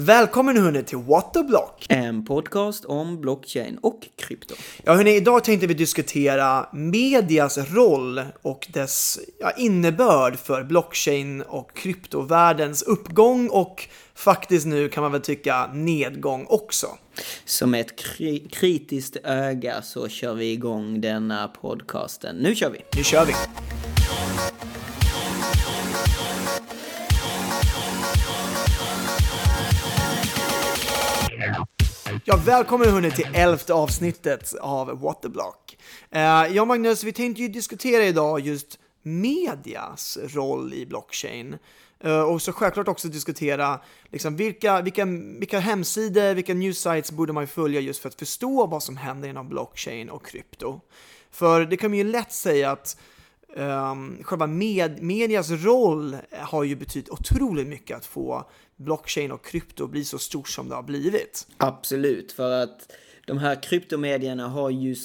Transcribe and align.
Välkommen 0.00 0.56
hörni 0.56 0.82
till 0.82 0.98
What 0.98 1.34
the 1.34 1.42
Block! 1.42 1.86
En 1.88 2.24
podcast 2.24 2.84
om 2.84 3.20
blockchain 3.20 3.78
och 3.82 4.08
krypto. 4.16 4.54
Ja 4.82 4.94
hörni, 4.94 5.16
idag 5.16 5.44
tänkte 5.44 5.66
vi 5.66 5.74
diskutera 5.74 6.68
medias 6.72 7.58
roll 7.58 8.22
och 8.42 8.68
dess 8.72 9.18
ja, 9.40 9.50
innebörd 9.50 10.38
för 10.38 10.64
blockchain 10.64 11.42
och 11.42 11.76
kryptovärldens 11.76 12.82
uppgång 12.82 13.48
och 13.48 13.88
faktiskt 14.14 14.66
nu 14.66 14.88
kan 14.88 15.02
man 15.02 15.12
väl 15.12 15.20
tycka 15.20 15.66
nedgång 15.66 16.46
också. 16.48 16.86
Som 17.44 17.74
ett 17.74 17.98
kri 17.98 18.48
kritiskt 18.52 19.16
öga 19.24 19.82
så 19.82 20.08
kör 20.08 20.34
vi 20.34 20.52
igång 20.52 21.00
denna 21.00 21.48
podcasten. 21.48 22.36
Nu 22.36 22.54
kör 22.54 22.70
vi! 22.70 22.78
Nu 22.96 23.04
kör 23.04 23.26
vi! 23.26 23.32
Ja, 32.30 32.36
välkommen 32.46 32.88
hörni 32.88 33.10
till 33.10 33.28
elfte 33.34 33.74
avsnittet 33.74 34.54
av 34.60 35.00
What 35.00 35.22
the 35.22 35.28
Block. 35.28 35.78
Eh, 36.10 36.52
uh, 36.52 36.60
och 36.60 36.68
Magnus, 36.68 37.04
vi 37.04 37.12
tänkte 37.12 37.42
ju 37.42 37.48
diskutera 37.48 38.04
idag 38.04 38.40
just 38.40 38.78
medias 39.02 40.18
roll 40.22 40.74
i 40.74 40.86
blockchain. 40.86 41.58
Uh, 42.04 42.20
och 42.20 42.42
så 42.42 42.52
självklart 42.52 42.88
också 42.88 43.08
diskutera 43.08 43.80
liksom, 44.10 44.36
vilka, 44.36 44.82
vilka, 44.82 45.04
vilka 45.38 45.58
hemsidor, 45.58 46.34
vilka 46.34 46.54
news 46.54 46.78
sites 46.78 47.12
borde 47.12 47.32
man 47.32 47.46
följa 47.46 47.80
just 47.80 48.00
för 48.02 48.08
att 48.08 48.18
förstå 48.18 48.66
vad 48.66 48.82
som 48.82 48.96
händer 48.96 49.28
inom 49.28 49.48
blockchain 49.48 50.10
och 50.10 50.26
krypto. 50.26 50.80
För 51.30 51.64
det 51.64 51.76
kan 51.76 51.90
man 51.90 51.98
ju 51.98 52.04
lätt 52.04 52.32
säga 52.32 52.70
att 52.70 52.96
um, 53.58 54.18
själva 54.24 54.46
med, 54.46 55.02
medias 55.02 55.50
roll 55.50 56.16
har 56.32 56.64
ju 56.64 56.76
betytt 56.76 57.08
otroligt 57.08 57.66
mycket 57.66 57.96
att 57.96 58.06
få 58.06 58.50
blockchain 58.76 59.32
och 59.32 59.44
krypto 59.44 59.86
bli 59.86 60.04
så 60.04 60.18
stort 60.18 60.48
som 60.48 60.68
det 60.68 60.74
har 60.74 60.82
blivit. 60.82 61.46
Absolut, 61.56 62.32
för 62.32 62.62
att 62.62 62.92
de 63.28 63.38
här 63.38 63.62
kryptomedierna 63.62 64.48
har 64.48 64.70
ju 64.70 64.96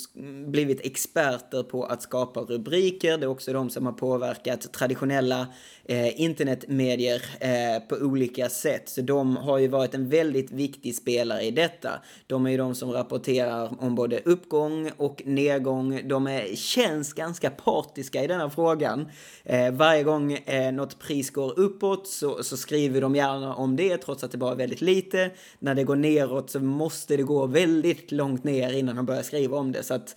blivit 0.48 0.86
experter 0.86 1.64
på 1.64 1.84
att 1.84 2.02
skapa 2.02 2.40
rubriker. 2.40 3.18
Det 3.18 3.26
är 3.26 3.30
också 3.30 3.54
de 3.54 3.70
som 3.70 3.86
har 3.86 3.94
påverkat 3.94 4.74
traditionella 4.74 5.48
eh, 5.86 6.22
internetmedier 6.22 7.22
eh, 7.40 7.88
på 7.90 7.96
olika 7.96 8.50
sätt. 8.50 8.90
Så 8.90 9.02
de 9.02 9.38
har 9.38 9.58
ju 9.58 9.68
varit 9.68 9.94
en 9.94 10.10
väldigt 10.10 10.52
viktig 10.52 10.96
spelare 10.96 11.42
i 11.42 11.52
detta. 11.52 11.90
De 12.28 12.46
är 12.46 12.52
ju 12.52 12.58
de 12.58 12.76
som 12.76 12.92
rapporterar 12.92 13.84
om 13.84 13.96
både 13.96 14.20
uppgång 14.20 14.92
och 14.98 15.22
nedgång. 15.26 16.08
De 16.08 16.28
är, 16.28 16.56
känns 16.56 17.14
ganska 17.14 17.50
partiska 17.50 18.24
i 18.24 18.28
denna 18.28 18.50
frågan. 18.50 19.08
Eh, 19.44 19.72
varje 19.72 20.04
gång 20.04 20.34
eh, 20.34 20.74
något 20.74 21.00
pris 21.00 21.30
går 21.30 21.60
uppåt 21.60 22.08
så, 22.08 22.44
så 22.44 22.58
skriver 22.58 23.02
de 23.02 23.16
gärna 23.16 23.56
om 23.56 23.76
det 23.76 23.98
trots 23.98 24.24
att 24.24 24.32
det 24.32 24.38
bara 24.38 24.52
är 24.52 24.56
väldigt 24.56 24.82
lite. 24.82 25.32
När 25.60 25.76
det 25.76 25.84
går 25.84 25.96
neråt 25.96 26.50
så 26.50 26.60
måste 26.60 27.18
det 27.18 27.24
gå 27.24 27.46
väldigt 27.46 28.13
långt 28.14 28.44
ner 28.44 28.74
innan 28.74 28.96
de 28.96 29.06
börjar 29.06 29.24
skriva 29.24 29.58
om 29.58 29.72
det. 29.72 29.84
Så 29.84 29.94
att 29.94 30.16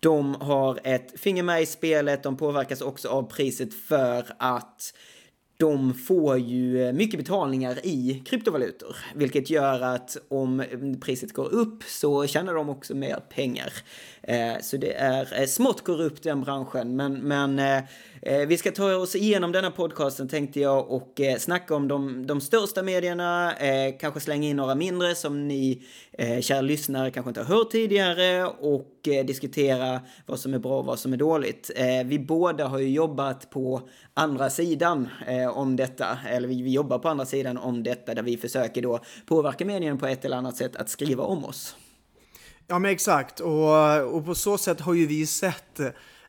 de 0.00 0.34
har 0.34 0.78
ett 0.84 1.20
finger 1.20 1.42
med 1.42 1.62
i 1.62 1.66
spelet, 1.66 2.22
de 2.22 2.36
påverkas 2.36 2.80
också 2.80 3.08
av 3.08 3.22
priset 3.22 3.74
för 3.74 4.24
att 4.38 4.92
de 5.56 5.94
får 5.94 6.38
ju 6.38 6.92
mycket 6.92 7.20
betalningar 7.20 7.86
i 7.86 8.22
kryptovalutor, 8.26 8.96
vilket 9.14 9.50
gör 9.50 9.80
att 9.80 10.16
om 10.28 10.64
priset 11.00 11.32
går 11.32 11.54
upp 11.54 11.82
så 11.84 12.26
tjänar 12.26 12.54
de 12.54 12.68
också 12.68 12.94
mer 12.94 13.20
pengar. 13.30 13.72
Eh, 14.28 14.60
så 14.60 14.76
det 14.76 14.92
är 14.92 15.40
eh, 15.40 15.46
smått 15.46 15.84
korrupt 15.84 16.22
den 16.22 16.40
branschen, 16.40 16.96
men, 16.96 17.14
men 17.14 17.58
eh, 17.58 18.46
vi 18.48 18.58
ska 18.58 18.70
ta 18.70 18.96
oss 18.96 19.16
igenom 19.16 19.52
denna 19.52 19.70
podcasten 19.70 20.28
tänkte 20.28 20.60
jag 20.60 20.90
och 20.90 21.20
snacka 21.38 21.74
om 21.74 21.88
de, 21.88 22.26
de 22.26 22.40
största 22.40 22.82
medierna, 22.82 23.52
kanske 24.00 24.20
slänga 24.20 24.48
in 24.48 24.56
några 24.56 24.74
mindre 24.74 25.14
som 25.14 25.48
ni 25.48 25.82
kära 26.40 26.60
lyssnare 26.60 27.10
kanske 27.10 27.30
inte 27.30 27.40
har 27.40 27.56
hört 27.56 27.70
tidigare 27.70 28.46
och 28.46 28.98
diskutera 29.02 30.00
vad 30.26 30.40
som 30.40 30.54
är 30.54 30.58
bra 30.58 30.78
och 30.78 30.84
vad 30.84 30.98
som 30.98 31.12
är 31.12 31.16
dåligt. 31.16 31.70
Vi 32.04 32.18
båda 32.18 32.66
har 32.66 32.78
ju 32.78 32.88
jobbat 32.88 33.50
på 33.50 33.88
andra 34.14 34.50
sidan 34.50 35.08
om 35.54 35.76
detta, 35.76 36.18
eller 36.28 36.48
vi 36.48 36.72
jobbar 36.72 36.98
på 36.98 37.08
andra 37.08 37.26
sidan 37.26 37.58
om 37.58 37.82
detta 37.82 38.14
där 38.14 38.22
vi 38.22 38.36
försöker 38.36 38.82
då 38.82 39.00
påverka 39.26 39.64
medierna 39.64 39.96
på 39.96 40.06
ett 40.06 40.24
eller 40.24 40.36
annat 40.36 40.56
sätt 40.56 40.76
att 40.76 40.88
skriva 40.88 41.24
om 41.24 41.44
oss. 41.44 41.76
Ja 42.70 42.78
men 42.78 42.90
exakt 42.90 43.40
och, 43.40 44.14
och 44.14 44.24
på 44.24 44.34
så 44.34 44.58
sätt 44.58 44.80
har 44.80 44.94
ju 44.94 45.06
vi 45.06 45.26
sett 45.26 45.80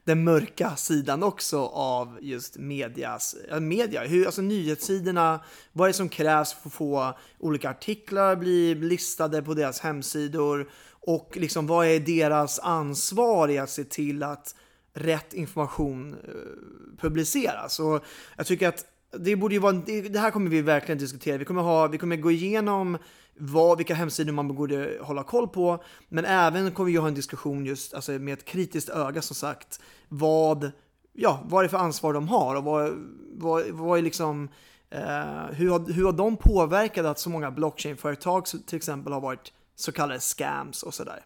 den 0.04 0.24
mörka 0.24 0.76
sidan 0.76 1.24
också 1.24 1.66
av 1.66 2.18
just 2.22 2.58
medias, 2.58 3.36
media. 3.60 4.04
Hur, 4.04 4.26
alltså 4.26 4.42
nyhetssidorna, 4.42 5.40
vad 5.72 5.86
är 5.86 5.90
det 5.90 5.98
som 5.98 6.10
krävs 6.10 6.54
för 6.54 6.70
att 6.70 6.74
få 6.74 7.14
olika 7.40 7.70
artiklar 7.70 8.36
bli 8.36 8.76
listade 8.76 9.42
på 9.42 9.54
deras 9.54 9.80
hemsidor 9.80 10.70
och 10.90 11.38
liksom 11.38 11.68
vad 11.68 11.88
är 11.88 12.00
deras 12.00 12.60
ansvar 12.60 13.50
i 13.50 13.58
att 13.58 13.70
se 13.70 13.84
till 13.84 14.24
att 14.24 14.56
rätt 14.94 15.34
information 15.34 16.14
eh, 16.14 17.00
publiceras. 17.02 17.80
Och 17.80 18.04
jag 18.38 18.46
tycker 18.46 18.68
att 18.68 18.86
det 19.12 19.36
borde 19.36 19.56
ju 19.56 19.60
vara, 19.60 19.74
det 20.10 20.20
här 20.20 20.32
kommer 20.32 20.50
vi 20.50 20.62
verkligen 20.62 20.98
diskutera. 21.00 21.38
Vi 21.38 21.46
kommer, 21.46 21.62
ha, 21.62 21.88
vi 21.88 21.98
kommer 21.98 22.16
gå 22.16 22.32
igenom 22.32 22.98
vad, 23.40 23.78
vilka 23.78 23.94
hemsidor 23.94 24.34
man 24.34 24.48
borde 24.48 24.98
hålla 25.02 25.24
koll 25.24 25.48
på. 25.48 25.84
Men 26.10 26.26
även 26.26 26.72
kommer 26.72 26.92
vi 26.92 26.98
ha 26.98 27.08
en 27.08 27.14
diskussion 27.14 27.66
just 27.66 27.94
alltså 27.94 28.12
med 28.12 28.34
ett 28.34 28.46
kritiskt 28.46 28.90
öga 28.90 29.22
som 29.22 29.36
sagt. 29.36 29.80
Vad, 30.08 30.72
ja, 31.14 31.44
vad 31.46 31.60
är 31.60 31.64
det 31.64 31.70
för 31.70 31.78
ansvar 31.78 32.14
de 32.14 32.28
har 32.28 32.56
och 32.56 32.64
vad, 32.64 32.92
vad, 33.34 33.70
vad 33.70 33.98
är 33.98 34.02
liksom 34.02 34.50
eh, 34.90 35.46
hur, 35.52 35.70
har, 35.70 35.94
hur 35.94 36.06
har 36.06 36.14
de 36.14 36.38
påverkat 36.38 37.06
att 37.06 37.20
så 37.20 37.30
många 37.30 37.52
blockchainföretag 37.52 38.46
till 38.46 38.78
exempel 38.78 39.14
har 39.14 39.22
varit 39.22 39.54
så 39.76 39.92
kallade 39.92 40.20
scams 40.20 40.84
och 40.84 40.94
sådär. 40.94 41.26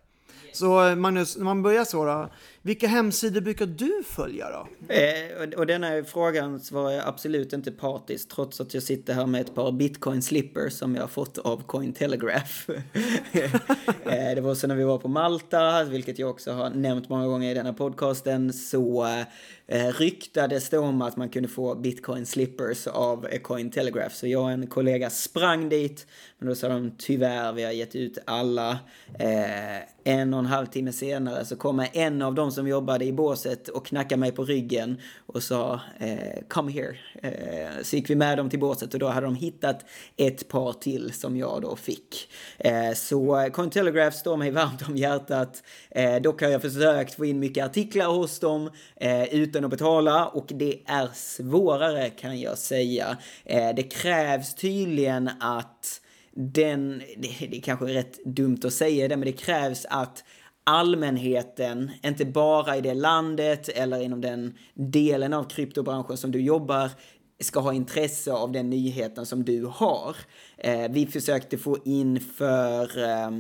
Så 0.53 0.95
Magnus, 0.95 1.37
när 1.37 1.45
man 1.45 1.63
börjar 1.63 1.85
så 1.85 2.05
då, 2.05 2.29
vilka 2.65 2.87
hemsidor 2.87 3.41
brukar 3.41 3.65
du 3.65 4.03
följa 4.05 4.49
då? 4.49 4.93
Eh, 4.93 5.57
och 5.57 5.67
denna 5.67 6.03
frågan 6.03 6.59
svarar 6.59 6.91
jag 6.91 7.07
absolut 7.07 7.53
inte 7.53 7.71
partiskt, 7.71 8.31
trots 8.31 8.61
att 8.61 8.73
jag 8.73 8.83
sitter 8.83 9.13
här 9.13 9.25
med 9.25 9.41
ett 9.41 9.55
par 9.55 9.71
bitcoin 9.71 10.21
slippers 10.21 10.73
som 10.73 10.95
jag 10.95 11.03
har 11.03 11.07
fått 11.07 11.37
av 11.37 11.63
Cointelegraph. 11.63 12.69
eh, 12.71 14.35
det 14.35 14.41
var 14.41 14.55
så 14.55 14.67
när 14.67 14.75
vi 14.75 14.83
var 14.83 14.97
på 14.97 15.07
Malta, 15.07 15.83
vilket 15.83 16.19
jag 16.19 16.29
också 16.29 16.51
har 16.51 16.69
nämnt 16.69 17.09
många 17.09 17.27
gånger 17.27 17.51
i 17.51 17.53
denna 17.53 17.73
podcasten, 17.73 18.53
så 18.53 19.07
eh, 19.67 19.87
ryktades 19.87 20.69
det 20.69 20.77
om 20.77 21.01
att 21.01 21.17
man 21.17 21.29
kunde 21.29 21.49
få 21.49 21.75
bitcoin 21.75 22.25
slippers 22.25 22.87
av 22.87 23.27
Cointelegraph. 23.41 24.15
Så 24.15 24.27
jag 24.27 24.43
och 24.43 24.51
en 24.51 24.67
kollega 24.67 25.09
sprang 25.09 25.69
dit, 25.69 26.07
men 26.39 26.49
då 26.49 26.55
sa 26.55 26.67
de 26.67 26.91
tyvärr, 26.97 27.53
vi 27.53 27.63
har 27.63 27.71
gett 27.71 27.95
ut 27.95 28.17
alla. 28.25 28.79
Eh, 29.19 29.93
en 30.03 30.33
och 30.33 30.39
en 30.39 30.45
halv 30.45 30.65
timme 30.65 30.91
senare 30.91 31.45
så 31.45 31.55
kommer 31.55 31.89
en 31.93 32.21
av 32.21 32.35
dem 32.35 32.51
som 32.53 32.67
jobbade 32.67 33.05
i 33.05 33.13
båset 33.13 33.67
och 33.67 33.85
knackade 33.85 34.19
mig 34.19 34.31
på 34.31 34.45
ryggen 34.45 34.97
och 35.25 35.43
sa 35.43 35.79
eh, 35.99 36.43
“Come 36.47 36.71
here”. 36.71 36.97
Eh, 37.21 37.83
så 37.83 37.95
gick 37.95 38.09
vi 38.09 38.15
med 38.15 38.37
dem 38.37 38.49
till 38.49 38.59
båset 38.59 38.93
och 38.93 38.99
då 38.99 39.07
hade 39.07 39.25
de 39.25 39.35
hittat 39.35 39.85
ett 40.17 40.47
par 40.47 40.73
till 40.73 41.13
som 41.13 41.37
jag 41.37 41.61
då 41.61 41.75
fick. 41.75 42.29
Eh, 42.57 42.93
så 42.93 43.49
Cointelegraph 43.53 44.17
står 44.17 44.37
mig 44.37 44.51
varmt 44.51 44.87
om 44.87 44.97
hjärtat. 44.97 45.63
Eh, 45.89 46.21
dock 46.21 46.41
har 46.41 46.49
jag 46.49 46.61
försökt 46.61 47.13
få 47.13 47.25
in 47.25 47.39
mycket 47.39 47.65
artiklar 47.65 48.07
hos 48.07 48.39
dem 48.39 48.69
eh, 48.95 49.33
utan 49.33 49.65
att 49.65 49.71
betala 49.71 50.27
och 50.27 50.47
det 50.47 50.79
är 50.85 51.09
svårare 51.13 52.09
kan 52.09 52.39
jag 52.39 52.57
säga. 52.57 53.17
Eh, 53.45 53.75
det 53.75 53.83
krävs 53.83 54.55
tydligen 54.55 55.29
att 55.39 55.99
den, 56.35 57.01
det, 57.17 57.47
det 57.47 57.57
är 57.57 57.61
kanske 57.61 57.89
är 57.89 57.93
rätt 57.93 58.25
dumt 58.25 58.59
att 58.63 58.73
säga 58.73 59.07
det, 59.07 59.17
men 59.17 59.25
det 59.25 59.31
krävs 59.31 59.85
att 59.89 60.23
allmänheten, 60.63 61.91
inte 62.03 62.25
bara 62.25 62.77
i 62.77 62.81
det 62.81 62.93
landet 62.93 63.69
eller 63.69 64.01
inom 64.01 64.21
den 64.21 64.57
delen 64.73 65.33
av 65.33 65.43
kryptobranschen 65.43 66.17
som 66.17 66.31
du 66.31 66.41
jobbar, 66.41 66.91
ska 67.39 67.59
ha 67.59 67.73
intresse 67.73 68.33
av 68.33 68.51
den 68.51 68.69
nyheten 68.69 69.25
som 69.25 69.43
du 69.43 69.65
har. 69.65 70.15
Eh, 70.57 70.91
vi 70.91 71.05
försökte 71.05 71.57
få 71.57 71.77
in 71.85 72.19
för 72.19 73.03
eh, 73.03 73.31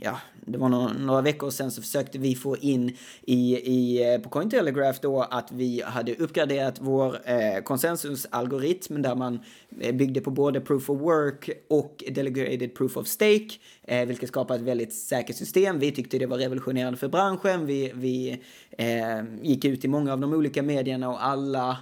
ja, 0.00 0.18
det 0.48 0.58
var 0.58 0.68
några, 0.68 0.92
några, 0.92 1.20
veckor 1.20 1.50
sedan 1.50 1.70
så 1.70 1.82
försökte 1.82 2.18
vi 2.18 2.34
få 2.34 2.56
in 2.56 2.96
i, 3.22 3.56
i, 3.56 4.12
eh, 4.14 4.20
på 4.20 4.28
Cointelegraph 4.28 4.98
då 5.02 5.22
att 5.22 5.52
vi 5.52 5.82
hade 5.86 6.14
uppgraderat 6.14 6.78
vår 6.80 7.18
eh, 7.24 7.62
konsensusalgoritm 7.62 9.02
där 9.02 9.14
man 9.14 9.40
eh, 9.80 9.94
byggde 9.94 10.20
på 10.20 10.30
både 10.30 10.60
proof 10.60 10.90
of 10.90 11.00
work 11.00 11.50
och 11.68 12.04
delegated 12.10 12.74
proof 12.74 12.96
of 12.96 13.06
stake, 13.06 13.48
eh, 13.82 14.06
vilket 14.06 14.28
skapar 14.28 14.54
ett 14.54 14.60
väldigt 14.60 14.94
säkert 14.94 15.36
system. 15.36 15.78
Vi 15.78 15.92
tyckte 15.92 16.18
det 16.18 16.26
var 16.26 16.38
revolutionerande 16.38 16.98
för 16.98 17.08
branschen. 17.08 17.66
Vi, 17.66 17.92
vi 17.94 18.40
eh, 18.70 19.22
gick 19.42 19.64
ut 19.64 19.84
i 19.84 19.88
många 19.88 20.12
av 20.12 20.20
de 20.20 20.32
olika 20.32 20.62
medierna 20.62 21.08
och 21.08 21.24
alla 21.24 21.76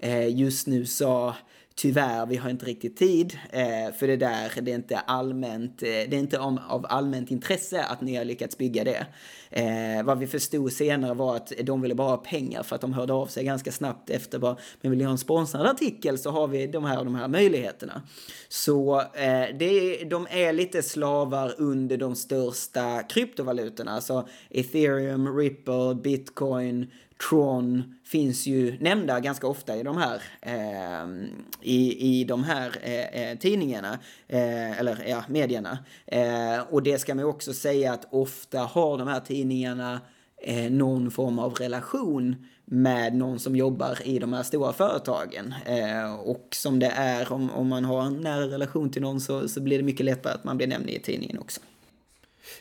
eh, 0.00 0.38
just 0.38 0.66
nu 0.66 0.86
sa 0.86 1.34
tyvärr, 1.74 2.26
vi 2.26 2.36
har 2.36 2.50
inte 2.50 2.66
riktigt 2.66 2.96
tid 2.96 3.38
eh, 3.50 3.94
för 3.98 4.06
det 4.06 4.16
där. 4.16 4.60
Det 4.62 4.70
är 4.70 4.74
inte 4.74 4.98
allmänt, 4.98 5.82
eh, 5.82 5.86
det 5.88 6.12
är 6.12 6.18
inte 6.18 6.38
om, 6.38 6.58
av 6.68 6.86
allmänt 6.88 7.30
intresse 7.30 7.84
att 7.84 8.00
ni 8.00 8.16
har 8.16 8.24
lyckats 8.24 8.58
bygga 8.58 8.84
det. 8.84 9.06
Eh, 9.50 10.04
vad 10.04 10.18
vi 10.18 10.26
förstod 10.26 10.72
senare 10.72 11.14
var 11.14 11.36
att 11.36 11.52
de 11.62 11.82
ville 11.82 11.94
bara 11.94 12.08
ha 12.08 12.16
pengar 12.16 12.62
för 12.62 12.74
att 12.74 12.80
de 12.80 12.92
hörde 12.92 13.12
av 13.12 13.26
sig 13.26 13.44
ganska 13.44 13.72
snabbt 13.72 14.10
efter 14.10 14.38
bara, 14.38 14.56
men 14.80 14.90
vill 14.90 14.98
ni 14.98 15.04
ha 15.04 15.12
en 15.12 15.18
sponsrad 15.18 15.66
artikel 15.66 16.18
så 16.18 16.30
har 16.30 16.48
vi 16.48 16.66
de 16.66 16.84
här 16.84 16.98
och 16.98 17.04
de 17.04 17.14
här 17.14 17.28
möjligheterna. 17.28 18.02
Så 18.48 19.00
eh, 19.00 19.56
det, 19.58 20.04
de 20.04 20.26
är 20.30 20.52
lite 20.52 20.82
slavar 20.82 21.54
under 21.58 21.96
de 21.96 22.16
största 22.16 23.02
kryptovalutorna, 23.02 23.90
alltså 23.90 24.28
ethereum, 24.50 25.36
ripple, 25.36 25.94
bitcoin, 26.02 26.90
Tron 27.28 27.94
finns 28.04 28.46
ju 28.46 28.78
nämnda 28.80 29.20
ganska 29.20 29.46
ofta 29.46 29.76
i 29.76 29.82
de 29.82 29.96
här, 29.96 30.22
eh, 30.40 31.28
i, 31.60 32.20
i 32.20 32.24
de 32.24 32.44
här 32.44 32.76
eh, 32.82 33.22
eh 33.22 33.38
tidningarna, 33.38 33.98
eh, 34.28 34.78
eller 34.78 35.04
ja, 35.08 35.24
medierna. 35.28 35.78
Eh, 36.06 36.60
och 36.70 36.82
det 36.82 36.98
ska 36.98 37.14
man 37.14 37.24
också 37.24 37.52
säga 37.52 37.92
att 37.92 38.08
ofta 38.10 38.58
har 38.58 38.98
de 38.98 39.08
här 39.08 39.20
tidningarna 39.20 40.00
eh, 40.42 40.70
någon 40.70 41.10
form 41.10 41.38
av 41.38 41.54
relation 41.54 42.46
med 42.64 43.14
någon 43.14 43.38
som 43.38 43.56
jobbar 43.56 43.98
i 44.04 44.18
de 44.18 44.32
här 44.32 44.42
stora 44.42 44.72
företagen. 44.72 45.54
Eh, 45.66 46.14
och 46.14 46.48
som 46.50 46.78
det 46.78 46.92
är, 46.96 47.32
om, 47.32 47.50
om 47.50 47.68
man 47.68 47.84
har 47.84 48.02
en 48.02 48.20
nära 48.20 48.46
relation 48.46 48.90
till 48.90 49.02
någon 49.02 49.20
så, 49.20 49.48
så 49.48 49.60
blir 49.60 49.78
det 49.78 49.84
mycket 49.84 50.06
lättare 50.06 50.32
att 50.32 50.44
man 50.44 50.56
blir 50.56 50.66
nämnd 50.66 50.90
i 50.90 50.98
tidningen 50.98 51.38
också. 51.38 51.60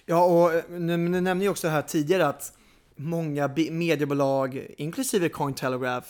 Ja, 0.05 0.25
och 0.25 0.53
eh, 0.53 0.63
ni 0.69 1.21
nämnde 1.21 1.45
ju 1.45 1.49
också 1.49 1.67
här 1.67 1.81
tidigare 1.81 2.27
att 2.27 2.53
många 3.01 3.47
mediebolag, 3.71 4.67
inklusive 4.77 5.29
Cointelegraph, 5.29 6.07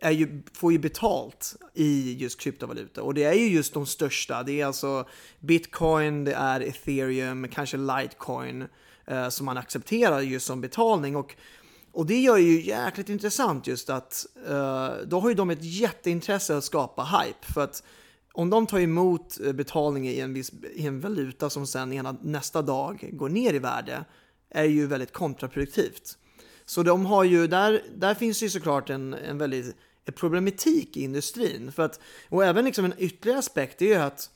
är 0.00 0.10
ju, 0.10 0.42
får 0.52 0.72
ju 0.72 0.78
betalt 0.78 1.56
i 1.74 2.16
just 2.18 2.40
kryptovaluta 2.40 3.02
och 3.02 3.14
det 3.14 3.24
är 3.24 3.32
ju 3.32 3.48
just 3.48 3.74
de 3.74 3.86
största. 3.86 4.42
Det 4.42 4.60
är 4.60 4.66
alltså 4.66 5.08
bitcoin, 5.40 6.24
det 6.24 6.32
är 6.32 6.60
ethereum, 6.60 7.48
kanske 7.48 7.76
litecoin 7.76 8.64
eh, 9.06 9.28
som 9.28 9.46
man 9.46 9.56
accepterar 9.56 10.20
just 10.20 10.46
som 10.46 10.60
betalning 10.60 11.16
och 11.16 11.36
och 11.92 12.06
det 12.06 12.20
gör 12.20 12.36
ju 12.36 12.62
jäkligt 12.62 13.08
intressant 13.08 13.66
just 13.66 13.90
att 13.90 14.26
eh, 14.48 14.90
då 15.06 15.20
har 15.20 15.28
ju 15.28 15.34
de 15.34 15.50
ett 15.50 15.64
jätteintresse 15.64 16.56
att 16.56 16.64
skapa 16.64 17.04
hype 17.04 17.52
för 17.52 17.60
att 17.60 17.82
om 18.32 18.50
de 18.50 18.66
tar 18.66 18.80
emot 18.80 19.40
eh, 19.40 19.52
betalning 19.52 20.08
i 20.08 20.20
en, 20.20 20.34
viss, 20.34 20.52
i 20.74 20.86
en 20.86 21.00
valuta 21.00 21.50
som 21.50 21.66
sen 21.66 21.92
ena, 21.92 22.16
nästa 22.22 22.62
dag 22.62 23.10
går 23.12 23.28
ner 23.28 23.54
i 23.54 23.58
värde 23.58 24.04
är 24.50 24.64
ju 24.64 24.86
väldigt 24.86 25.12
kontraproduktivt. 25.12 26.18
Så 26.66 26.82
de 26.82 27.06
har 27.06 27.24
ju, 27.24 27.46
där, 27.46 27.82
där 27.94 28.14
finns 28.14 28.42
ju 28.42 28.50
såklart 28.50 28.90
en, 28.90 29.14
en 29.14 29.38
väldigt 29.38 29.76
en 30.06 30.12
problematik 30.12 30.96
i 30.96 31.02
industrin. 31.02 31.72
För 31.72 31.82
att, 31.82 32.00
och 32.28 32.44
även 32.44 32.64
liksom 32.64 32.84
en 32.84 32.94
ytterligare 32.98 33.38
aspekt 33.38 33.82
är 33.82 33.86
ju 33.86 33.94
att 33.94 34.30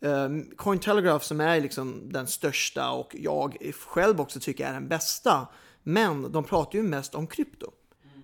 um, 0.00 0.50
Cointelegraph 0.56 1.24
som 1.24 1.40
är 1.40 1.60
liksom 1.60 2.12
den 2.12 2.26
största 2.26 2.90
och 2.90 3.16
jag 3.18 3.72
själv 3.86 4.20
också 4.20 4.40
tycker 4.40 4.66
är 4.66 4.72
den 4.72 4.88
bästa. 4.88 5.48
Men 5.82 6.32
de 6.32 6.44
pratar 6.44 6.78
ju 6.78 6.82
mest 6.82 7.14
om 7.14 7.26
krypto. 7.26 7.70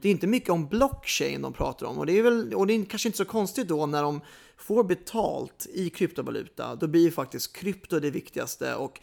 Det 0.00 0.08
är 0.08 0.12
inte 0.12 0.26
mycket 0.26 0.50
om 0.50 0.69
blockchain 0.69 1.43
de 1.43 1.53
pratar 1.53 1.87
om 1.87 1.99
och 1.99 2.06
det 2.06 2.19
är 2.19 2.23
väl, 2.23 2.55
och 2.55 2.67
det 2.67 2.75
är 2.75 2.85
kanske 2.85 3.08
inte 3.08 3.19
så 3.19 3.25
konstigt 3.25 3.69
då 3.69 3.87
när 3.87 4.03
de 4.03 4.20
får 4.56 4.85
betalt 4.85 5.67
i 5.73 5.91
kryptovaluta. 5.91 6.75
Då 6.75 6.87
blir 6.87 7.03
ju 7.03 7.11
faktiskt 7.11 7.56
krypto 7.56 8.00
det 8.00 8.11
viktigaste 8.11 8.75
och 8.75 9.00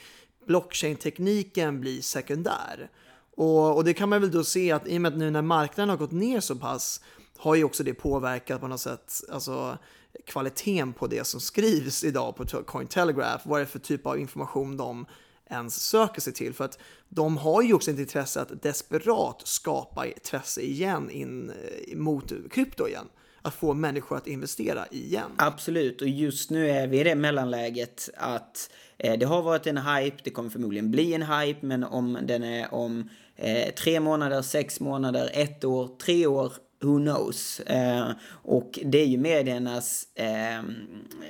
blockchain-tekniken 0.48 1.82
blir 1.82 2.02
sekundär. 2.02 2.90
Och, 3.36 3.76
och, 3.76 3.84
det 3.84 3.94
kan 3.94 4.10
man 4.10 4.22
väl 4.22 4.32
då 4.32 4.44
se 4.44 4.72
att 4.72 4.88
i 4.88 4.98
och 4.98 5.02
med 5.02 5.14
att 5.14 5.18
nu 5.18 5.32
när 5.32 5.42
marknaden 5.42 5.90
har 5.90 5.98
gått 5.98 6.12
ner 6.12 6.40
så 6.40 6.56
pass 6.56 7.02
har 7.38 7.56
ju 7.56 7.64
också 7.64 7.84
det 7.84 7.94
påverkat 7.94 8.62
på 8.62 8.68
något 8.68 8.82
sätt 8.82 9.22
alltså, 9.32 9.78
kvaliteten 10.26 10.94
på 10.94 11.08
det 11.08 11.28
som 11.28 11.40
skrivs 11.40 12.04
idag 12.04 12.36
på 12.36 12.46
Cointelegraph. 12.46 13.48
Vad 13.48 13.62
är 13.62 13.66
det 13.66 13.72
för 13.72 13.80
typ 13.80 14.08
av 14.08 14.20
information 14.20 14.78
de 14.78 15.06
ens 15.50 15.84
söker 15.84 16.22
sig 16.22 16.34
till? 16.34 16.54
För 16.54 16.66
att 16.66 16.80
de 17.10 17.38
har 17.38 17.62
ju 17.62 17.74
också 17.74 17.92
ett 17.92 18.00
intresse 18.00 18.42
att 18.42 18.62
desperat 18.62 19.42
skapa 19.44 20.06
intresse 20.06 20.62
igen 20.62 21.10
in, 21.10 21.50
eh, 21.50 21.98
mot 21.98 22.32
krypto 22.52 22.88
igen 22.88 23.08
att 23.44 23.54
få 23.54 23.74
människor 23.74 24.18
att 24.18 24.28
investera 24.28 24.88
igen. 24.92 25.32
Absolut, 25.38 26.02
och 26.02 26.08
just 26.08 26.50
nu 26.50 26.70
är 26.70 26.88
vi 26.88 27.00
i 27.00 27.04
det 27.04 27.16
mellanläget 27.16 28.10
att 28.18 28.72
eh, 28.98 29.20
det 29.20 29.26
har 29.26 29.42
varit 29.42 29.68
en 29.68 29.78
hype, 29.78 30.18
det 30.24 30.30
kommer 30.30 30.50
förmodligen 30.50 30.92
bli 30.92 31.14
en 31.14 31.24
hype, 31.24 31.66
men 31.66 31.84
om 31.84 32.18
den 32.24 32.44
är 32.44 32.74
om 32.74 33.10
eh, 33.36 33.74
tre 33.74 34.00
månader, 34.00 34.42
sex 34.42 34.80
månader, 34.80 35.30
ett 35.34 35.64
år, 35.64 35.90
tre 35.98 36.28
år, 36.28 36.54
who 36.84 36.98
knows? 36.98 37.60
Eh, 37.60 38.12
och 38.32 38.80
det 38.86 39.02
är 39.02 39.06
ju 39.06 39.18
mediernas, 39.18 40.08
eh, 40.16 40.62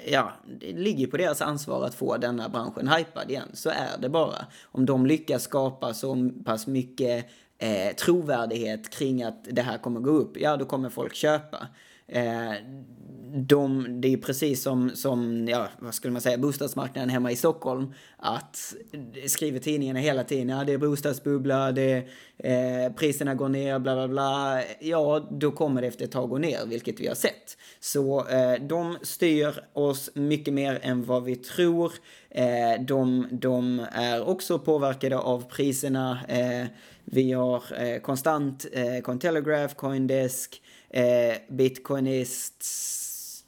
ja, 0.06 0.32
det 0.60 0.74
ligger 0.74 1.08
på 1.08 1.18
deras 1.18 1.42
ansvar 1.42 1.86
att 1.86 1.96
få 1.96 2.18
denna 2.18 2.50
branschen 2.50 2.88
hypad 2.88 3.30
igen. 3.30 3.50
Så 3.54 3.70
är 3.70 3.98
det 4.00 4.10
bara. 4.10 4.46
Om 4.64 4.86
de 4.86 5.06
lyckas 5.06 5.44
skapa 5.44 5.94
så 5.94 6.30
pass 6.46 6.68
mycket 6.68 7.26
eh, 7.58 7.96
trovärdighet 7.96 8.90
kring 8.90 9.24
att 9.24 9.44
det 9.52 9.62
här 9.62 9.78
kommer 9.78 10.00
gå 10.00 10.12
upp, 10.12 10.38
ja 10.38 10.58
då 10.58 10.66
kommer 10.66 10.90
folk 10.90 11.16
köpa. 11.16 11.68
Eh, 12.14 12.54
de, 13.36 13.88
det 14.02 14.14
är 14.14 14.18
precis 14.18 14.64
som, 14.64 14.92
som, 14.94 15.48
ja, 15.48 15.68
vad 15.80 15.94
skulle 15.94 16.12
man 16.12 16.22
säga, 16.22 16.38
bostadsmarknaden 16.38 17.10
hemma 17.10 17.32
i 17.32 17.36
Stockholm. 17.36 17.94
Att 18.18 18.76
skriver 19.28 19.60
tidningarna 19.60 20.00
hela 20.00 20.24
tiden, 20.24 20.50
ja 20.50 20.64
det 20.64 20.74
är 20.74 20.78
bostadsbubbla, 20.78 21.72
det, 21.72 22.08
eh, 22.38 22.94
priserna 22.96 23.36
går 23.36 23.50
ner, 23.50 23.80
bla 23.80 23.96
bla 23.96 24.08
bla. 24.08 24.62
Ja, 24.80 25.28
då 25.32 25.52
kommer 25.52 25.82
det 25.82 25.88
efter 25.88 26.06
ett 26.06 26.12
tag 26.12 26.30
gå 26.30 26.38
ner, 26.38 26.66
vilket 26.66 27.00
vi 27.00 27.08
har 27.08 27.16
sett. 27.16 27.58
Så 27.80 28.28
eh, 28.28 28.54
de 28.62 28.98
styr 29.02 29.64
oss 29.74 30.10
mycket 30.14 30.54
mer 30.54 30.80
än 30.82 31.04
vad 31.04 31.24
vi 31.24 31.36
tror. 31.36 31.92
Eh, 32.30 32.82
de, 32.88 33.28
de 33.32 33.86
är 33.92 34.28
också 34.28 34.60
påverkade 34.60 35.18
av 35.18 35.44
priserna. 35.50 36.20
Eh, 36.28 36.68
vi 37.06 37.32
har 37.32 37.64
eh, 37.78 38.00
konstant 38.00 38.66
eh, 38.72 39.02
Cointelegraph, 39.02 39.76
Coindesk, 39.76 40.62
eh, 40.94 41.36
Bitcoinists, 41.50 43.44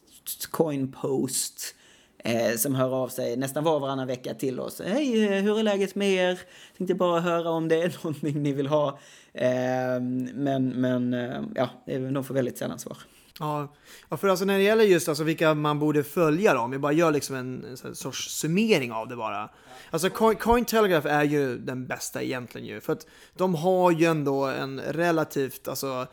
Coinpost 0.51 1.75
eh, 2.17 2.55
som 2.57 2.75
hör 2.75 2.93
av 2.93 3.07
sig 3.07 3.37
nästan 3.37 3.63
var 3.63 3.75
och 3.75 3.81
varannan 3.81 4.07
vecka 4.07 4.33
till 4.33 4.59
oss. 4.59 4.81
Hej, 4.85 5.25
eh, 5.25 5.43
hur 5.43 5.59
är 5.59 5.63
läget 5.63 5.95
med 5.95 6.11
er? 6.13 6.39
Tänkte 6.77 6.95
bara 6.95 7.19
höra 7.19 7.49
om 7.49 7.67
det 7.67 7.81
är 7.81 7.97
någonting 8.03 8.43
ni 8.43 8.53
vill 8.53 8.67
ha. 8.67 8.99
Eh, 9.33 10.01
men, 10.33 10.69
men 10.69 11.13
eh, 11.13 11.41
ja, 11.55 11.69
de 11.85 12.23
får 12.23 12.33
väldigt 12.33 12.57
sällan 12.57 12.79
svar. 12.79 12.97
Ja, 13.39 13.73
för 14.09 14.27
alltså 14.27 14.45
när 14.45 14.57
det 14.57 14.63
gäller 14.63 14.83
just 14.83 15.09
alltså 15.09 15.23
vilka 15.23 15.53
man 15.53 15.79
borde 15.79 16.03
följa 16.03 16.53
då, 16.53 16.59
om 16.59 16.71
vi 16.71 16.77
bara 16.77 16.91
gör 16.91 17.11
liksom 17.11 17.35
en, 17.35 17.77
en 17.83 17.95
sorts 17.95 18.39
summering 18.39 18.91
av 18.91 19.07
det 19.07 19.15
bara. 19.15 19.49
Alltså 19.89 20.09
Cointelegraph 20.39 21.07
är 21.07 21.23
ju 21.23 21.57
den 21.57 21.87
bästa 21.87 22.23
egentligen 22.23 22.67
ju, 22.67 22.81
för 22.81 22.93
att 22.93 23.07
de 23.33 23.55
har 23.55 23.91
ju 23.91 24.05
ändå 24.05 24.45
en 24.45 24.81
relativt, 24.81 25.67
alltså 25.67 26.07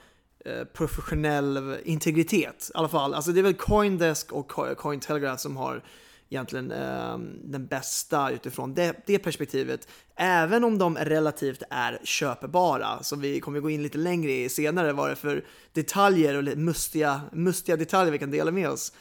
Eh, 0.44 0.65
professionell 0.65 1.77
integritet. 1.85 2.71
I 2.75 2.79
alla 2.79 2.89
fall, 2.89 3.15
alltså 3.15 3.33
det 3.33 3.41
är 3.41 3.43
väl 3.43 3.55
Coindesk 3.55 4.33
och 4.33 4.49
Cointelegraph 4.77 5.37
som 5.37 5.56
har 5.56 5.83
egentligen 6.31 6.71
eh, 6.71 7.19
den 7.44 7.67
bästa 7.67 8.31
utifrån 8.31 8.75
det, 8.75 8.97
det, 9.06 9.19
perspektivet. 9.19 9.89
Även 10.16 10.64
om 10.64 10.78
de 10.78 10.97
relativt 10.97 11.62
är 11.71 12.00
köpbara, 12.05 13.02
som 13.02 13.21
vi 13.21 13.40
kommer 13.40 13.61
gå 13.61 13.71
in 13.71 13.83
lite 13.83 13.99
längre 13.99 14.33
i 14.33 14.49
senare, 14.49 14.93
vad 14.93 15.09
det 15.09 15.12
är 15.12 15.14
för 15.14 15.45
detaljer 15.73 16.37
och 16.37 16.59
mustiga, 16.59 17.21
mustiga 17.33 17.76
detaljer 17.76 18.12
vi 18.12 18.19
kan 18.19 18.31
dela 18.31 18.50
med 18.50 18.69
oss. 18.69 18.93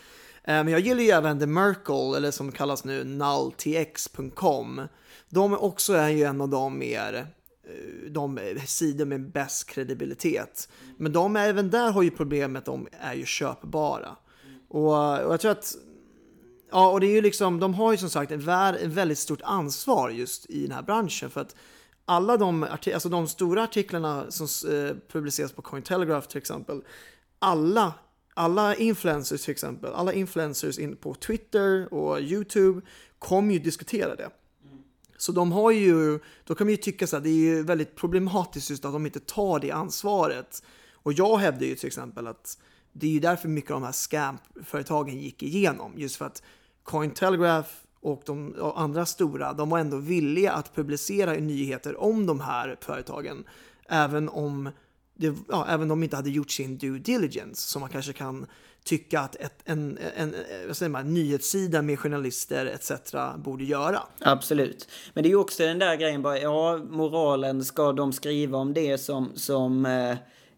Eh, 0.43 0.53
men 0.53 0.67
jag 0.67 0.79
gillar 0.79 1.01
ju 1.01 1.09
även 1.09 1.39
The 1.39 1.45
Merkle, 1.45 2.17
eller 2.17 2.31
som 2.31 2.51
kallas 2.51 2.83
nu 2.83 3.03
nulltx.com. 3.03 4.81
De 5.29 5.53
också 5.53 5.93
är 5.93 6.09
ju 6.09 6.23
en 6.23 6.41
av 6.41 6.49
de 6.49 6.77
mer 6.77 7.27
Eh, 7.63 8.11
de 8.11 8.37
eh, 8.37 8.63
sidor 8.65 9.05
med 9.05 9.31
bäst 9.31 9.69
kredibilitet. 9.69 10.69
Men 10.97 11.11
de 11.11 11.35
även 11.35 11.69
där 11.69 11.91
har 11.91 12.01
ju 12.01 12.11
problemet, 12.11 12.65
de 12.65 12.87
är 12.91 13.13
ju 13.13 13.25
köpbara. 13.25 14.15
Och, 14.67 15.23
och 15.25 15.33
jag 15.33 15.39
tror 15.39 15.51
att 15.51 15.75
Ja, 16.71 16.91
och 16.91 16.99
det 16.99 17.07
är 17.07 17.11
ju 17.11 17.21
liksom, 17.21 17.59
de 17.59 17.73
har 17.73 17.91
ju 17.91 17.97
som 17.97 18.09
sagt 18.09 18.31
ett 18.31 18.43
väldigt 18.83 19.19
stort 19.19 19.41
ansvar 19.43 20.09
just 20.09 20.49
i 20.49 20.61
den 20.61 20.71
här 20.71 20.81
branschen 20.81 21.29
för 21.29 21.41
att 21.41 21.55
alla 22.05 22.37
de, 22.37 22.63
alltså 22.63 23.09
de 23.09 23.27
stora 23.27 23.63
artiklarna 23.63 24.31
som 24.31 24.71
eh, 24.71 24.95
publiceras 25.11 25.51
på 25.51 25.61
Cointelegraph 25.61 26.27
till 26.27 26.37
exempel, 26.37 26.81
alla, 27.39 27.93
alla 28.33 28.75
influencers 28.75 29.41
till 29.41 29.51
exempel, 29.51 29.93
alla 29.93 30.13
influencers 30.13 30.79
in 30.79 30.95
på 30.95 31.13
Twitter 31.13 31.93
och 31.93 32.21
YouTube 32.21 32.81
kommer 33.19 33.53
ju 33.53 33.59
diskutera 33.59 34.15
det. 34.15 34.29
Så 35.21 35.31
de 35.31 35.51
har 35.51 35.71
ju, 35.71 36.19
då 36.43 36.55
kan 36.55 36.67
man 36.67 36.71
ju 36.71 36.77
tycka 36.77 37.07
så 37.07 37.15
här, 37.15 37.23
det 37.23 37.29
är 37.29 37.33
ju 37.33 37.63
väldigt 37.63 37.95
problematiskt 37.95 38.69
just 38.69 38.85
att 38.85 38.93
de 38.93 39.05
inte 39.05 39.19
tar 39.19 39.59
det 39.59 39.71
ansvaret. 39.71 40.63
Och 40.93 41.13
jag 41.13 41.37
hävdar 41.37 41.65
ju 41.65 41.75
till 41.75 41.87
exempel 41.87 42.27
att 42.27 42.57
det 42.91 43.07
är 43.07 43.11
ju 43.11 43.19
därför 43.19 43.49
mycket 43.49 43.71
av 43.71 43.81
de 43.81 43.85
här 43.85 43.93
scam-företagen 43.93 45.19
gick 45.19 45.43
igenom. 45.43 45.93
Just 45.95 46.15
för 46.15 46.25
att 46.25 46.43
Cointelegraph 46.83 47.69
och 47.99 48.21
de 48.25 48.51
och 48.51 48.81
andra 48.81 49.05
stora, 49.05 49.53
de 49.53 49.69
var 49.69 49.79
ändå 49.79 49.97
villiga 49.97 50.51
att 50.51 50.75
publicera 50.75 51.33
nyheter 51.33 52.01
om 52.01 52.25
de 52.25 52.39
här 52.39 52.77
företagen. 52.81 53.43
Även 53.89 54.29
om 54.29 54.69
det, 55.13 55.35
ja, 55.49 55.65
även 55.69 55.81
om 55.81 55.99
de 55.99 56.03
inte 56.03 56.15
hade 56.15 56.29
gjort 56.29 56.51
sin 56.51 56.77
due 56.77 56.99
diligence, 56.99 57.69
som 57.69 57.79
man 57.79 57.89
kanske 57.89 58.13
kan 58.13 58.45
tycka 58.83 59.19
att 59.19 59.35
ett, 59.35 59.61
en, 59.65 59.97
en, 60.15 60.33
eh, 60.33 60.67
vad 60.67 60.77
säger 60.77 60.89
man, 60.89 61.13
nyhetssida 61.13 61.81
med 61.81 61.99
journalister 61.99 62.65
etc. 62.65 62.91
borde 63.37 63.63
göra. 63.63 63.99
Absolut. 64.19 64.87
Men 65.13 65.23
det 65.23 65.27
är 65.27 65.31
ju 65.31 65.35
också 65.35 65.63
den 65.63 65.79
där 65.79 65.95
grejen 65.95 66.21
bara, 66.21 66.39
ja, 66.39 66.77
moralen, 66.77 67.65
ska 67.65 67.91
de 67.91 68.13
skriva 68.13 68.57
om 68.57 68.73
det 68.73 68.97
som, 68.97 69.31
som 69.35 69.85
eh, 69.85 70.11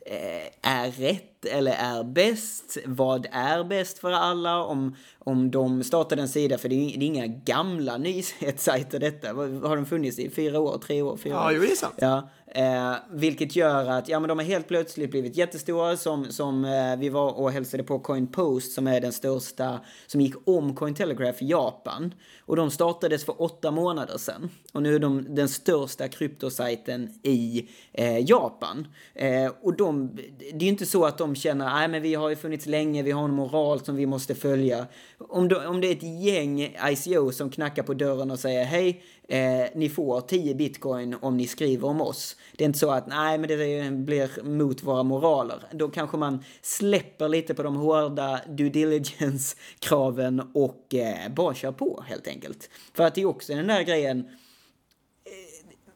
eh 0.06 0.48
är 0.62 0.92
rätt 0.92 1.33
eller 1.46 1.72
är 1.72 2.04
bäst? 2.04 2.78
Vad 2.86 3.28
är 3.32 3.64
bäst 3.64 4.00
för 4.00 4.12
alla? 4.12 4.64
Om, 4.64 4.96
om 5.20 5.52
de 5.52 5.84
startar 5.84 6.18
en 6.18 6.30
sida, 6.30 6.58
för 6.58 6.70
det 6.70 6.76
är, 6.76 6.98
det 6.98 7.06
är 7.06 7.08
inga 7.08 7.28
gamla 7.28 7.98
nyhetssajter 7.98 9.00
detta. 9.00 9.28
Har 9.68 9.76
de 9.76 9.86
funnits 9.86 10.20
i 10.20 10.30
fyra 10.30 10.60
år, 10.60 10.78
tre 10.78 11.02
år, 11.02 11.18
fyra 11.18 11.36
år? 11.36 11.42
Ja, 11.42 11.52
jo, 11.52 11.62
det 11.62 11.72
är 11.72 11.76
sant. 11.76 11.96
Ja, 11.98 12.30
Eh, 12.56 12.96
vilket 13.12 13.56
gör 13.56 13.90
att 13.90 14.10
ja, 14.10 14.20
men 14.20 14.28
de 14.28 14.40
har 14.40 14.46
helt 14.46 14.68
plötsligt 14.68 15.12
blivit 15.12 15.38
jättestora 15.38 15.98
som, 15.98 16.26
som 16.26 16.66
eh, 16.66 16.96
vi 16.98 17.10
var 17.10 17.32
och 17.32 17.52
hälsade 17.52 17.84
på 17.84 18.00
Coin 18.00 18.28
Post 18.28 18.72
som 18.72 18.88
är 18.88 19.02
den 19.02 19.14
största 19.14 19.80
som 20.08 20.22
gick 20.22 20.34
om 20.46 20.76
Cointelegraph 20.76 21.44
i 21.44 21.48
Japan. 21.50 22.14
Och 22.46 22.56
de 22.56 22.72
startades 22.72 23.26
för 23.26 23.42
åtta 23.42 23.72
månader 23.72 24.18
sedan. 24.18 24.50
Och 24.74 24.84
nu 24.84 24.96
är 24.96 25.00
de 25.00 25.36
den 25.36 25.50
största 25.50 26.08
kryptosajten 26.08 27.10
i 27.24 27.70
eh, 27.92 28.30
Japan. 28.30 28.88
Eh, 29.14 29.52
och 29.62 29.78
de, 29.78 30.16
det 30.38 30.56
är 30.56 30.64
ju 30.64 30.68
inte 30.68 30.86
så 30.86 31.06
att 31.06 31.18
de 31.18 31.33
känner 31.36 31.66
nej 31.66 31.88
men 31.88 32.02
vi 32.02 32.16
har 32.16 32.30
ju 32.30 32.36
funnits 32.36 32.66
länge, 32.66 33.04
vi 33.04 33.12
har 33.12 33.24
en 33.24 33.34
moral 33.34 33.80
som 33.80 33.96
vi 33.96 34.06
måste 34.06 34.36
följa. 34.36 34.88
Om, 35.18 35.48
då, 35.48 35.68
om 35.68 35.82
det 35.82 35.88
är 35.88 35.92
ett 35.92 36.24
gäng 36.24 36.78
ICO 36.90 37.32
som 37.32 37.50
knackar 37.50 37.84
på 37.84 37.94
dörren 37.94 38.32
och 38.32 38.40
säger 38.40 38.66
hej, 38.66 39.04
eh, 39.28 39.66
ni 39.76 39.90
får 39.90 40.22
10 40.22 40.56
bitcoin 40.56 41.16
om 41.22 41.38
ni 41.38 41.48
skriver 41.48 41.88
om 41.88 42.02
oss. 42.02 42.36
Det 42.58 42.64
är 42.64 42.66
inte 42.66 42.80
så 42.80 42.92
att 42.92 43.08
nej, 43.08 43.38
men 43.38 43.50
det 43.50 43.92
blir 43.92 44.44
mot 44.44 44.84
våra 44.84 45.04
moraler. 45.04 45.60
Då 45.72 45.90
kanske 45.90 46.18
man 46.18 46.44
släpper 46.62 47.30
lite 47.30 47.54
på 47.54 47.64
de 47.64 47.76
hårda 47.76 48.42
due 48.48 48.70
diligence-kraven 48.70 50.42
och 50.54 50.94
eh, 50.94 51.32
bara 51.32 51.54
kör 51.54 51.72
på 51.72 52.04
helt 52.08 52.28
enkelt. 52.28 52.70
För 52.94 53.04
att 53.04 53.16
det 53.16 53.22
är 53.22 53.26
också 53.26 53.56
den 53.56 53.68
där 53.68 53.84
grejen, 53.84 54.20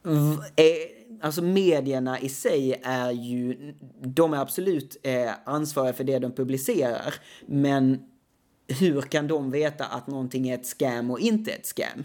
eh, 0.05 0.65
eh 0.65 0.96
alltså 1.21 1.41
medierna 1.41 2.19
i 2.19 2.29
sig 2.29 2.81
är 2.83 3.11
ju, 3.11 3.73
de 4.01 4.33
är 4.33 4.37
absolut 4.37 4.97
eh, 5.03 5.31
ansvariga 5.45 5.93
för 5.93 6.03
det 6.03 6.19
de 6.19 6.31
publicerar, 6.31 7.13
men 7.45 7.99
hur 8.79 9.01
kan 9.01 9.27
de 9.27 9.51
veta 9.51 9.85
att 9.85 10.07
någonting 10.07 10.49
är 10.49 10.55
ett 10.55 10.65
scam 10.65 11.11
och 11.11 11.19
inte 11.19 11.51
ett 11.51 11.65
scam? 11.65 12.03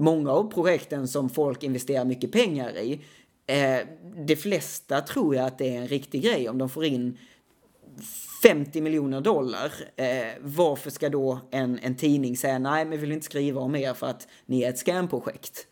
många 0.00 0.30
av 0.30 0.52
projekten 0.52 1.08
som 1.08 1.30
folk 1.30 1.62
investerar 1.62 2.04
mycket 2.04 2.32
pengar 2.32 2.78
i, 2.78 3.00
eh, 3.46 3.86
de 4.26 4.36
flesta 4.36 5.00
tror 5.00 5.36
jag 5.36 5.46
att 5.46 5.58
det 5.58 5.76
är 5.76 5.80
en 5.80 5.88
riktig 5.88 6.22
grej 6.22 6.48
om 6.48 6.58
de 6.58 6.68
får 6.68 6.84
in 6.84 7.18
50 8.42 8.80
miljoner 8.80 9.20
dollar. 9.20 9.72
Eh, 9.96 10.32
varför 10.40 10.90
ska 10.90 11.08
då 11.08 11.38
en, 11.50 11.78
en 11.78 11.96
tidning 11.96 12.36
säga 12.36 12.58
nej, 12.58 12.84
men 12.84 12.90
vi 12.90 12.96
vill 12.96 13.12
inte 13.12 13.24
skriva 13.24 13.60
om 13.60 13.76
er 13.76 13.94
för 13.94 14.06
att 14.06 14.28
ni 14.46 14.62
är 14.62 14.70
ett 14.70 14.78
scamprojekt? 14.78 15.66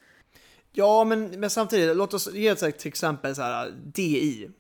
Ja, 0.79 1.05
men, 1.05 1.41
men 1.41 1.51
samtidigt, 1.51 1.97
låt 1.97 2.15
oss 2.15 2.33
ge 2.33 2.49
ett 2.49 2.87
exempel 2.87 3.35
så 3.35 3.43
här, 3.43 3.71
DI, 3.71 4.51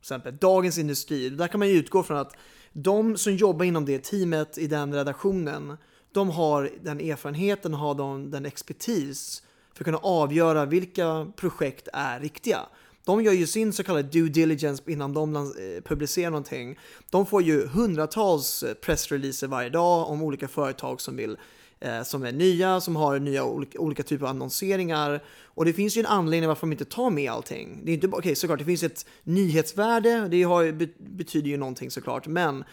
exempel, 0.00 0.36
Dagens 0.36 0.78
Industri. 0.78 1.30
Där 1.30 1.48
kan 1.48 1.58
man 1.58 1.68
ju 1.68 1.74
utgå 1.74 2.02
från 2.02 2.16
att 2.16 2.36
de 2.72 3.16
som 3.16 3.36
jobbar 3.36 3.64
inom 3.64 3.84
det 3.84 4.04
teamet 4.04 4.58
i 4.58 4.66
den 4.66 4.94
redaktionen 4.94 5.76
de 6.12 6.30
har 6.30 6.70
den 6.82 7.00
erfarenheten, 7.00 7.74
har 7.74 7.94
de 7.94 8.30
den 8.30 8.46
expertis 8.46 9.42
för 9.74 9.82
att 9.82 9.84
kunna 9.84 9.98
avgöra 9.98 10.64
vilka 10.64 11.32
projekt 11.36 11.88
är 11.92 12.20
riktiga. 12.20 12.60
De 13.04 13.22
gör 13.22 13.32
ju 13.32 13.46
sin 13.46 13.72
så 13.72 13.84
kallade 13.84 14.08
due 14.08 14.28
diligence 14.28 14.82
innan 14.86 15.12
de 15.12 15.36
eh, 15.36 15.82
publicerar 15.84 16.30
någonting. 16.30 16.78
De 17.10 17.26
får 17.26 17.42
ju 17.42 17.66
hundratals 17.66 18.62
eh, 18.62 18.74
pressreleaser 18.74 19.46
varje 19.46 19.70
dag 19.70 20.10
om 20.10 20.22
olika 20.22 20.48
företag 20.48 21.00
som 21.00 21.16
vill 21.16 21.36
eh, 21.82 22.02
som 22.02 22.24
är 22.24 22.32
nya, 22.32 22.80
som 22.80 22.96
har 22.96 23.18
nya 23.18 23.44
olika, 23.44 23.78
olika, 23.78 24.02
typer 24.02 24.24
av 24.24 24.30
annonseringar. 24.30 25.22
Och 25.44 25.64
det 25.64 25.72
finns 25.72 25.96
ju 25.96 26.00
en 26.00 26.06
anledning 26.06 26.48
varför 26.48 26.66
de 26.66 26.72
inte 26.72 26.84
tar 26.84 27.10
med 27.10 27.30
allting. 27.30 27.80
Det 27.84 27.90
är 27.90 27.94
inte 27.94 28.08
bara, 28.08 28.18
okej 28.18 28.28
okay, 28.28 28.34
såklart, 28.34 28.58
det 28.58 28.64
finns 28.64 28.82
ett 28.82 29.06
nyhetsvärde, 29.22 30.28
det 30.30 30.42
har, 30.42 30.72
betyder 31.16 31.48
ju 31.48 31.56
någonting 31.56 31.90
såklart, 31.90 32.26
men 32.26 32.64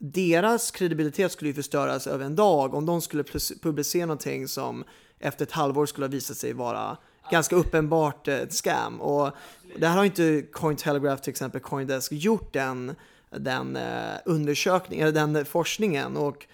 deras 0.00 0.70
kredibilitet 0.70 1.32
skulle 1.32 1.50
ju 1.50 1.54
förstöras 1.54 2.06
över 2.06 2.24
en 2.24 2.36
dag 2.36 2.74
om 2.74 2.86
de 2.86 3.02
skulle 3.02 3.24
publicera 3.62 4.06
någonting 4.06 4.48
som 4.48 4.84
efter 5.18 5.44
ett 5.44 5.52
halvår 5.52 5.86
skulle 5.86 6.06
ha 6.06 6.10
visat 6.10 6.36
sig 6.36 6.52
vara 6.52 6.96
ganska 7.30 7.56
uppenbart 7.56 8.28
eh, 8.28 8.34
ett 8.34 8.52
scam. 8.52 9.00
Och 9.00 9.30
det 9.76 9.86
här 9.86 9.96
har 9.96 10.04
inte 10.04 10.42
Cointelegraph 10.52 11.22
till 11.22 11.30
exempel, 11.30 11.60
Coindesk, 11.60 12.12
gjort 12.12 12.52
den, 12.52 12.90
eh, 13.30 13.38
den 13.38 13.78
undersökningen, 14.24 15.08
eller 15.08 15.26
den 15.26 15.44
forskningen. 15.44 16.16
Och, 16.16 16.46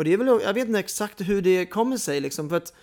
och 0.00 0.04
det 0.04 0.12
är 0.12 0.16
väl, 0.16 0.26
jag 0.26 0.54
vet 0.54 0.68
inte 0.68 0.80
exakt 0.80 1.20
hur 1.20 1.42
det 1.42 1.66
kommer 1.66 1.96
sig 1.96 2.20
liksom, 2.20 2.48
för 2.48 2.56
att 2.56 2.74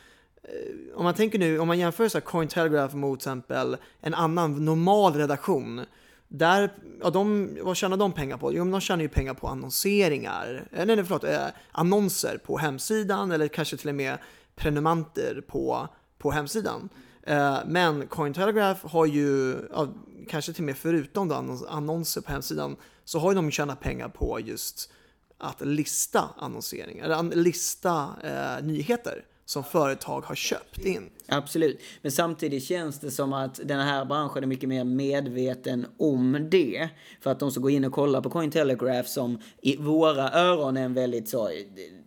eh, 0.43 0.97
om 0.97 1.03
man 1.03 1.13
tänker 1.13 1.39
nu, 1.39 1.59
om 1.59 1.67
man 1.67 1.79
jämför 1.79 2.09
så 2.09 2.17
här 2.17 2.25
Cointelegraph 2.25 2.95
mot 2.95 3.19
till 3.19 3.29
exempel 3.29 3.77
en 4.01 4.13
annan 4.13 4.65
normal 4.65 5.13
redaktion 5.13 5.85
där, 6.27 6.73
ja, 7.01 7.09
de, 7.09 7.49
vad 7.61 7.77
tjänar 7.77 7.97
de 7.97 8.11
pengar 8.11 8.37
på? 8.37 8.53
Jo, 8.53 8.63
men 8.63 8.71
de 8.71 8.81
tjänar 8.81 9.01
ju 9.01 9.09
pengar 9.09 9.33
på 9.33 9.47
annonseringar, 9.47 10.67
eh, 10.71 10.81
eller 10.81 10.95
nej, 10.95 11.05
förlåt, 11.05 11.23
eh, 11.23 11.47
annonser 11.71 12.37
på 12.37 12.57
hemsidan 12.57 13.31
eller 13.31 13.47
kanske 13.47 13.77
till 13.77 13.89
och 13.89 13.95
med 13.95 14.17
prenumanter 14.55 15.43
på, 15.47 15.87
på 16.17 16.31
hemsidan. 16.31 16.89
Eh, 17.23 17.57
men 17.67 18.07
Cointelegraph 18.07 18.87
har 18.87 19.05
ju, 19.05 19.55
ja, 19.71 19.87
kanske 20.29 20.53
till 20.53 20.63
och 20.63 20.65
med 20.65 20.77
förutom 20.77 21.27
då 21.27 21.35
annonser 21.69 22.21
på 22.21 22.31
hemsidan, 22.31 22.75
så 23.05 23.19
har 23.19 23.31
ju 23.31 23.35
de 23.35 23.51
tjänat 23.51 23.79
pengar 23.79 24.09
på 24.09 24.39
just 24.39 24.91
att 25.37 25.61
lista 25.61 26.29
annonseringar, 26.37 27.05
eller 27.05 27.35
lista 27.35 28.09
eh, 28.23 28.65
nyheter 28.65 29.25
som 29.45 29.63
företag 29.63 30.21
har 30.21 30.35
köpt 30.35 30.85
in. 30.85 31.09
Absolut, 31.27 31.79
men 32.01 32.11
samtidigt 32.11 32.63
känns 32.63 32.99
det 32.99 33.11
som 33.11 33.33
att 33.33 33.59
den 33.63 33.79
här 33.79 34.05
branschen 34.05 34.43
är 34.43 34.47
mycket 34.47 34.69
mer 34.69 34.83
medveten 34.83 35.85
om 35.97 36.47
det. 36.51 36.89
För 37.21 37.31
att 37.31 37.39
de 37.39 37.51
som 37.51 37.63
går 37.63 37.71
in 37.71 37.85
och 37.85 37.93
kollar 37.93 38.21
på 38.21 38.29
Cointelegraph 38.29 39.09
som 39.09 39.39
i 39.61 39.77
våra 39.77 40.31
öron 40.31 40.77
är 40.77 40.85
en 40.85 40.93
väldigt 40.93 41.29
så, 41.29 41.49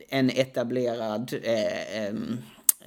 en 0.08 0.30
etablerad 0.30 1.34
eh, 1.42 2.04
eh, 2.04 2.14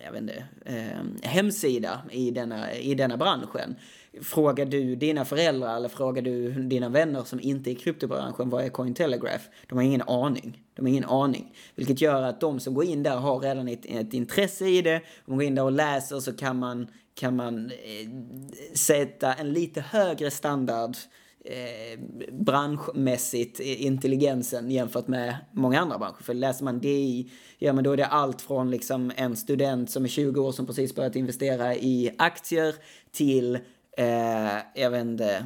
jag 0.06 0.12
vet 0.12 0.22
inte, 0.22 0.46
eh, 0.66 1.30
hemsida 1.30 2.02
i 2.12 2.32
denna, 2.32 2.74
i 2.74 2.96
denna 2.96 3.18
branschen. 3.18 3.76
Frågar 4.22 4.66
du 4.66 4.96
dina 4.96 5.26
föräldrar 5.26 5.76
eller 5.76 5.90
frågar 5.90 6.22
du 6.22 6.52
dina 6.52 6.90
vänner 6.90 7.24
som 7.24 7.40
inte 7.40 7.70
är 7.70 7.72
i 7.72 7.76
kryptobranschen 7.76 8.50
vad 8.50 8.66
är 8.66 8.70
Cointelegraph? 8.70 9.44
De 9.70 9.76
har 9.76 9.84
ingen 9.84 10.02
aning. 10.02 10.64
De 10.76 10.82
har 10.82 10.90
ingen 10.90 11.06
aning. 11.06 11.56
Vilket 11.76 12.02
gör 12.02 12.22
att 12.22 12.42
de 12.42 12.60
som 12.60 12.74
går 12.74 12.86
in 12.86 13.04
där 13.04 13.16
har 13.16 13.40
redan 13.40 13.68
ett, 13.68 13.86
ett 13.86 14.14
intresse 14.14 14.68
i 14.68 14.82
det. 14.82 14.96
Om 14.96 15.02
man 15.26 15.38
går 15.38 15.44
in 15.44 15.56
där 15.56 15.64
och 15.64 15.72
läser 15.72 16.20
så 16.20 16.34
kan 16.34 16.60
man, 16.60 16.88
kan 17.16 17.36
man 17.36 17.72
eh, 17.72 18.10
sätta 18.74 19.34
en 19.34 19.54
lite 19.54 19.82
högre 19.82 20.32
standard 20.32 20.96
eh, 21.46 22.00
branschmässigt 22.32 23.60
intelligensen 23.60 24.72
jämfört 24.72 25.08
med 25.08 25.36
många 25.52 25.80
andra 25.80 25.98
branscher. 25.98 26.24
För 26.24 26.34
läser 26.34 26.66
man 26.66 26.80
DI, 26.80 27.32
ja 27.58 27.74
men 27.74 27.84
då 27.84 27.92
är 27.92 27.98
det 27.98 28.06
allt 28.06 28.42
från 28.42 28.72
liksom 28.72 29.12
en 29.16 29.36
student 29.36 29.90
som 29.92 30.04
är 30.04 30.10
20 30.10 30.42
år 30.42 30.52
som 30.52 30.66
precis 30.66 30.96
börjat 30.96 31.16
investera 31.16 31.76
i 31.76 32.16
aktier 32.18 32.76
till, 33.12 33.60
eh, 33.98 34.58
jag 34.76 34.90
vet 34.90 35.02
inte, 35.02 35.46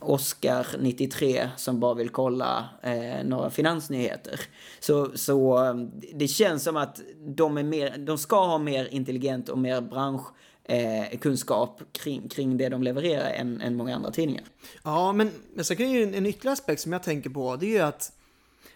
Oscar 0.00 0.66
93 0.78 1.48
som 1.56 1.80
bara 1.80 1.94
vill 1.94 2.08
kolla 2.08 2.68
eh, 2.82 3.24
några 3.24 3.50
finansnyheter. 3.50 4.40
Så, 4.80 5.10
så 5.14 5.64
eh, 5.64 5.74
det 6.14 6.28
känns 6.28 6.64
som 6.64 6.76
att 6.76 7.00
de, 7.26 7.58
är 7.58 7.62
mer, 7.62 7.98
de 7.98 8.18
ska 8.18 8.46
ha 8.46 8.58
mer 8.58 8.88
intelligent 8.90 9.48
och 9.48 9.58
mer 9.58 9.80
bransch 9.80 10.26
eh, 10.64 11.18
kunskap 11.18 11.82
kring, 11.92 12.28
kring 12.28 12.56
det 12.56 12.68
de 12.68 12.82
levererar 12.82 13.30
än, 13.30 13.60
än 13.60 13.76
många 13.76 13.96
andra 13.96 14.10
tidningar. 14.10 14.44
Ja, 14.84 15.12
men, 15.12 15.30
men 15.54 15.64
sen 15.64 15.76
kan 15.76 15.90
ju 15.90 16.02
en, 16.02 16.14
en 16.14 16.26
ytterligare 16.26 16.52
aspekt 16.52 16.82
som 16.82 16.92
jag 16.92 17.02
tänker 17.02 17.30
på, 17.30 17.56
det 17.56 17.66
är 17.66 17.70
ju 17.70 17.80
att 17.80 18.12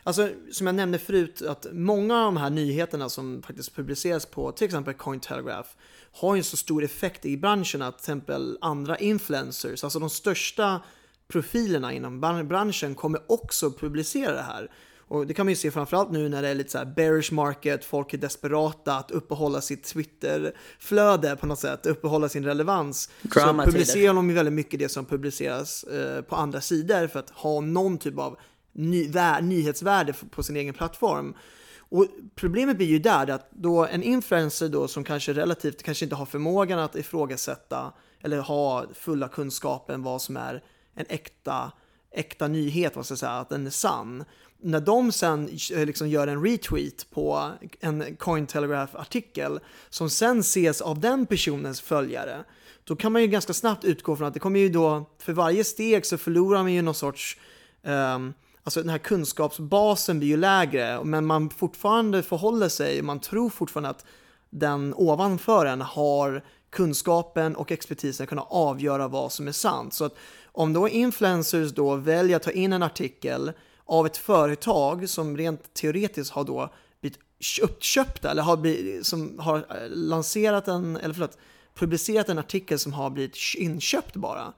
Alltså, 0.07 0.29
som 0.53 0.67
jag 0.67 0.77
nämnde 0.77 0.99
förut, 0.99 1.43
att 1.43 1.67
många 1.73 2.19
av 2.19 2.25
de 2.25 2.37
här 2.37 2.51
nyheterna 2.51 3.09
som 3.09 3.43
faktiskt 3.43 3.77
publiceras 3.77 4.27
på 4.27 4.53
till 4.53 4.65
exempel 4.65 4.95
Cointelegraph 4.95 5.69
har 6.13 6.37
ju 6.37 6.43
så 6.43 6.57
stor 6.57 6.85
effekt 6.85 7.25
i 7.27 7.37
branschen 7.37 7.83
att 7.83 7.99
till 7.99 8.03
exempel 8.03 8.59
andra 8.61 8.99
influencers, 8.99 9.85
alltså 9.85 9.99
de 9.99 10.11
största 10.11 10.81
profilerna 11.29 11.93
inom 11.93 12.21
branschen 12.49 12.95
kommer 12.95 13.33
också 13.33 13.71
publicera 13.71 14.35
det 14.35 14.43
här. 14.43 14.71
Och 15.09 15.27
det 15.27 15.35
kan 15.35 15.47
man 15.47 15.53
ju 15.53 15.57
se 15.57 15.71
framförallt 15.71 16.11
nu 16.11 16.29
när 16.29 16.43
det 16.43 16.49
är 16.49 16.55
lite 16.55 16.71
så 16.71 16.79
här 16.79 16.85
bearish 16.85 17.33
market, 17.33 17.85
folk 17.85 18.15
är 18.15 18.19
desperata 18.19 18.97
att 18.97 19.11
uppehålla 19.11 19.61
sitt 19.61 19.85
Twitter-flöde 19.85 21.37
på 21.37 21.47
något 21.47 21.59
sätt, 21.59 21.87
uppehålla 21.87 22.29
sin 22.29 22.45
relevans. 22.45 23.11
så 23.33 23.55
publicerar 23.65 24.15
de 24.15 24.29
ju 24.29 24.35
väldigt 24.35 24.55
mycket 24.55 24.79
det 24.79 24.89
som 24.89 25.05
publiceras 25.05 25.85
eh, 25.85 26.23
på 26.23 26.37
andra 26.37 26.61
sidor 26.61 27.07
för 27.07 27.19
att 27.19 27.31
ha 27.31 27.61
någon 27.61 27.99
typ 27.99 28.19
av 28.19 28.39
ny, 28.75 29.13
nyhetsvärde 29.43 30.13
på 30.31 30.43
sin 30.43 30.57
egen 30.57 30.75
plattform. 30.75 31.35
Och 31.79 32.07
problemet 32.35 32.77
blir 32.77 32.87
ju 32.87 32.99
där 32.99 33.31
att 33.31 33.51
då 33.51 33.87
en 33.87 34.03
influencer 34.03 34.69
då 34.69 34.89
som 34.89 35.05
kanske 35.05 35.33
relativt 35.33 35.83
kanske 35.83 36.05
inte 36.05 36.17
har 36.17 36.27
förmågan 36.27 36.79
att 36.79 36.97
ifrågasätta 36.97 37.93
eller 38.23 38.39
ha 38.39 38.85
fulla 38.95 39.29
kunskapen 39.29 40.03
vad 40.03 40.23
som 40.23 40.37
är 40.37 40.63
en 40.95 41.07
äkta, 41.09 41.73
äkta 42.11 42.49
nyhet, 42.49 42.97
vad 42.97 43.05
ska 43.05 43.13
jag 43.13 43.19
säga, 43.19 43.33
att 43.33 43.49
den 43.49 43.67
är 43.67 43.71
sann. 43.71 44.25
När 44.61 44.81
de 44.81 45.13
sen 45.13 45.49
eh, 45.73 45.87
liksom 45.87 46.09
gör 46.09 46.27
en 46.27 46.45
retweet 46.45 47.11
på 47.11 47.51
en 47.81 48.17
Cointelegraph-artikel 48.17 49.61
som 49.91 50.11
sen 50.11 50.41
ses 50.41 50.81
av 50.81 51.01
den 51.01 51.27
personens 51.27 51.81
följare, 51.81 52.45
då 52.85 52.97
kan 52.97 53.13
man 53.13 53.23
ju 53.23 53.29
ganska 53.29 53.53
snabbt 53.53 53.85
utgå 53.85 54.17
från 54.17 54.29
att 54.29 54.35
det 54.35 54.41
kommer 54.41 54.61
ju 54.61 54.69
då, 54.69 55.11
för 55.19 55.33
varje 55.33 55.65
steg 55.65 56.07
så 56.07 56.19
förlorar 56.19 56.63
man 56.63 56.73
ju 56.73 56.83
någon 56.83 56.95
sorts 56.95 57.37
um, 57.83 58.35
Alltså 58.65 58.81
den 58.81 58.91
här 58.91 58.99
kunskapsbasen 58.99 60.19
blir 60.19 60.29
ju 60.29 60.37
lägre, 60.37 61.05
men 61.05 61.27
man 61.27 61.51
fortfarande 61.51 62.23
förhåller 62.23 62.69
sig, 62.69 63.03
man 63.03 63.21
tror 63.21 63.51
fortfarande 63.51 63.91
att 63.91 64.05
den 64.51 64.95
ovanför 64.97 65.67
en 65.67 65.81
har 65.81 66.45
kunskapen 66.71 67.57
och 67.57 67.73
expertisen 67.73 68.25
att 68.25 68.29
kunna 68.29 68.43
avgöra 68.43 69.09
vad 69.09 69.33
som 69.33 69.49
är 69.49 69.53
sant. 69.53 69.95
Så 69.95 70.05
att 70.05 70.15
om 70.45 70.73
då 70.73 70.89
influencers 70.89 71.73
då 71.73 71.97
väljer 71.97 72.37
att 72.37 72.43
ta 72.43 72.51
in 72.51 72.73
en 72.73 72.83
artikel 72.83 73.53
av 73.85 74.07
ett 74.07 74.17
företag 74.17 75.09
som 75.09 75.37
rent 75.37 75.75
teoretiskt 75.75 76.33
har 76.33 76.45
då 76.45 76.71
blivit 77.01 77.19
uppköpta 77.63 78.31
eller 78.31 78.43
har, 78.43 78.57
blivit, 78.57 79.07
som 79.07 79.39
har 79.39 79.57
eh, 79.57 79.89
lanserat 79.89 80.69
en, 80.69 80.97
eller 80.97 81.15
förlåt, 81.15 81.39
publicerat 81.75 82.29
en 82.29 82.39
artikel 82.39 82.79
som 82.79 82.93
har 82.93 83.11
blivit 83.11 83.37
inköpt 83.57 84.17
bara 84.17 84.53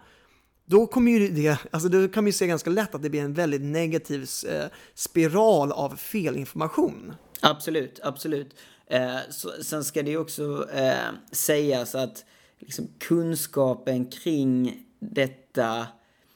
då 0.67 0.87
kommer 0.87 1.13
ju 1.13 1.29
det, 1.29 1.59
alltså 1.71 1.89
då 1.89 2.09
kan 2.09 2.25
man 2.25 2.29
ju 2.29 2.33
se 2.33 2.47
ganska 2.47 2.71
lätt 2.71 2.95
att 2.95 3.03
det 3.03 3.11
blir 3.11 3.21
en 3.21 3.35
väldigt 3.35 3.63
negativ 3.63 4.29
eh, 4.49 4.65
spiral 4.95 5.73
av 5.73 5.97
felinformation. 5.97 7.15
Absolut, 7.41 8.01
absolut. 8.03 8.55
Eh, 8.87 9.17
så, 9.31 9.51
sen 9.63 9.85
ska 9.85 10.03
det 10.03 10.11
ju 10.11 10.19
också 10.19 10.69
eh, 10.73 11.09
sägas 11.33 11.95
att 11.95 12.25
liksom, 12.59 12.89
kunskapen 12.99 14.07
kring 14.07 14.83
detta, 14.99 15.87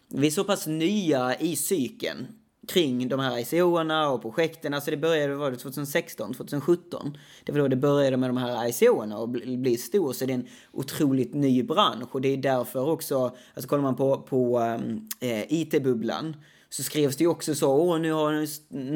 vi 0.08 0.26
är 0.26 0.30
så 0.30 0.44
pass 0.44 0.66
nya 0.66 1.36
i 1.38 1.56
cykeln 1.56 2.26
kring 2.68 3.08
de 3.08 3.20
här 3.20 3.38
ICO-erna 3.38 4.10
och 4.10 4.22
projekten. 4.22 4.74
Alltså 4.74 4.90
det 4.90 4.96
började, 4.96 5.34
var 5.34 5.50
det 5.50 5.56
2016, 5.56 6.34
2017? 6.34 7.18
Det 7.44 7.52
var 7.52 7.58
då 7.58 7.68
det 7.68 7.76
började 7.76 8.16
med 8.16 8.30
de 8.30 8.36
här 8.36 8.68
ICO-erna 8.68 9.18
och 9.18 9.28
bli, 9.28 9.56
bli 9.56 9.76
stor. 9.76 10.12
Så 10.12 10.26
det 10.26 10.32
är 10.32 10.34
en 10.34 10.48
otroligt 10.72 11.34
ny 11.34 11.62
bransch 11.62 12.14
och 12.14 12.20
det 12.20 12.28
är 12.28 12.36
därför 12.36 12.88
också, 12.88 13.36
alltså 13.54 13.68
kollar 13.68 13.82
man 13.82 13.96
på, 13.96 14.18
på 14.18 14.60
eh, 15.20 15.30
äh, 15.30 15.52
IT-bubblan 15.52 16.36
så 16.68 16.82
skrevs 16.82 17.16
det 17.16 17.24
ju 17.24 17.30
också 17.30 17.54
så, 17.54 17.72
åh 17.72 18.00
nu 18.00 18.12
har 18.12 18.46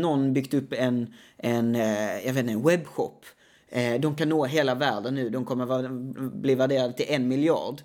någon 0.00 0.32
byggt 0.32 0.54
upp 0.54 0.72
en, 0.72 1.14
en, 1.36 1.74
äh, 1.74 2.26
jag 2.26 2.32
vet 2.32 2.36
inte, 2.36 2.52
en 2.52 2.62
webbshop. 2.62 3.26
Äh, 3.68 4.00
de 4.00 4.16
kan 4.16 4.28
nå 4.28 4.44
hela 4.44 4.74
världen 4.74 5.14
nu, 5.14 5.30
de 5.30 5.44
kommer 5.44 5.66
vara, 5.66 5.88
bli 6.32 6.54
värderade 6.54 6.92
till 6.92 7.06
en 7.08 7.28
miljard. 7.28 7.82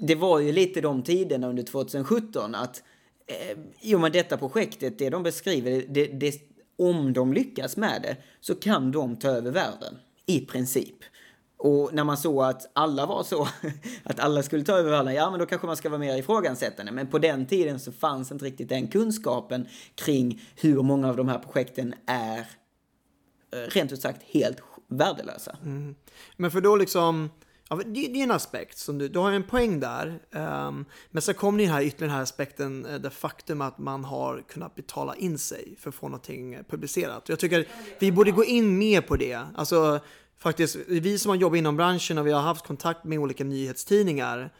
Det 0.00 0.14
var 0.14 0.40
ju 0.40 0.52
lite 0.52 0.80
de 0.80 1.02
tiderna 1.02 1.48
under 1.48 1.62
2017 1.62 2.54
att 2.54 2.82
eh, 3.26 3.58
jo 3.80 3.98
men 3.98 4.12
detta 4.12 4.36
projektet, 4.36 4.98
det 4.98 5.10
de 5.10 5.22
beskriver, 5.22 5.84
det, 5.88 6.06
det, 6.06 6.40
om 6.78 7.12
de 7.12 7.32
lyckas 7.32 7.76
med 7.76 8.02
det 8.02 8.16
så 8.40 8.54
kan 8.54 8.92
de 8.92 9.16
ta 9.16 9.28
över 9.28 9.50
världen. 9.50 9.98
I 10.26 10.40
princip. 10.40 10.94
Och 11.58 11.94
när 11.94 12.04
man 12.04 12.16
såg 12.16 12.44
att 12.44 12.70
alla 12.72 13.06
var 13.06 13.22
så, 13.22 13.48
att 14.02 14.20
alla 14.20 14.42
skulle 14.42 14.64
ta 14.64 14.72
över 14.72 14.90
världen, 14.90 15.14
ja 15.14 15.30
men 15.30 15.40
då 15.40 15.46
kanske 15.46 15.66
man 15.66 15.76
ska 15.76 15.88
vara 15.88 15.98
mer 15.98 16.16
ifrågasättande. 16.16 16.92
Men 16.92 17.06
på 17.06 17.18
den 17.18 17.46
tiden 17.46 17.80
så 17.80 17.92
fanns 17.92 18.32
inte 18.32 18.44
riktigt 18.44 18.68
den 18.68 18.88
kunskapen 18.88 19.66
kring 19.94 20.42
hur 20.56 20.82
många 20.82 21.08
av 21.08 21.16
de 21.16 21.28
här 21.28 21.38
projekten 21.38 21.94
är 22.06 22.38
eh, 22.38 23.68
rent 23.68 23.92
ut 23.92 24.02
sagt 24.02 24.22
helt 24.22 24.58
värdelösa. 24.88 25.56
Mm. 25.64 25.94
Men 26.36 26.50
för 26.50 26.60
då 26.60 26.76
liksom, 26.76 27.30
Ja, 27.68 27.76
det, 27.76 27.84
det, 27.84 28.18
är 28.18 28.22
en 28.22 28.30
aspekt, 28.30 28.78
som 28.78 28.98
du, 28.98 29.08
du 29.08 29.18
har 29.18 29.32
en 29.32 29.42
poäng 29.42 29.80
där. 29.80 30.20
Um, 30.30 30.84
men 31.10 31.22
sen 31.22 31.34
kommer 31.34 31.58
den 31.58 31.68
här 31.68 31.82
ytterligare 31.82 32.08
den 32.08 32.16
här 32.16 32.22
aspekten, 32.22 32.86
eh, 32.86 32.94
det 32.94 33.10
faktum 33.10 33.60
att 33.60 33.78
man 33.78 34.04
har 34.04 34.44
kunnat 34.48 34.74
betala 34.74 35.14
in 35.16 35.38
sig 35.38 35.76
för 35.80 35.88
att 35.88 35.94
få 35.94 36.08
någonting 36.08 36.58
publicerat. 36.68 37.28
Jag 37.28 37.38
tycker 37.38 37.68
vi 37.98 38.12
borde 38.12 38.30
gå 38.30 38.44
in 38.44 38.78
mer 38.78 39.00
på 39.00 39.16
det. 39.16 39.40
Alltså, 39.54 40.00
faktiskt, 40.38 40.76
vi 40.86 41.18
som 41.18 41.28
har 41.28 41.36
jobbat 41.36 41.58
inom 41.58 41.76
branschen 41.76 42.18
och 42.18 42.26
vi 42.26 42.32
har 42.32 42.40
haft 42.40 42.66
kontakt 42.66 43.04
med 43.04 43.18
olika 43.18 43.44
nyhetstidningar. 43.44 44.52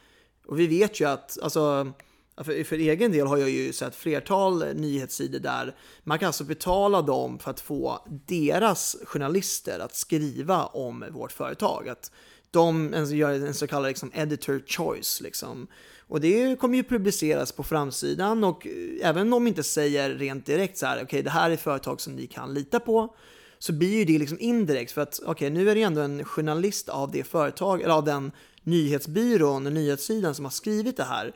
Och 0.46 0.60
vi 0.60 0.66
vet 0.66 1.00
ju 1.00 1.08
att, 1.08 1.38
alltså, 1.42 1.92
för, 2.36 2.64
för 2.64 2.76
egen 2.76 3.12
del 3.12 3.26
har 3.26 3.36
jag 3.36 3.50
ju 3.50 3.72
sett 3.72 3.94
flertal 3.94 4.74
nyhetssidor 4.74 5.38
där 5.38 5.76
man 6.04 6.18
kan 6.18 6.26
alltså 6.26 6.44
betala 6.44 7.02
dem 7.02 7.38
för 7.38 7.50
att 7.50 7.60
få 7.60 8.06
deras 8.26 8.96
journalister 9.04 9.78
att 9.78 9.94
skriva 9.94 10.66
om 10.66 11.04
vårt 11.10 11.32
företag. 11.32 11.88
Att 11.88 12.10
de 12.56 13.06
gör 13.10 13.30
en 13.30 13.54
så 13.54 13.66
kallad 13.66 13.88
liksom, 13.88 14.10
editor 14.14 14.62
choice. 14.66 15.20
Liksom. 15.20 15.66
Och 16.08 16.20
det 16.20 16.60
kommer 16.60 16.76
ju 16.76 16.82
publiceras 16.82 17.52
på 17.52 17.62
framsidan 17.62 18.44
och 18.44 18.66
eh, 18.66 19.08
även 19.08 19.22
om 19.22 19.30
de 19.30 19.46
inte 19.46 19.62
säger 19.62 20.10
rent 20.10 20.46
direkt 20.46 20.78
så 20.78 20.86
här, 20.86 20.96
okej 20.96 21.04
okay, 21.04 21.22
det 21.22 21.30
här 21.30 21.50
är 21.50 21.56
företag 21.56 22.00
som 22.00 22.16
ni 22.16 22.26
kan 22.26 22.54
lita 22.54 22.80
på, 22.80 23.14
så 23.58 23.72
blir 23.72 23.98
ju 23.98 24.04
det 24.04 24.18
liksom 24.18 24.38
indirekt 24.40 24.92
för 24.92 25.00
att 25.00 25.18
okej 25.18 25.30
okay, 25.30 25.50
nu 25.50 25.70
är 25.70 25.74
det 25.74 25.82
ändå 25.82 26.00
en 26.00 26.24
journalist 26.24 26.88
av 26.88 27.10
det 27.10 27.24
företag, 27.24 27.82
eller 27.82 27.94
av 27.94 28.04
den 28.04 28.32
nyhetsbyrån, 28.62 29.66
och 29.66 29.72
nyhetssidan 29.72 30.34
som 30.34 30.44
har 30.44 30.52
skrivit 30.52 30.96
det 30.96 31.04
här. 31.04 31.34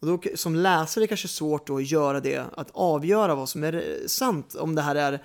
Och 0.00 0.06
då, 0.06 0.20
som 0.34 0.54
läsare 0.54 1.00
är 1.00 1.04
det 1.04 1.08
kanske 1.08 1.28
svårt 1.28 1.70
att 1.70 1.90
göra 1.90 2.20
det, 2.20 2.44
att 2.56 2.70
avgöra 2.72 3.34
vad 3.34 3.48
som 3.48 3.64
är 3.64 3.98
sant, 4.06 4.54
om 4.54 4.74
det 4.74 4.82
här 4.82 4.94
är 4.94 5.22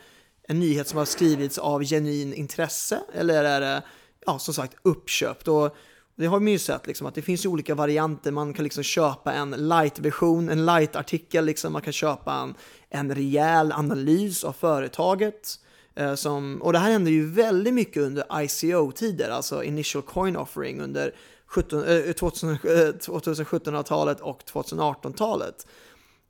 en 0.47 0.59
nyhet 0.59 0.87
som 0.87 0.97
har 0.97 1.05
skrivits 1.05 1.57
av 1.57 1.83
genuin 1.83 2.33
intresse 2.33 2.99
eller 3.13 3.43
är 3.43 3.61
det 3.61 3.83
ja, 4.25 4.39
som 4.39 4.53
sagt 4.53 4.75
uppköpt. 4.81 5.47
Och 5.47 5.75
det 6.15 6.25
har 6.25 6.39
man 6.39 6.51
ju 6.51 6.59
sett 6.59 6.87
liksom, 6.87 7.07
att 7.07 7.15
det 7.15 7.21
finns 7.21 7.45
ju 7.45 7.49
olika 7.49 7.75
varianter. 7.75 8.31
Man 8.31 8.53
kan 8.53 8.63
liksom 8.63 8.83
köpa 8.83 9.33
en 9.33 9.51
light-version, 9.51 10.49
en 10.49 10.65
light-artikel, 10.65 11.45
liksom. 11.45 11.73
man 11.73 11.81
kan 11.81 11.93
köpa 11.93 12.33
en, 12.33 12.55
en 12.89 13.15
rejäl 13.15 13.71
analys 13.71 14.43
av 14.43 14.53
företaget. 14.53 15.59
Eh, 15.95 16.15
som, 16.15 16.61
och 16.61 16.73
det 16.73 16.79
här 16.79 16.91
hände 16.91 17.11
ju 17.11 17.25
väldigt 17.25 17.73
mycket 17.73 18.03
under 18.03 18.41
ICO-tider, 18.41 19.29
alltså 19.29 19.63
initial 19.63 20.03
coin 20.03 20.37
offering 20.37 20.81
under 20.81 21.15
17, 21.45 21.83
eh, 21.83 21.85
2017-talet 21.85 24.19
eh, 24.19 24.25
och 24.25 24.43
2018-talet. 24.43 25.67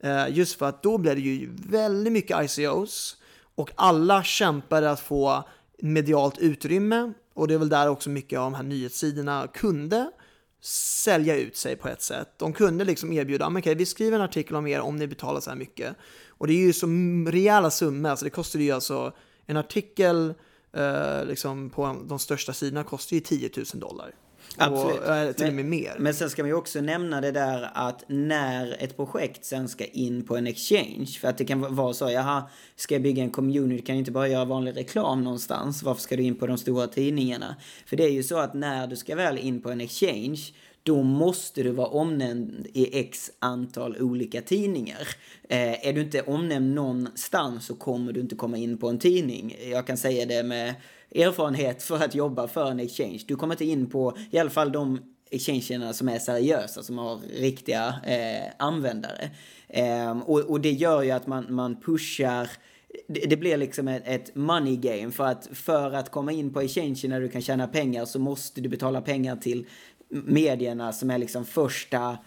Eh, 0.02 0.28
just 0.28 0.58
för 0.58 0.66
att 0.66 0.82
då 0.82 0.98
blev 0.98 1.14
det 1.14 1.20
ju 1.20 1.50
väldigt 1.68 2.12
mycket 2.12 2.58
ICOs 2.58 3.16
och 3.54 3.70
alla 3.74 4.22
kämpade 4.22 4.90
att 4.90 5.00
få 5.00 5.44
medialt 5.78 6.38
utrymme 6.38 7.12
och 7.34 7.48
det 7.48 7.54
är 7.54 7.58
väl 7.58 7.68
där 7.68 7.88
också 7.88 8.10
mycket 8.10 8.38
av 8.38 8.44
de 8.44 8.54
här 8.54 8.62
nyhetssidorna 8.62 9.48
kunde 9.54 10.10
sälja 10.64 11.36
ut 11.36 11.56
sig 11.56 11.76
på 11.76 11.88
ett 11.88 12.02
sätt. 12.02 12.28
De 12.36 12.52
kunde 12.52 12.84
liksom 12.84 13.12
erbjuda, 13.12 13.50
men 13.50 13.60
okej, 13.60 13.74
vi 13.74 13.86
skriver 13.86 14.18
en 14.18 14.24
artikel 14.24 14.56
om 14.56 14.66
er 14.66 14.80
om 14.80 14.96
ni 14.96 15.06
betalar 15.06 15.40
så 15.40 15.50
här 15.50 15.56
mycket. 15.56 15.96
Och 16.28 16.46
det 16.46 16.52
är 16.52 16.58
ju 16.58 16.72
så 16.72 16.86
rejäla 17.30 17.70
summor, 17.70 18.10
alltså 18.10 18.24
det 18.24 18.30
kostar 18.30 18.58
ju 18.58 18.70
alltså 18.70 19.12
en 19.46 19.56
artikel 19.56 20.34
eh, 20.72 21.24
liksom 21.24 21.70
på 21.70 21.96
de 22.04 22.18
största 22.18 22.52
sidorna 22.52 22.84
kostar 22.84 23.14
ju 23.14 23.20
10 23.20 23.50
000 23.56 23.64
dollar. 23.74 24.14
Absolut. 24.56 25.30
Och, 25.30 25.36
till 25.36 25.46
och 25.46 25.54
med 25.54 25.64
mer. 25.64 25.96
Men 25.98 26.14
sen 26.14 26.30
ska 26.30 26.42
man 26.42 26.48
ju 26.48 26.54
också 26.54 26.80
nämna 26.80 27.20
det 27.20 27.30
där 27.30 27.70
att 27.74 28.04
när 28.06 28.76
ett 28.78 28.96
projekt 28.96 29.44
sen 29.44 29.68
ska 29.68 29.84
in 29.84 30.26
på 30.26 30.36
en 30.36 30.46
exchange, 30.46 31.06
för 31.20 31.28
att 31.28 31.38
det 31.38 31.44
kan 31.44 31.74
vara 31.74 31.94
så, 31.94 32.10
jaha, 32.10 32.42
ska 32.76 32.94
jag 32.94 33.02
bygga 33.02 33.22
en 33.22 33.30
community, 33.30 33.82
kan 33.82 33.94
ju 33.94 33.98
inte 33.98 34.12
bara 34.12 34.28
göra 34.28 34.44
vanlig 34.44 34.76
reklam 34.76 35.24
någonstans, 35.24 35.82
varför 35.82 36.02
ska 36.02 36.16
du 36.16 36.22
in 36.22 36.34
på 36.34 36.46
de 36.46 36.58
stora 36.58 36.86
tidningarna? 36.86 37.56
För 37.86 37.96
det 37.96 38.04
är 38.04 38.12
ju 38.12 38.22
så 38.22 38.38
att 38.38 38.54
när 38.54 38.86
du 38.86 38.96
ska 38.96 39.16
väl 39.16 39.38
in 39.38 39.60
på 39.60 39.70
en 39.70 39.80
exchange, 39.80 40.40
då 40.82 41.02
måste 41.02 41.62
du 41.62 41.70
vara 41.70 41.88
omnämnd 41.88 42.66
i 42.72 42.98
x 42.98 43.30
antal 43.38 43.96
olika 44.00 44.40
tidningar. 44.40 45.08
Eh, 45.48 45.88
är 45.88 45.92
du 45.92 46.00
inte 46.00 46.22
omnämnd 46.22 46.74
någonstans 46.74 47.66
så 47.66 47.74
kommer 47.74 48.12
du 48.12 48.20
inte 48.20 48.34
komma 48.34 48.56
in 48.56 48.78
på 48.78 48.88
en 48.88 48.98
tidning. 48.98 49.56
Jag 49.70 49.86
kan 49.86 49.96
säga 49.96 50.26
det 50.26 50.42
med 50.42 50.74
erfarenhet 51.14 51.82
för 51.82 51.96
att 51.96 52.14
jobba 52.14 52.48
för 52.48 52.70
en 52.70 52.80
exchange. 52.80 53.20
Du 53.26 53.36
kommer 53.36 53.54
inte 53.54 53.64
in 53.64 53.90
på, 53.90 54.16
i 54.30 54.38
alla 54.38 54.50
fall 54.50 54.72
de 54.72 54.98
exchangerna 55.30 55.92
som 55.92 56.08
är 56.08 56.18
seriösa, 56.18 56.82
som 56.82 56.98
har 56.98 57.16
riktiga 57.16 57.94
eh, 58.06 58.52
användare. 58.58 59.30
Eh, 59.68 60.18
och, 60.18 60.40
och, 60.40 60.60
det 60.60 60.70
gör 60.70 61.02
ju 61.02 61.10
att 61.10 61.26
man, 61.26 61.46
man 61.54 61.80
pushar 61.80 62.48
det, 63.08 63.36
blir 63.36 63.56
liksom 63.56 63.88
ett, 63.88 64.02
ett, 64.06 64.34
money 64.34 64.76
game 64.76 65.10
för 65.10 65.24
att 65.24 65.48
för 65.52 65.92
att 65.92 66.10
komma 66.10 66.32
in 66.32 66.52
på 66.52 66.60
exchange 66.60 67.00
när 67.04 67.20
du 67.20 67.28
kan 67.28 67.42
tjäna 67.42 67.66
pengar 67.66 68.04
så 68.04 68.18
måste 68.18 68.60
du 68.60 68.68
betala 68.68 69.00
pengar 69.00 69.36
till 69.36 69.66
medierna 70.08 70.92
som 70.92 71.10
är 71.10 71.18
liksom 71.18 71.44
första 71.44 72.18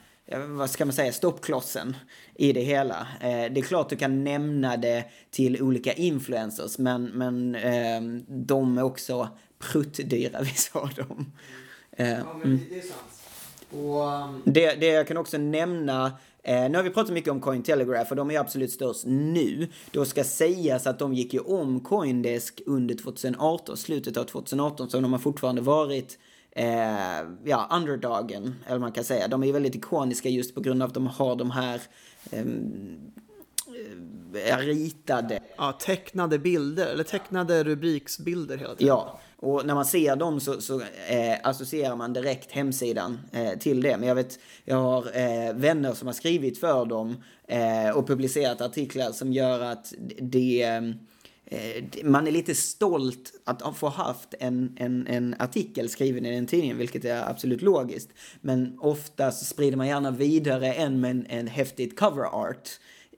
vad 0.47 0.69
ska 0.69 0.85
man 0.85 0.93
säga, 0.93 1.13
stoppklossen 1.13 1.95
i 2.35 2.53
det 2.53 2.61
hela. 2.61 3.07
Eh, 3.21 3.27
det 3.27 3.59
är 3.59 3.61
klart 3.61 3.89
du 3.89 3.95
kan 3.95 4.23
nämna 4.23 4.77
det 4.77 5.03
till 5.31 5.61
olika 5.61 5.93
influencers 5.93 6.77
men, 6.77 7.03
men 7.03 7.55
eh, 7.55 8.01
de 8.27 8.77
är 8.77 8.83
också 8.83 9.29
pruttdyra, 9.59 10.41
vissa 10.41 10.79
av 10.79 10.93
dem. 10.93 11.31
Eh, 11.91 12.09
ja, 12.09 12.33
men 12.33 12.43
mm. 12.43 12.59
det 12.69 12.77
är 12.77 12.81
sant. 12.81 13.21
Och, 13.71 14.01
um... 14.01 14.41
det, 14.45 14.75
det 14.75 14.87
jag 14.87 15.07
kan 15.07 15.17
också 15.17 15.37
nämna 15.37 16.11
Eh, 16.47 16.69
nu 16.69 16.77
har 16.77 16.83
vi 16.83 16.89
pratat 16.89 17.13
mycket 17.13 17.31
om 17.31 17.41
Cointelegraph 17.41 18.09
och 18.09 18.15
de 18.15 18.31
är 18.31 18.39
absolut 18.39 18.71
störst 18.71 19.03
nu. 19.05 19.67
Då 19.91 20.05
ska 20.05 20.23
sägas 20.23 20.87
att 20.87 20.99
de 20.99 21.13
gick 21.13 21.33
ju 21.33 21.39
om 21.39 21.79
Coindesk 21.79 22.61
under 22.65 22.95
2018, 22.95 23.77
slutet 23.77 24.17
av 24.17 24.23
2018, 24.23 24.89
så 24.89 24.99
de 24.99 25.13
har 25.13 25.19
fortfarande 25.19 25.61
varit 25.61 26.19
eh, 26.57 27.27
ja, 27.43 27.69
underdogen, 27.71 28.55
eller 28.67 28.79
man 28.79 28.91
kan 28.91 29.03
säga. 29.03 29.27
De 29.27 29.43
är 29.43 29.53
väldigt 29.53 29.75
ikoniska 29.75 30.29
just 30.29 30.55
på 30.55 30.61
grund 30.61 30.81
av 30.83 30.87
att 30.87 30.93
de 30.93 31.07
har 31.07 31.35
de 31.35 31.51
här 31.51 31.81
ehm, 32.31 33.11
eh, 34.45 34.57
ritade. 34.57 35.39
Ja, 35.57 35.71
tecknade 35.71 36.39
bilder, 36.39 36.87
eller 36.87 37.03
tecknade 37.03 37.63
rubriksbilder 37.63 38.57
hela 38.57 38.75
tiden. 38.75 38.87
Ja, 38.87 39.19
och 39.39 39.65
när 39.65 39.75
man 39.75 39.85
ser 39.85 40.15
dem 40.15 40.39
så, 40.39 40.61
så 40.61 40.81
eh, 40.81 41.37
associerar 41.43 41.95
man 41.95 42.13
direkt 42.13 42.51
hemsidan 42.51 43.19
eh, 43.31 43.59
till 43.59 43.81
det. 43.81 43.97
Men 43.97 44.07
jag 44.07 44.15
vet, 44.15 44.39
jag 44.65 44.77
har 44.77 45.03
eh, 45.13 45.53
vänner 45.53 45.93
som 45.93 46.07
har 46.07 46.13
skrivit 46.13 46.59
för 46.59 46.85
dem 46.85 47.23
eh, 47.47 47.97
och 47.97 48.07
publicerat 48.07 48.61
artiklar 48.61 49.11
som 49.11 49.33
gör 49.33 49.59
att 49.59 49.93
det 50.21 50.63
eh, 50.63 50.81
Eh, 51.49 51.83
man 52.03 52.27
är 52.27 52.31
lite 52.31 52.55
stolt 52.55 53.33
att 53.43 53.77
få 53.77 53.89
haft 53.89 54.33
en, 54.39 54.75
en, 54.75 55.07
en 55.07 55.35
artikel 55.39 55.89
skriven 55.89 56.25
i 56.25 56.35
den 56.35 56.47
tidningen, 56.47 56.77
vilket 56.77 57.05
är 57.05 57.29
absolut 57.29 57.61
logiskt. 57.61 58.09
Men 58.41 58.79
oftast 58.79 59.45
sprider 59.47 59.77
man 59.77 59.87
gärna 59.87 60.11
vidare 60.11 60.73
en 60.73 61.01
med 61.01 61.11
en, 61.11 61.25
en 61.29 61.47
häftigt 61.47 61.99
cover 61.99 62.23
art 62.23 62.69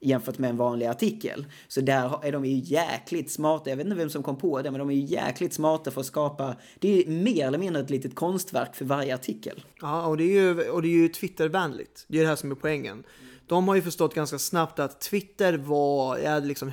jämfört 0.01 0.37
med 0.37 0.49
en 0.49 0.57
vanlig 0.57 0.85
artikel. 0.85 1.45
Så 1.67 1.81
där 1.81 2.25
är 2.25 2.31
de 2.31 2.45
ju 2.45 2.55
jäkligt 2.55 3.31
smarta. 3.31 3.69
Jag 3.69 3.77
vet 3.77 3.85
inte 3.85 3.97
vem 3.97 4.09
som 4.09 4.23
kom 4.23 4.37
på 4.37 4.61
det, 4.61 4.71
men 4.71 4.79
de 4.79 4.89
är 4.89 4.93
ju 4.93 5.05
jäkligt 5.05 5.53
smarta 5.53 5.91
för 5.91 6.01
att 6.01 6.07
skapa, 6.07 6.55
det 6.79 7.03
är 7.03 7.09
mer 7.09 7.47
eller 7.47 7.57
mindre 7.57 7.81
ett 7.81 7.89
litet 7.89 8.15
konstverk 8.15 8.75
för 8.75 8.85
varje 8.85 9.15
artikel. 9.15 9.63
Ja, 9.81 10.07
och 10.07 10.17
det 10.17 10.23
är 10.23 10.41
ju, 10.41 10.69
och 10.69 10.81
det 10.81 10.87
är 10.87 11.01
ju 11.01 11.07
Twittervänligt. 11.07 12.05
Det 12.07 12.17
är 12.17 12.21
det 12.21 12.29
här 12.29 12.35
som 12.35 12.51
är 12.51 12.55
poängen. 12.55 13.03
De 13.47 13.67
har 13.67 13.75
ju 13.75 13.81
förstått 13.81 14.15
ganska 14.15 14.39
snabbt 14.39 14.79
att 14.79 15.01
Twitter 15.01 15.57
var, 15.57 16.17
är 16.17 16.41
liksom 16.41 16.69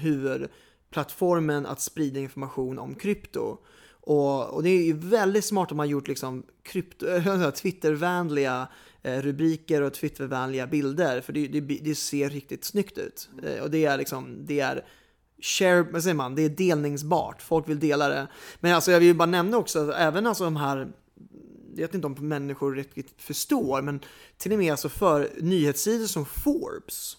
plattformen 0.91 1.67
att 1.67 1.81
sprida 1.81 2.21
information 2.21 2.79
om 2.79 2.95
krypto. 2.95 3.59
Och, 4.01 4.55
och 4.55 4.63
det 4.63 4.71
är 4.71 4.83
ju 4.83 4.93
väldigt 4.93 5.45
smart 5.45 5.71
om 5.71 5.77
man 5.77 5.89
gjort 5.89 6.09
liksom 6.09 6.43
krypto, 6.63 7.07
Twittervänliga 7.55 8.69
eh, 9.03 9.23
rubriker 9.23 9.83
och 9.83 9.95
Twittervänliga 9.95 10.67
bilder, 10.67 11.21
för 11.21 11.33
det, 11.33 11.49
det, 11.49 11.61
det, 11.61 11.95
ser 11.95 12.31
riktigt 12.31 12.65
snyggt 12.65 12.99
ut. 12.99 13.29
Eh, 13.43 13.63
och 13.63 13.71
det 13.71 13.85
är 13.85 13.99
liksom, 13.99 14.47
det 14.47 14.61
är 14.61 14.85
share, 15.43 15.83
vad 15.83 16.03
säger 16.03 16.15
man, 16.15 16.35
det 16.35 16.43
är 16.43 16.49
delningsbart, 16.49 17.43
folk 17.43 17.69
vill 17.69 17.81
dela 17.81 18.09
det. 18.09 18.27
Men 18.61 18.75
alltså 18.75 18.93
jag 18.93 19.01
vill 19.01 19.17
bara 19.17 19.27
nämna 19.27 19.57
också 19.57 19.89
att 19.91 19.97
även 19.97 20.27
alltså 20.27 20.45
de 20.45 20.57
här 20.57 20.93
jag 21.77 21.87
vet 21.87 21.95
inte 21.95 22.07
om 22.07 22.29
människor 22.29 22.75
riktigt 22.75 23.15
förstår, 23.17 23.83
men 23.83 24.01
till 24.37 24.53
och 24.53 24.59
med 24.59 24.71
alltså 24.71 24.89
för 24.89 25.31
nyhetssidor 25.41 26.07
som 26.07 26.25
Forbes 26.25 27.17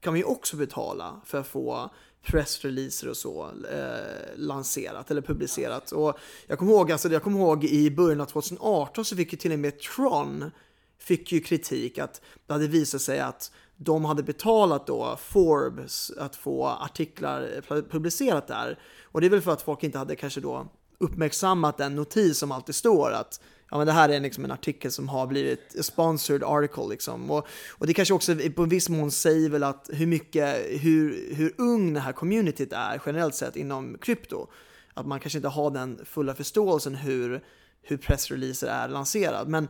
kan 0.00 0.12
man 0.12 0.18
ju 0.18 0.24
också 0.24 0.56
betala 0.56 1.20
för 1.24 1.40
att 1.40 1.46
få 1.46 1.90
pressreleaser 2.22 3.08
och 3.08 3.16
så 3.16 3.50
eh, 3.72 4.36
lanserat 4.36 5.10
eller 5.10 5.22
publicerat. 5.22 5.92
Och 5.92 6.18
jag 6.46 6.58
kommer 6.58 6.72
ihåg, 6.72 6.92
alltså, 6.92 7.08
jag 7.08 7.22
kommer 7.22 7.38
ihåg 7.38 7.64
i 7.64 7.90
början 7.90 8.20
av 8.20 8.26
2018 8.26 9.04
så 9.04 9.16
fick 9.16 9.32
ju 9.32 9.38
till 9.38 9.52
och 9.52 9.58
med 9.58 9.80
Tron 9.80 10.50
fick 10.98 11.32
ju 11.32 11.40
kritik 11.40 11.98
att 11.98 12.20
det 12.46 12.52
hade 12.52 12.68
visat 12.68 13.00
sig 13.00 13.20
att 13.20 13.52
de 13.76 14.04
hade 14.04 14.22
betalat 14.22 14.86
då 14.86 15.16
Forbes 15.20 16.10
att 16.10 16.36
få 16.36 16.66
artiklar 16.66 17.62
eh, 17.68 17.82
publicerat 17.82 18.46
där. 18.46 18.78
Och 19.04 19.20
det 19.20 19.26
är 19.26 19.30
väl 19.30 19.40
för 19.40 19.52
att 19.52 19.62
folk 19.62 19.82
inte 19.82 19.98
hade 19.98 20.16
kanske 20.16 20.40
då 20.40 20.68
uppmärksammat 20.98 21.78
den 21.78 21.96
notis 21.96 22.38
som 22.38 22.52
alltid 22.52 22.74
står 22.74 23.12
att 23.12 23.40
ja, 23.70 23.78
men 23.78 23.86
det 23.86 23.92
här 23.92 24.08
är 24.08 24.20
liksom 24.20 24.44
en 24.44 24.50
artikel 24.50 24.92
som 24.92 25.08
har 25.08 25.26
blivit 25.26 25.76
sponsored 25.80 26.44
article. 26.44 26.88
Liksom. 26.88 27.30
Och, 27.30 27.46
och 27.70 27.86
det 27.86 27.94
kanske 27.94 28.14
också 28.14 28.36
på 28.56 28.62
en 28.62 28.68
viss 28.68 28.88
mån 28.88 29.10
säger 29.10 29.50
väl 29.50 29.62
att 29.62 29.90
hur 29.92 30.06
mycket, 30.06 30.56
hur, 30.68 31.34
hur 31.34 31.54
ung 31.58 31.94
det 31.94 32.00
här 32.00 32.12
communityt 32.12 32.72
är 32.72 33.02
generellt 33.06 33.34
sett 33.34 33.56
inom 33.56 33.98
krypto. 34.00 34.46
Att 34.94 35.06
man 35.06 35.20
kanske 35.20 35.38
inte 35.38 35.48
har 35.48 35.70
den 35.70 36.00
fulla 36.04 36.34
förståelsen 36.34 36.94
hur, 36.94 37.44
hur 37.82 37.96
pressreleaser 37.96 38.66
är 38.66 38.88
lanserad. 38.88 39.48
Men 39.48 39.68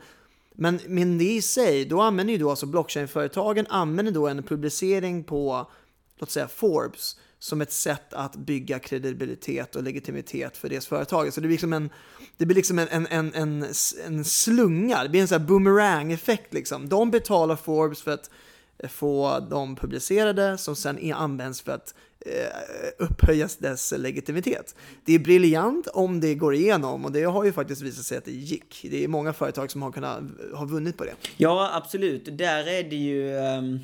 men, 0.54 0.80
men 0.86 1.18
det 1.18 1.24
i 1.24 1.42
sig, 1.42 1.84
då 1.84 2.00
använder 2.00 2.32
ju 2.32 2.38
då 2.38 2.50
alltså 2.50 2.66
blockchainföretagen 2.66 3.66
använder 3.68 4.12
då 4.12 4.28
en 4.28 4.42
publicering 4.42 5.24
på, 5.24 5.70
låt 6.18 6.30
säga 6.30 6.48
Forbes, 6.48 7.16
som 7.40 7.60
ett 7.60 7.72
sätt 7.72 8.14
att 8.14 8.36
bygga 8.36 8.78
kredibilitet 8.78 9.76
och 9.76 9.82
legitimitet 9.82 10.56
för 10.56 10.68
deras 10.68 10.86
företag. 10.86 11.32
Så 11.32 11.40
det 11.40 11.46
blir 11.46 11.54
liksom 11.54 11.72
en, 11.72 11.90
det 12.36 12.46
blir 12.46 12.56
liksom 12.56 12.78
en, 12.78 12.88
en, 12.88 13.06
en, 13.06 13.34
en, 13.34 13.66
en 14.06 14.24
slunga, 14.24 15.02
det 15.02 15.08
blir 15.08 15.20
en 15.20 15.28
sån 15.28 15.40
här 15.40 15.46
boomerang-effekt 15.46 16.54
liksom. 16.54 16.88
De 16.88 17.10
betalar 17.10 17.56
Forbes 17.56 18.02
för 18.02 18.10
att 18.10 18.30
eh, 18.78 18.88
få 18.88 19.40
dem 19.40 19.76
publicerade 19.76 20.58
som 20.58 20.76
sen 20.76 21.12
används 21.12 21.60
för 21.60 21.72
att 21.72 21.94
Eh, 22.26 22.88
upphöjas 22.98 23.56
dess 23.56 23.94
legitimitet. 23.96 24.74
Det 25.04 25.14
är 25.14 25.18
briljant 25.18 25.86
om 25.86 26.20
det 26.20 26.34
går 26.34 26.54
igenom 26.54 27.04
och 27.04 27.12
det 27.12 27.22
har 27.22 27.44
ju 27.44 27.52
faktiskt 27.52 27.82
visat 27.82 28.04
sig 28.04 28.18
att 28.18 28.24
det 28.24 28.32
gick. 28.32 28.86
Det 28.90 29.04
är 29.04 29.08
många 29.08 29.32
företag 29.32 29.70
som 29.70 29.82
har, 29.82 29.92
kunnat, 29.92 30.22
ha 30.54 30.64
vunnit 30.64 30.96
på 30.96 31.04
det. 31.04 31.14
Ja, 31.36 31.70
absolut. 31.74 32.38
Där 32.38 32.68
är 32.68 32.82
det 32.82 32.96
ju... 32.96 33.34
Um, 33.34 33.80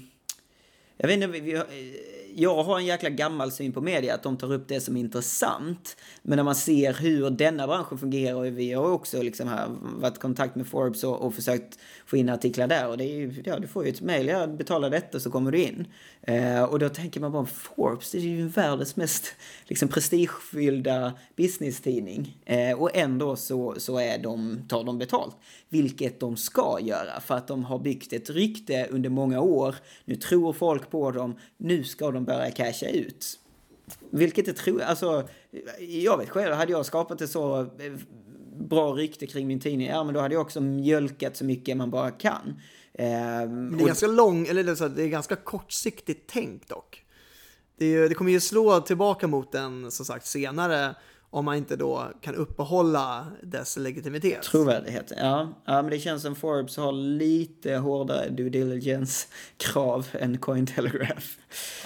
jag 0.96 1.08
vet 1.08 1.14
inte, 1.14 1.26
vi, 1.26 1.62
jag 2.38 2.64
har 2.64 2.78
en 2.78 2.86
jäkla 2.86 3.10
gammal 3.10 3.52
syn 3.52 3.72
på 3.72 3.80
media, 3.80 4.14
att 4.14 4.22
de 4.22 4.36
tar 4.36 4.52
upp 4.52 4.68
det 4.68 4.80
som 4.80 4.96
är 4.96 5.00
intressant. 5.00 5.96
Men 6.22 6.36
när 6.36 6.42
man 6.42 6.54
ser 6.54 6.92
hur 6.92 7.30
denna 7.30 7.66
branschen 7.66 7.98
fungerar, 7.98 8.34
och 8.34 8.46
vi 8.46 8.72
har 8.72 8.90
också 8.90 9.22
liksom 9.22 9.48
här 9.48 9.68
varit 9.80 10.16
i 10.16 10.20
kontakt 10.20 10.56
med 10.56 10.66
Forbes 10.66 11.04
och, 11.04 11.20
och 11.20 11.34
försökt 11.34 11.78
få 12.06 12.16
in 12.16 12.28
artiklar 12.28 12.66
där. 12.66 12.88
Och 12.88 12.98
det 12.98 13.04
är 13.04 13.16
ju, 13.16 13.42
ja, 13.44 13.58
du 13.58 13.66
får 13.66 13.84
ju 13.84 13.90
ett 13.90 14.00
mejl, 14.00 14.26
ja, 14.26 14.46
betala 14.46 14.88
detta 14.88 15.20
så 15.20 15.30
kommer 15.30 15.50
du 15.50 15.62
in. 15.62 15.86
Eh, 16.22 16.62
och 16.62 16.78
då 16.78 16.88
tänker 16.88 17.20
man 17.20 17.32
bara, 17.32 17.46
Forbes, 17.46 18.10
det 18.10 18.18
är 18.18 18.22
ju 18.22 18.48
världens 18.48 18.96
mest 18.96 19.26
liksom, 19.66 19.88
prestigefyllda 19.88 21.12
business-tidning. 21.36 22.38
Eh, 22.44 22.80
och 22.80 22.96
ändå 22.96 23.36
så, 23.36 23.74
så 23.78 23.98
är 23.98 24.18
de, 24.18 24.58
tar 24.68 24.84
de 24.84 24.98
betalt. 24.98 25.36
Vilket 25.68 26.20
de 26.20 26.36
ska 26.36 26.78
göra, 26.80 27.20
för 27.20 27.34
att 27.34 27.48
de 27.48 27.64
har 27.64 27.78
byggt 27.78 28.12
ett 28.12 28.30
rykte 28.30 28.86
under 28.90 29.10
många 29.10 29.40
år. 29.40 29.74
Nu 30.04 30.16
tror 30.16 30.52
folk 30.52 30.90
på 30.90 31.10
dem, 31.10 31.38
nu 31.56 31.84
ska 31.84 32.10
de 32.10 32.25
börja 32.26 32.50
casha 32.50 32.88
ut. 32.88 33.38
Vilket 34.10 34.48
är 34.48 34.52
tro, 34.52 34.80
alltså, 34.80 35.28
jag 35.78 36.18
vet 36.18 36.28
själv, 36.28 36.54
hade 36.54 36.72
jag 36.72 36.86
skapat 36.86 37.20
ett 37.20 37.30
så 37.30 37.60
eh, 37.60 37.92
bra 38.58 38.92
rykte 38.92 39.26
kring 39.26 39.46
min 39.46 39.60
tidning, 39.60 39.86
ja 39.86 40.04
men 40.04 40.14
då 40.14 40.20
hade 40.20 40.34
jag 40.34 40.42
också 40.42 40.60
mjölkat 40.60 41.36
så 41.36 41.44
mycket 41.44 41.76
man 41.76 41.90
bara 41.90 42.10
kan. 42.10 42.60
Eh, 42.94 43.04
det 43.04 43.82
är 43.82 43.86
ganska 43.86 44.06
lång, 44.06 44.46
eller 44.46 44.64
det 44.64 44.80
är, 44.80 44.88
det 44.88 45.02
är 45.02 45.08
ganska 45.08 45.36
kortsiktigt 45.36 46.26
tänkt 46.26 46.68
dock. 46.68 47.02
Det, 47.78 48.08
det 48.08 48.14
kommer 48.14 48.30
ju 48.30 48.40
slå 48.40 48.80
tillbaka 48.80 49.26
mot 49.26 49.52
den 49.52 49.90
som 49.90 50.06
sagt 50.06 50.26
senare 50.26 50.94
om 51.36 51.44
man 51.44 51.56
inte 51.56 51.76
då 51.76 52.12
kan 52.20 52.34
uppehålla 52.34 53.26
dess 53.42 53.76
legitimitet. 53.76 54.42
Trovärdighet, 54.42 55.12
ja. 55.16 55.48
ja 55.64 55.82
men 55.82 55.90
det 55.90 55.98
känns 55.98 56.22
som 56.22 56.36
Forbes 56.36 56.76
har 56.76 56.92
lite 56.92 57.74
hårdare 57.74 58.28
due 58.28 58.50
diligence-krav 58.50 60.06
än 60.12 60.38
Cointelegraph. 60.38 61.26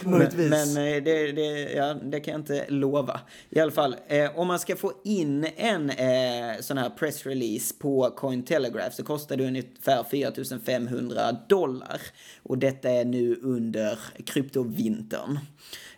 Möjligtvis. 0.05 0.51
Men, 0.51 0.75
men 0.75 0.95
eh, 0.95 1.03
det, 1.03 1.33
det, 1.33 1.73
ja, 1.73 1.95
det 1.95 2.21
kan 2.21 2.33
jag 2.33 2.41
inte 2.41 2.65
lova. 2.69 3.21
I 3.51 3.61
alla 3.61 3.73
fall, 3.73 3.97
eh, 4.09 4.39
om 4.39 4.47
man 4.47 4.59
ska 4.59 4.77
få 4.77 4.93
in 5.05 5.47
en 5.57 5.91
eh, 5.91 6.61
sån 6.61 6.79
här 6.79 6.91
pressrelease 6.91 7.75
på 7.79 8.11
Cointelegraph 8.17 8.97
så 8.97 9.05
kostar 9.05 9.37
det 9.37 9.47
ungefär 9.47 10.05
4500 10.11 11.33
dollar. 11.49 12.01
Och 12.43 12.59
detta 12.59 12.91
är 12.91 13.05
nu 13.05 13.41
under 13.43 13.99
kryptovintern. 14.27 15.39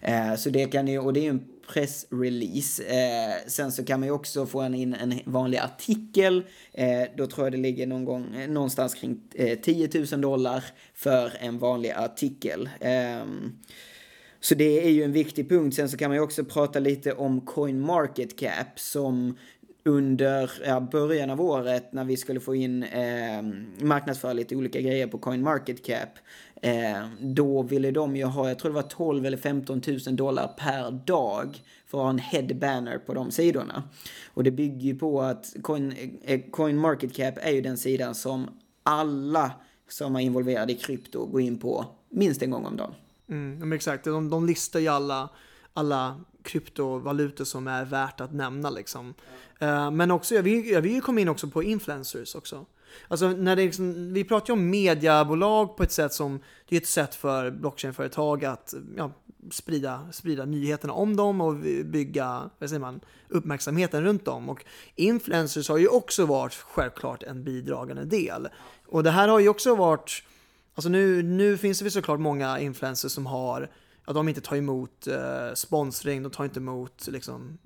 Eh, 0.00 0.34
så 0.34 0.50
det 0.50 0.66
kan 0.66 0.88
ju, 0.88 0.98
och 0.98 1.12
det 1.12 1.20
är 1.20 1.24
ju 1.24 1.30
en 1.30 1.51
pressrelease. 1.66 2.82
Eh, 2.84 3.46
sen 3.46 3.72
så 3.72 3.84
kan 3.84 4.00
man 4.00 4.06
ju 4.06 4.12
också 4.12 4.46
få 4.46 4.60
en 4.60 4.74
in 4.74 4.94
en 4.94 5.20
vanlig 5.24 5.58
artikel. 5.58 6.44
Eh, 6.72 7.02
då 7.16 7.26
tror 7.26 7.46
jag 7.46 7.52
det 7.52 7.58
ligger 7.58 7.86
någon 7.86 8.04
gång, 8.04 8.34
eh, 8.34 8.50
någonstans 8.50 8.94
kring 8.94 9.20
eh, 9.34 9.58
10 9.58 9.88
000 10.12 10.20
dollar 10.20 10.64
för 10.94 11.32
en 11.40 11.58
vanlig 11.58 11.90
artikel. 11.90 12.70
Eh, 12.80 13.24
så 14.40 14.54
det 14.54 14.86
är 14.86 14.90
ju 14.90 15.02
en 15.02 15.12
viktig 15.12 15.48
punkt. 15.48 15.76
Sen 15.76 15.88
så 15.88 15.96
kan 15.96 16.10
man 16.10 16.16
ju 16.16 16.22
också 16.22 16.44
prata 16.44 16.78
lite 16.78 17.12
om 17.12 17.40
Coin 17.40 17.80
Market 17.80 18.38
Cap 18.38 18.80
som 18.80 19.36
under 19.84 20.52
ja, 20.66 20.80
början 20.80 21.30
av 21.30 21.40
året 21.40 21.92
när 21.92 22.04
vi 22.04 22.16
skulle 22.16 22.40
få 22.40 22.54
in 22.54 22.82
eh, 22.82 23.42
marknadsföra 23.80 24.32
lite 24.32 24.56
olika 24.56 24.80
grejer 24.80 25.06
på 25.06 25.18
Coin 25.18 25.42
Market 25.42 25.86
Cap 25.86 26.08
Eh, 26.64 27.06
då 27.20 27.62
ville 27.62 27.90
de 27.90 28.16
ju 28.16 28.24
ha, 28.24 28.48
jag 28.48 28.58
tror 28.58 28.70
det 28.70 28.74
var 28.74 28.82
12 28.82 29.26
eller 29.26 29.36
15 29.36 29.82
000 30.06 30.16
dollar 30.16 30.48
per 30.48 30.90
dag 30.90 31.62
för 31.86 31.98
att 31.98 32.02
ha 32.02 32.10
en 32.10 32.18
head 32.18 32.54
banner 32.54 32.98
på 32.98 33.14
de 33.14 33.30
sidorna. 33.30 33.82
Och 34.34 34.44
det 34.44 34.50
bygger 34.50 34.80
ju 34.80 34.98
på 34.98 35.22
att 35.22 35.54
Coin, 35.62 36.18
eh, 36.22 36.40
Coin 36.50 36.78
Market 36.78 37.14
Cap 37.14 37.34
är 37.36 37.50
ju 37.50 37.60
den 37.60 37.78
sidan 37.78 38.14
som 38.14 38.50
alla 38.82 39.50
som 39.88 40.16
är 40.16 40.20
involverade 40.20 40.72
i 40.72 40.76
krypto 40.76 41.26
går 41.26 41.40
in 41.40 41.58
på 41.58 41.86
minst 42.08 42.42
en 42.42 42.50
gång 42.50 42.66
om 42.66 42.76
dagen. 42.76 42.94
Mm, 43.28 43.72
exakt, 43.72 44.04
de, 44.04 44.30
de 44.30 44.46
listar 44.46 44.80
ju 44.80 44.88
alla, 44.88 45.28
alla 45.72 46.20
kryptovalutor 46.42 47.44
som 47.44 47.68
är 47.68 47.84
värt 47.84 48.20
att 48.20 48.32
nämna 48.32 48.70
liksom. 48.70 49.14
Uh, 49.62 49.90
men 49.90 50.10
också, 50.10 50.34
jag 50.34 50.42
vill, 50.42 50.70
jag 50.70 50.80
vill 50.80 51.02
komma 51.02 51.20
in 51.20 51.28
också 51.28 51.48
på 51.48 51.62
influencers 51.62 52.34
också. 52.34 52.66
Alltså 53.08 53.28
när 53.28 53.56
det 53.56 53.64
liksom, 53.64 54.12
vi 54.12 54.24
pratar 54.24 54.46
ju 54.46 54.52
om 54.52 54.70
mediebolag 54.70 55.76
på 55.76 55.82
ett 55.82 55.92
sätt 55.92 56.12
som, 56.12 56.40
det 56.68 56.76
är 56.76 56.80
ett 56.80 56.86
sätt 56.86 57.14
för 57.14 57.50
blockchainföretag 57.50 58.44
att 58.44 58.74
ja, 58.96 59.12
sprida, 59.50 60.08
sprida 60.12 60.44
nyheterna 60.44 60.92
om 60.92 61.16
dem 61.16 61.40
och 61.40 61.54
bygga 61.84 62.50
vad 62.58 62.68
säger 62.68 62.80
man, 62.80 63.00
uppmärksamheten 63.28 64.04
runt 64.04 64.24
dem. 64.24 64.48
Och 64.48 64.64
influencers 64.94 65.68
har 65.68 65.78
ju 65.78 65.88
också 65.88 66.26
varit 66.26 66.54
självklart 66.54 67.22
en 67.22 67.44
bidragande 67.44 68.04
del. 68.04 68.48
Och 68.86 69.02
det 69.02 69.10
här 69.10 69.28
har 69.28 69.38
ju 69.38 69.48
också 69.48 69.74
varit, 69.74 70.22
alltså 70.74 70.88
nu, 70.88 71.22
nu 71.22 71.58
finns 71.58 71.78
det 71.78 71.90
såklart 71.90 72.20
många 72.20 72.60
influencers 72.60 73.12
som 73.12 73.26
har, 73.26 73.70
att 74.04 74.14
de 74.14 74.28
inte 74.28 74.40
tar 74.40 74.56
emot 74.56 75.06
eh, 75.06 75.54
sponsring, 75.54 76.22
de 76.22 76.30
tar 76.30 76.44
inte 76.44 76.60
emot 76.60 77.08
liksom 77.10 77.58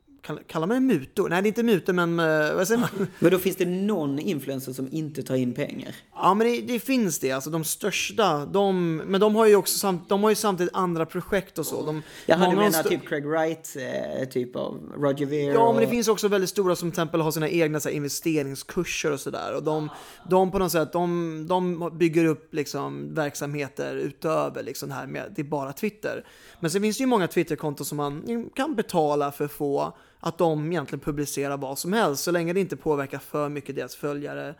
kallar 0.46 0.66
man 0.66 0.74
det 0.74 0.94
mutor? 0.94 1.28
Nej, 1.28 1.42
det 1.42 1.46
är 1.46 1.48
inte 1.48 1.62
mutor, 1.62 1.92
men 1.92 2.20
uh, 2.20 2.54
vad 2.54 2.68
säger 2.68 2.80
man? 2.80 3.06
Men 3.18 3.30
då 3.30 3.38
finns 3.38 3.56
det 3.56 3.66
någon 3.66 4.18
influencer 4.18 4.72
som 4.72 4.88
inte 4.92 5.22
tar 5.22 5.34
in 5.34 5.54
pengar? 5.54 5.94
Ja, 6.14 6.34
men 6.34 6.46
det, 6.46 6.60
det 6.60 6.80
finns 6.80 7.18
det. 7.18 7.32
Alltså 7.32 7.50
de 7.50 7.64
största, 7.64 8.46
de, 8.46 8.96
men 8.96 9.20
de 9.20 9.34
har 9.34 9.46
ju 9.46 9.56
också 9.56 9.78
samt, 9.78 10.08
de 10.08 10.22
har 10.22 10.30
ju 10.30 10.36
samtidigt 10.36 10.74
andra 10.74 11.06
projekt 11.06 11.58
och 11.58 11.66
så. 11.66 11.86
De, 11.86 12.02
Jaha, 12.26 12.50
du 12.50 12.56
menar 12.56 12.82
typ 12.82 13.08
Craig 13.08 13.26
Wright, 13.26 13.76
eh, 13.76 14.28
typ 14.28 14.56
av 14.56 14.92
Roger 14.98 15.26
Ver? 15.26 15.52
Ja, 15.52 15.68
och... 15.68 15.74
men 15.74 15.84
det 15.84 15.90
finns 15.90 16.08
också 16.08 16.28
väldigt 16.28 16.50
stora 16.50 16.76
som 16.76 16.90
till 16.90 16.94
exempel 16.94 17.20
har 17.20 17.30
sina 17.30 17.48
egna 17.48 17.80
så 17.80 17.88
här, 17.88 17.96
investeringskurser 17.96 19.12
och 19.12 19.20
sådär. 19.20 19.54
Och 19.56 19.62
de, 19.62 19.88
de 20.30 20.50
på 20.50 20.58
något 20.58 20.72
sätt, 20.72 20.92
de, 20.92 21.46
de 21.48 21.90
bygger 21.98 22.24
upp 22.24 22.54
liksom 22.54 23.14
verksamheter 23.14 23.96
utöver 23.96 24.62
liksom 24.62 24.88
det 24.88 24.94
här 24.94 25.06
med, 25.06 25.32
det 25.36 25.42
är 25.42 25.44
bara 25.44 25.72
Twitter. 25.72 26.24
Men 26.60 26.70
sen 26.70 26.82
finns 26.82 26.96
det 26.96 27.02
ju 27.02 27.06
många 27.06 27.28
Twitterkonton 27.28 27.86
som 27.86 27.96
man 27.96 28.50
kan 28.54 28.74
betala 28.74 29.32
för 29.32 29.44
att 29.44 29.52
få 29.52 29.96
att 30.26 30.38
de 30.38 30.72
egentligen 30.72 31.00
publicerar 31.00 31.56
vad 31.56 31.78
som 31.78 31.92
helst 31.92 32.24
så 32.24 32.30
länge 32.30 32.52
det 32.52 32.60
inte 32.60 32.76
påverkar 32.76 33.18
för 33.18 33.48
mycket 33.48 33.76
deras 33.76 33.96
följare. 33.96 34.54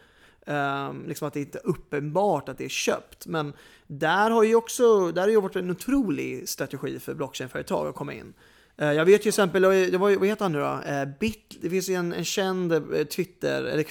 Um, 0.46 1.04
liksom 1.08 1.28
att 1.28 1.34
det 1.34 1.40
inte 1.40 1.58
är 1.58 1.66
uppenbart 1.66 2.48
att 2.48 2.58
det 2.58 2.64
är 2.64 2.68
köpt. 2.68 3.26
Men 3.26 3.52
där 3.86 4.30
har 4.30 4.42
ju 4.42 4.54
också, 4.54 5.12
där 5.12 5.22
har 5.22 5.28
ju 5.28 5.40
varit 5.40 5.56
en 5.56 5.70
otrolig 5.70 6.48
strategi 6.48 6.98
för 6.98 7.14
blockchainföretag 7.14 7.86
att 7.86 7.94
komma 7.94 8.14
in. 8.14 8.34
Uh, 8.82 8.92
jag 8.92 9.04
vet 9.04 9.22
till 9.22 9.28
exempel, 9.28 9.62
det 9.62 9.98
var, 9.98 10.16
vad 10.16 10.28
heter 10.28 10.44
han 10.44 10.52
nu 10.52 10.58
då? 10.58 10.80
Uh, 10.90 11.18
Bit, 11.20 11.56
det 11.62 11.70
finns 11.70 11.88
ju 11.88 11.94
en, 11.94 12.12
en 12.12 12.24
känd 12.24 12.72
eh, 12.72 13.04
Twitter, 13.04 13.64
eller 13.64 13.82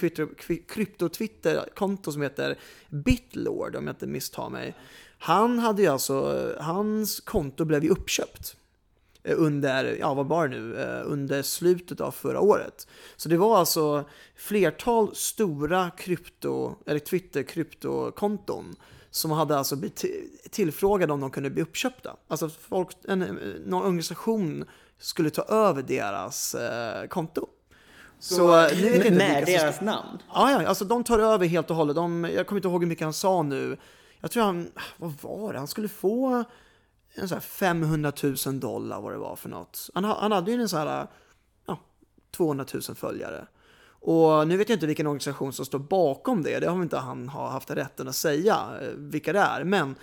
krypto-Twitter-konto 0.58 2.12
som 2.12 2.22
heter 2.22 2.58
Bitlord 2.88 3.76
om 3.76 3.86
jag 3.86 3.92
inte 3.92 4.06
misstar 4.06 4.50
mig. 4.50 4.74
Han 5.18 5.58
hade 5.58 5.82
ju 5.82 5.88
alltså, 5.88 6.48
hans 6.60 7.20
konto 7.20 7.64
blev 7.64 7.84
ju 7.84 7.90
uppköpt. 7.90 8.56
Eh, 9.26 9.34
under, 9.38 9.96
ja 10.00 10.14
vad 10.14 10.26
var 10.26 10.48
det 10.48 10.58
nu, 10.58 10.80
eh, 10.80 11.02
under 11.04 11.42
slutet 11.42 12.00
av 12.00 12.10
förra 12.10 12.40
året. 12.40 12.86
Så 13.16 13.28
det 13.28 13.36
var 13.36 13.58
alltså 13.58 14.04
flertal 14.36 15.14
stora 15.14 15.90
krypto, 15.90 16.74
eller 16.86 16.98
Twitter-kryptokonton 16.98 18.76
som 19.10 19.30
hade 19.30 19.58
alltså 19.58 19.76
blivit 19.76 20.04
tillfrågade 20.50 21.12
om 21.12 21.20
de 21.20 21.30
kunde 21.30 21.50
bli 21.50 21.62
uppköpta. 21.62 22.16
Alltså 22.28 22.48
folk, 22.48 22.88
en, 23.04 23.20
någon 23.66 23.82
organisation 23.82 24.64
skulle 24.98 25.30
ta 25.30 25.42
över 25.42 25.82
deras 25.82 26.54
eh, 26.54 27.06
konto. 27.06 27.46
Så, 28.18 28.34
så 28.34 28.68
nu 28.76 28.90
vet 28.90 28.94
inte 28.94 29.10
med 29.10 29.46
deras 29.46 29.80
namn? 29.80 30.18
Ja, 30.34 30.50
ja, 30.50 30.66
alltså 30.66 30.84
de 30.84 31.04
tar 31.04 31.18
över 31.18 31.46
helt 31.46 31.70
och 31.70 31.76
hållet. 31.76 31.96
De, 31.96 32.24
jag 32.34 32.46
kommer 32.46 32.58
inte 32.58 32.68
ihåg 32.68 32.82
hur 32.82 32.88
mycket 32.88 33.04
han 33.04 33.12
sa 33.12 33.42
nu. 33.42 33.76
Jag 34.20 34.30
tror 34.30 34.42
han, 34.42 34.70
vad 34.96 35.12
var 35.20 35.52
det, 35.52 35.58
han 35.58 35.68
skulle 35.68 35.88
få 35.88 36.44
en 37.16 37.28
så 37.28 37.40
500 37.40 38.12
000 38.46 38.60
dollar 38.60 39.00
vad 39.00 39.12
det 39.12 39.18
var 39.18 39.36
för 39.36 39.48
något. 39.48 39.90
Han, 39.94 40.04
han 40.04 40.32
hade 40.32 40.50
ju 40.50 40.60
en 40.60 40.68
så 40.68 40.76
här, 40.76 41.06
ja, 41.66 41.80
200 42.30 42.64
000 42.72 42.82
följare. 42.82 43.46
Och 44.00 44.48
nu 44.48 44.56
vet 44.56 44.68
jag 44.68 44.76
inte 44.76 44.86
vilken 44.86 45.06
organisation 45.06 45.52
som 45.52 45.66
står 45.66 45.78
bakom 45.78 46.42
det, 46.42 46.60
det 46.60 46.68
har 46.68 46.82
inte 46.82 46.98
han 46.98 47.28
har 47.28 47.48
haft 47.48 47.70
rätten 47.70 48.08
att 48.08 48.16
säga 48.16 48.58
eh, 48.80 48.88
vilka 48.88 49.32
det 49.32 49.38
är. 49.38 49.64
Men 49.64 49.94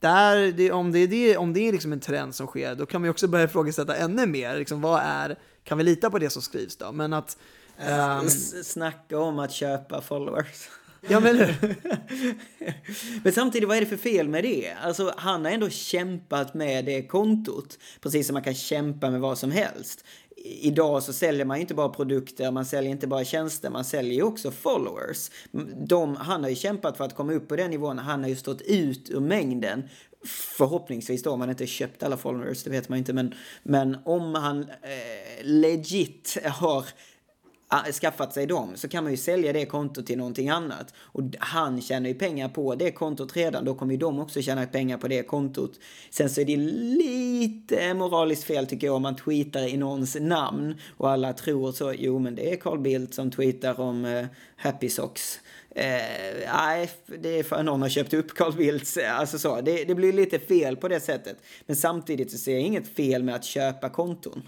där, 0.00 0.52
det, 0.52 0.72
om 0.72 0.92
det 0.92 0.98
är, 0.98 1.08
det, 1.08 1.36
om 1.36 1.52
det 1.52 1.68
är 1.68 1.72
liksom 1.72 1.92
en 1.92 2.00
trend 2.00 2.34
som 2.34 2.46
sker, 2.46 2.74
då 2.74 2.86
kan 2.86 3.02
vi 3.02 3.08
också 3.08 3.28
börja 3.28 3.44
ifrågasätta 3.44 3.96
ännu 3.96 4.26
mer. 4.26 4.58
Liksom, 4.58 4.80
vad 4.80 5.00
är, 5.04 5.38
kan 5.64 5.78
vi 5.78 5.84
lita 5.84 6.10
på 6.10 6.18
det 6.18 6.30
som 6.30 6.42
skrivs 6.42 6.76
då? 6.76 6.92
Men 6.92 7.12
att... 7.12 7.38
Um... 8.20 8.30
Snacka 8.64 9.18
om 9.18 9.38
att 9.38 9.52
köpa 9.52 10.00
followers. 10.00 10.68
Ja, 11.08 11.20
men 11.20 11.36
Men 13.22 13.32
samtidigt, 13.32 13.68
vad 13.68 13.76
är 13.76 13.80
det 13.80 13.86
för 13.86 13.96
fel 13.96 14.28
med 14.28 14.44
det? 14.44 14.72
Alltså, 14.82 15.14
han 15.16 15.44
har 15.44 15.52
ändå 15.52 15.68
kämpat 15.68 16.54
med 16.54 16.84
det 16.84 17.02
kontot. 17.02 17.78
Precis 18.00 18.26
som 18.26 18.34
man 18.34 18.42
kan 18.42 18.54
kämpa 18.54 19.10
med 19.10 19.20
vad 19.20 19.38
som 19.38 19.50
helst. 19.50 20.04
Idag 20.44 21.02
så 21.02 21.12
säljer 21.12 21.44
man 21.44 21.56
inte 21.56 21.74
bara 21.74 21.88
produkter, 21.88 22.50
man 22.50 22.64
säljer 22.64 22.90
inte 22.90 23.06
bara 23.06 23.24
tjänster, 23.24 23.70
man 23.70 23.84
säljer 23.84 24.14
ju 24.14 24.22
också 24.22 24.50
followers. 24.50 25.30
De, 25.86 26.16
han 26.16 26.42
har 26.42 26.50
ju 26.50 26.56
kämpat 26.56 26.96
för 26.96 27.04
att 27.04 27.14
komma 27.14 27.32
upp 27.32 27.48
på 27.48 27.56
den 27.56 27.70
nivån, 27.70 27.98
han 27.98 28.22
har 28.22 28.28
ju 28.28 28.36
stått 28.36 28.62
ut 28.62 29.10
ur 29.10 29.20
mängden 29.20 29.82
förhoppningsvis 30.24 31.22
då, 31.22 31.30
om 31.30 31.40
han 31.40 31.50
inte 31.50 31.66
köpt 31.66 32.02
alla 32.02 32.16
followers, 32.16 32.62
det 32.62 32.70
vet 32.70 32.88
man 32.88 32.98
inte, 32.98 33.12
men, 33.12 33.34
men 33.62 33.96
om 34.04 34.34
han 34.34 34.62
eh, 34.62 35.44
legit 35.44 36.38
har 36.44 36.84
skaffat 37.92 38.34
sig 38.34 38.46
dem 38.46 38.72
så 38.74 38.88
kan 38.88 39.04
man 39.04 39.12
ju 39.12 39.16
sälja 39.16 39.52
det 39.52 39.66
kontot 39.66 40.06
till 40.06 40.18
någonting 40.18 40.48
annat. 40.48 40.94
Och 40.98 41.22
han 41.38 41.80
tjänar 41.80 42.08
ju 42.08 42.14
pengar 42.14 42.48
på 42.48 42.74
det 42.74 42.90
kontot 42.90 43.36
redan, 43.36 43.64
då 43.64 43.74
kommer 43.74 43.92
ju 43.92 43.98
de 43.98 44.18
också 44.18 44.42
tjäna 44.42 44.66
pengar 44.66 44.98
på 44.98 45.08
det 45.08 45.22
kontot. 45.22 45.72
Sen 46.10 46.30
så 46.30 46.40
är 46.40 46.44
det 46.44 46.56
lite 46.56 47.94
moraliskt 47.94 48.44
fel 48.44 48.66
tycker 48.66 48.86
jag 48.86 48.96
om 48.96 49.02
man 49.02 49.16
tweetar 49.16 49.68
i 49.68 49.76
någons 49.76 50.16
namn 50.20 50.74
och 50.96 51.10
alla 51.10 51.32
tror 51.32 51.72
så, 51.72 51.94
jo 51.98 52.18
men 52.18 52.34
det 52.34 52.52
är 52.52 52.56
Carl 52.56 52.78
Bildt 52.78 53.14
som 53.14 53.30
tweetar 53.30 53.80
om 53.80 54.04
eh, 54.04 54.26
Happy 54.56 54.88
Socks. 54.88 55.40
Eh, 55.74 55.84
nej, 56.54 56.90
det 57.06 57.38
är 57.38 57.42
för 57.42 57.56
att 57.56 57.64
någon 57.64 57.82
har 57.82 57.88
köpt 57.88 58.14
upp 58.14 58.34
Carl 58.34 58.56
Bildts, 58.56 58.96
eh, 58.96 59.18
alltså 59.18 59.38
så. 59.38 59.60
Det, 59.60 59.84
det 59.84 59.94
blir 59.94 60.12
lite 60.12 60.38
fel 60.38 60.76
på 60.76 60.88
det 60.88 61.00
sättet. 61.00 61.36
Men 61.66 61.76
samtidigt 61.76 62.30
så 62.30 62.38
ser 62.38 62.52
jag 62.52 62.62
inget 62.62 62.94
fel 62.96 63.22
med 63.22 63.34
att 63.34 63.44
köpa 63.44 63.88
konton. 63.88 64.42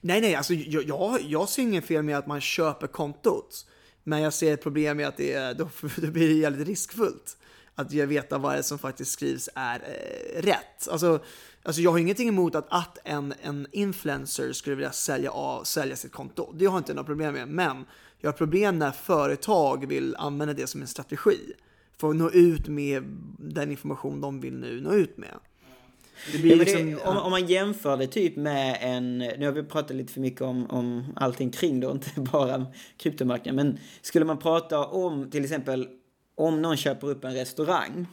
Nej, 0.00 0.20
nej, 0.20 0.34
alltså 0.34 0.54
jag, 0.54 0.84
jag, 0.84 1.20
jag 1.22 1.48
ser 1.48 1.62
inget 1.62 1.84
fel 1.84 2.02
med 2.02 2.18
att 2.18 2.26
man 2.26 2.40
köper 2.40 2.86
kontot. 2.86 3.66
Men 4.04 4.22
jag 4.22 4.32
ser 4.32 4.54
ett 4.54 4.62
problem 4.62 4.96
med 4.96 5.08
att 5.08 5.16
det, 5.16 5.32
är, 5.32 5.54
då, 5.54 5.68
då 5.96 6.06
blir 6.06 6.28
det 6.28 6.34
jävligt 6.34 6.68
riskfullt. 6.68 7.36
Att 7.74 7.92
jag 7.92 8.06
veta 8.06 8.38
vad 8.38 8.56
det 8.56 8.62
som 8.62 8.78
faktiskt 8.78 9.12
skrivs 9.12 9.48
är 9.54 9.80
eh, 9.80 10.42
rätt. 10.42 10.88
Alltså, 10.90 11.20
alltså 11.62 11.82
jag 11.82 11.90
har 11.90 11.98
ingenting 11.98 12.28
emot 12.28 12.54
att, 12.54 12.66
att 12.68 12.98
en, 13.04 13.34
en 13.42 13.66
influencer 13.72 14.52
skulle 14.52 14.76
vilja 14.76 14.92
sälja, 14.92 15.30
av, 15.30 15.64
sälja 15.64 15.96
sitt 15.96 16.12
konto. 16.12 16.52
Det 16.52 16.66
har 16.66 16.72
jag 16.72 16.80
inte 16.80 16.94
några 16.94 17.06
problem 17.06 17.34
med. 17.34 17.48
Men 17.48 17.84
jag 18.20 18.28
har 18.28 18.38
problem 18.38 18.78
när 18.78 18.90
företag 18.90 19.86
vill 19.86 20.16
använda 20.16 20.54
det 20.54 20.66
som 20.66 20.80
en 20.80 20.88
strategi. 20.88 21.52
För 22.00 22.10
att 22.10 22.16
nå 22.16 22.30
ut 22.30 22.68
med 22.68 23.02
den 23.38 23.70
information 23.70 24.20
de 24.20 24.40
vill 24.40 24.54
nu 24.54 24.80
nå 24.80 24.92
ut 24.92 25.16
med. 25.16 25.34
Ja, 26.32 26.56
liksom, 26.56 26.90
det, 26.90 26.96
om, 26.96 27.16
om, 27.16 27.30
man 27.30 27.46
jämför 27.46 27.96
det 27.96 28.06
typ 28.06 28.36
med 28.36 28.78
en, 28.80 29.18
nu 29.18 29.46
har 29.46 29.52
vi 29.52 29.62
pratat 29.62 29.96
lite 29.96 30.12
för 30.12 30.20
mycket 30.20 30.40
om, 30.40 30.66
om 30.70 31.04
allting 31.16 31.50
kring 31.50 31.80
då, 31.80 31.90
inte 31.92 32.20
bara 32.20 32.66
kryptomarknaden, 32.96 33.56
men 33.56 33.78
skulle 34.02 34.24
man 34.24 34.38
prata 34.38 34.86
om 34.86 35.30
till 35.30 35.44
exempel 35.44 35.88
om 36.34 36.62
någon 36.62 36.76
köper 36.76 37.10
upp 37.10 37.24
en 37.24 37.34
restaurang 37.34 38.06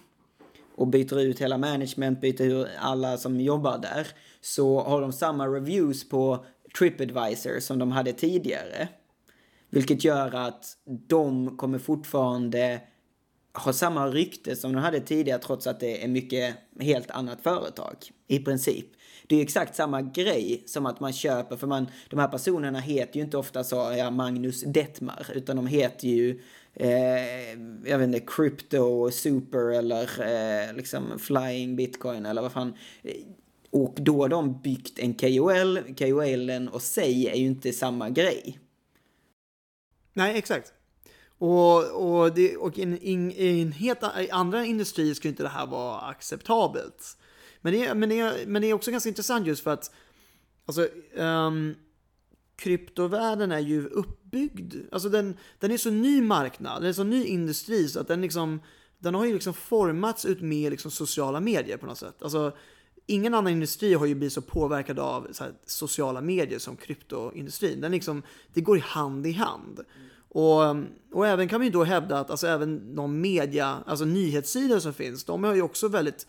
och 0.76 0.88
byter 0.88 1.20
ut 1.20 1.42
hela 1.42 1.58
management, 1.58 2.22
byter 2.22 2.42
ut 2.42 2.68
alla 2.80 3.18
som 3.18 3.42
jobbar 3.42 3.78
där, 3.78 4.08
så 4.42 4.82
har 4.82 5.02
de 5.02 5.14
samma 5.14 5.48
reviews 5.48 6.10
på 6.10 6.46
Tripadvisor 6.78 7.60
som 7.60 7.80
de 7.80 7.92
hade 7.92 8.14
tidigare. 8.14 8.88
Vilket 9.70 10.04
gör 10.04 10.36
att 10.36 10.78
de 10.86 11.58
kommer 11.58 11.80
fortfarande 11.80 12.82
har 13.56 13.74
samma 13.74 14.08
rykte 14.08 14.56
som 14.56 14.74
de 14.74 14.80
hade 14.80 15.00
tidigare 15.00 15.40
trots 15.40 15.68
att 15.68 15.80
det 15.80 16.04
är 16.04 16.08
mycket 16.08 16.56
helt 16.80 17.12
annat 17.12 17.42
företag. 17.42 17.96
I 18.28 18.40
princip. 18.40 18.86
Det 19.28 19.36
är 19.36 19.38
ju 19.38 19.44
exakt 19.44 19.76
samma 19.76 20.02
grej 20.02 20.64
som 20.66 20.86
att 20.86 21.00
man 21.00 21.14
köper, 21.14 21.58
för 21.58 21.68
man, 21.68 21.88
de 22.10 22.20
här 22.20 22.28
personerna 22.28 22.80
heter 22.80 23.16
ju 23.16 23.26
inte 23.26 23.38
ofta 23.38 23.64
så, 23.64 23.76
ja, 23.98 24.12
Magnus 24.12 24.62
Detmar, 24.62 25.28
utan 25.34 25.56
de 25.56 25.68
heter 25.68 26.08
ju 26.08 26.42
eh, 26.74 27.52
jag 27.86 27.98
vet 27.98 28.08
inte, 28.08 28.20
Crypto 28.20 29.12
Super 29.12 29.72
eller 29.72 30.04
eh, 30.04 30.76
liksom 30.76 31.20
Flying 31.20 31.76
Bitcoin 31.76 32.26
eller 32.26 32.42
vad 32.42 32.52
fan. 32.52 32.74
Och 33.70 33.96
då 33.98 34.22
har 34.22 34.30
de 34.30 34.62
byggt 34.62 35.00
en 35.00 35.14
KOL, 35.14 35.80
KOLen 35.98 36.68
och 36.68 36.82
sig 36.82 37.28
är 37.28 37.36
ju 37.36 37.46
inte 37.46 37.74
samma 37.74 38.10
grej. 38.10 38.60
Nej, 40.14 40.38
exakt. 40.38 40.74
Och, 41.38 41.92
och, 41.92 42.34
det, 42.34 42.58
och 42.58 42.78
in, 42.78 42.98
in, 42.98 43.32
in 43.32 43.72
helt, 43.72 44.00
i 44.20 44.30
andra 44.30 44.66
industrier 44.66 45.14
skulle 45.14 45.30
inte 45.30 45.44
det 45.44 45.50
här 45.50 45.68
vara 45.68 46.02
acceptabelt. 46.02 47.18
Men 47.62 47.74
det, 47.74 47.94
men, 47.94 48.10
det, 48.10 48.48
men 48.48 48.62
det 48.62 48.68
är 48.68 48.74
också 48.74 48.92
ganska 48.92 49.10
intressant 49.10 49.48
just 49.48 49.64
för 49.64 49.72
att 49.72 49.92
alltså, 50.66 50.88
um, 51.16 51.76
kryptovärlden 52.56 53.52
är 53.52 53.60
ju 53.60 53.88
uppbyggd. 53.88 54.76
Alltså 54.92 55.10
den, 55.10 55.38
den 55.60 55.72
är 55.72 55.78
så 55.78 55.90
ny 55.90 56.22
marknad, 56.22 56.82
den 56.82 56.90
är 56.90 56.94
så 56.94 57.04
ny 57.04 57.26
industri 57.26 57.88
så 57.88 58.00
att 58.00 58.08
den 58.08 58.22
liksom 58.22 58.60
den 59.00 59.16
har 59.16 59.26
ju 59.26 59.34
liksom 59.34 59.54
formats 59.54 60.26
ut 60.26 60.42
med 60.42 60.72
liksom 60.72 60.92
sociala 60.92 61.40
medier 61.40 61.78
på 61.78 61.86
något 61.86 61.98
sätt. 61.98 62.24
Alltså, 62.24 62.58
ingen 63.06 63.34
annan 63.34 63.54
industri 63.54 63.94
har 63.94 64.06
ju 64.06 64.16
blivit 64.16 64.34
så 64.34 64.42
påverkad 64.42 65.00
av 65.00 65.28
så 65.32 65.46
sociala 65.66 66.22
medier 66.22 66.60
som 66.60 66.76
kryptoindustrin. 66.76 67.82
Den 67.82 67.92
liksom, 67.92 68.24
det 68.54 68.62
går 68.62 68.78
hand 68.78 69.28
i 69.28 69.32
hand. 69.32 69.80
Mm. 69.80 70.10
Och, 70.36 70.76
och 71.12 71.28
även 71.28 71.48
kan 71.48 71.60
man 71.60 71.66
ju 71.66 71.72
då 71.72 71.84
hävda 71.84 72.20
att 72.20 72.30
alltså 72.30 72.48
även 72.48 72.96
de 72.96 73.22
media, 73.22 73.84
alltså 73.86 74.06
nyhetssidor 74.06 74.80
som 74.80 74.94
finns, 74.94 75.24
de 75.24 75.44
har 75.44 75.56
ju 75.56 75.62
också 75.62 75.88
väldigt 75.88 76.28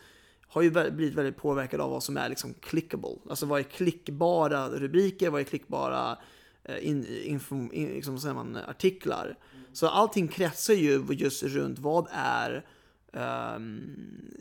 har 0.49 0.63
ju 0.63 0.71
blivit 0.71 1.15
väldigt 1.15 1.37
påverkade 1.37 1.83
av 1.83 1.91
vad 1.91 2.03
som 2.03 2.17
är 2.17 2.29
liksom 2.29 2.55
clickable. 2.55 3.17
Alltså 3.31 3.47
vad 3.47 3.61
är 3.61 3.63
klickbara 3.63 4.69
rubriker, 4.69 5.31
vad 5.31 5.41
är 5.41 5.45
klickbara 5.45 6.19
eh, 6.65 6.89
in, 6.89 7.07
info, 7.25 7.55
in, 7.73 7.89
liksom, 7.89 8.19
säger 8.19 8.35
man, 8.35 8.59
artiklar. 8.69 9.39
Så 9.73 9.89
allting 9.89 10.29
kretsar 10.29 10.75
ju 10.75 11.07
just 11.11 11.43
runt 11.43 11.79
vad 11.79 12.07
är 12.13 12.67
um, 13.57 13.81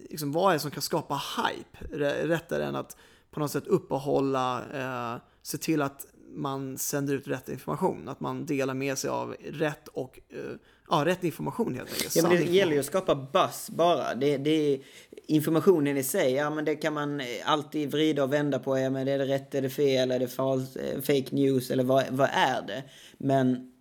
liksom 0.09 0.31
vad 0.31 0.49
är 0.49 0.53
det 0.53 0.59
som 0.59 0.71
kan 0.71 0.81
skapa 0.81 1.21
hype? 1.37 1.97
Rättare 2.27 2.63
än 2.65 2.75
att 2.75 2.97
på 3.31 3.39
något 3.39 3.51
sätt 3.51 3.67
uppehålla, 3.67 4.61
uh, 4.73 5.21
se 5.41 5.57
till 5.57 5.81
att 5.81 6.05
man 6.35 6.77
sänder 6.77 7.13
ut 7.13 7.27
rätt 7.27 7.49
information, 7.49 8.09
att 8.09 8.19
man 8.19 8.45
delar 8.45 8.73
med 8.73 8.97
sig 8.97 9.09
av 9.09 9.35
rätt 9.51 9.87
och 9.87 10.19
uh, 10.33 10.55
ja, 10.89 11.05
rätt 11.05 11.23
information 11.23 11.75
helt 11.75 11.93
enkelt. 11.93 12.15
Ja, 12.15 12.27
men 12.27 12.37
det 12.37 12.51
gäller 12.51 12.73
ju 12.73 12.79
att 12.79 12.85
skapa 12.85 13.15
buzz 13.15 13.69
bara. 13.69 14.15
Det, 14.15 14.37
det, 14.37 14.79
informationen 15.27 15.97
i 15.97 16.03
sig, 16.03 16.33
ja 16.33 16.49
men 16.49 16.65
det 16.65 16.75
kan 16.75 16.93
man 16.93 17.21
alltid 17.45 17.91
vrida 17.91 18.23
och 18.23 18.33
vända 18.33 18.59
på. 18.59 18.79
Ja, 18.79 18.89
men 18.89 19.07
är 19.07 19.17
det 19.17 19.25
rätt, 19.25 19.55
är 19.55 19.61
det 19.61 19.69
fel, 19.69 20.11
är 20.11 20.19
det 20.19 20.27
falskt, 20.27 20.77
eh, 20.77 21.01
fake 21.01 21.35
news 21.35 21.71
eller 21.71 21.83
vad, 21.83 22.03
vad 22.09 22.29
är 22.33 22.61
det? 22.61 22.83
Men 23.17 23.71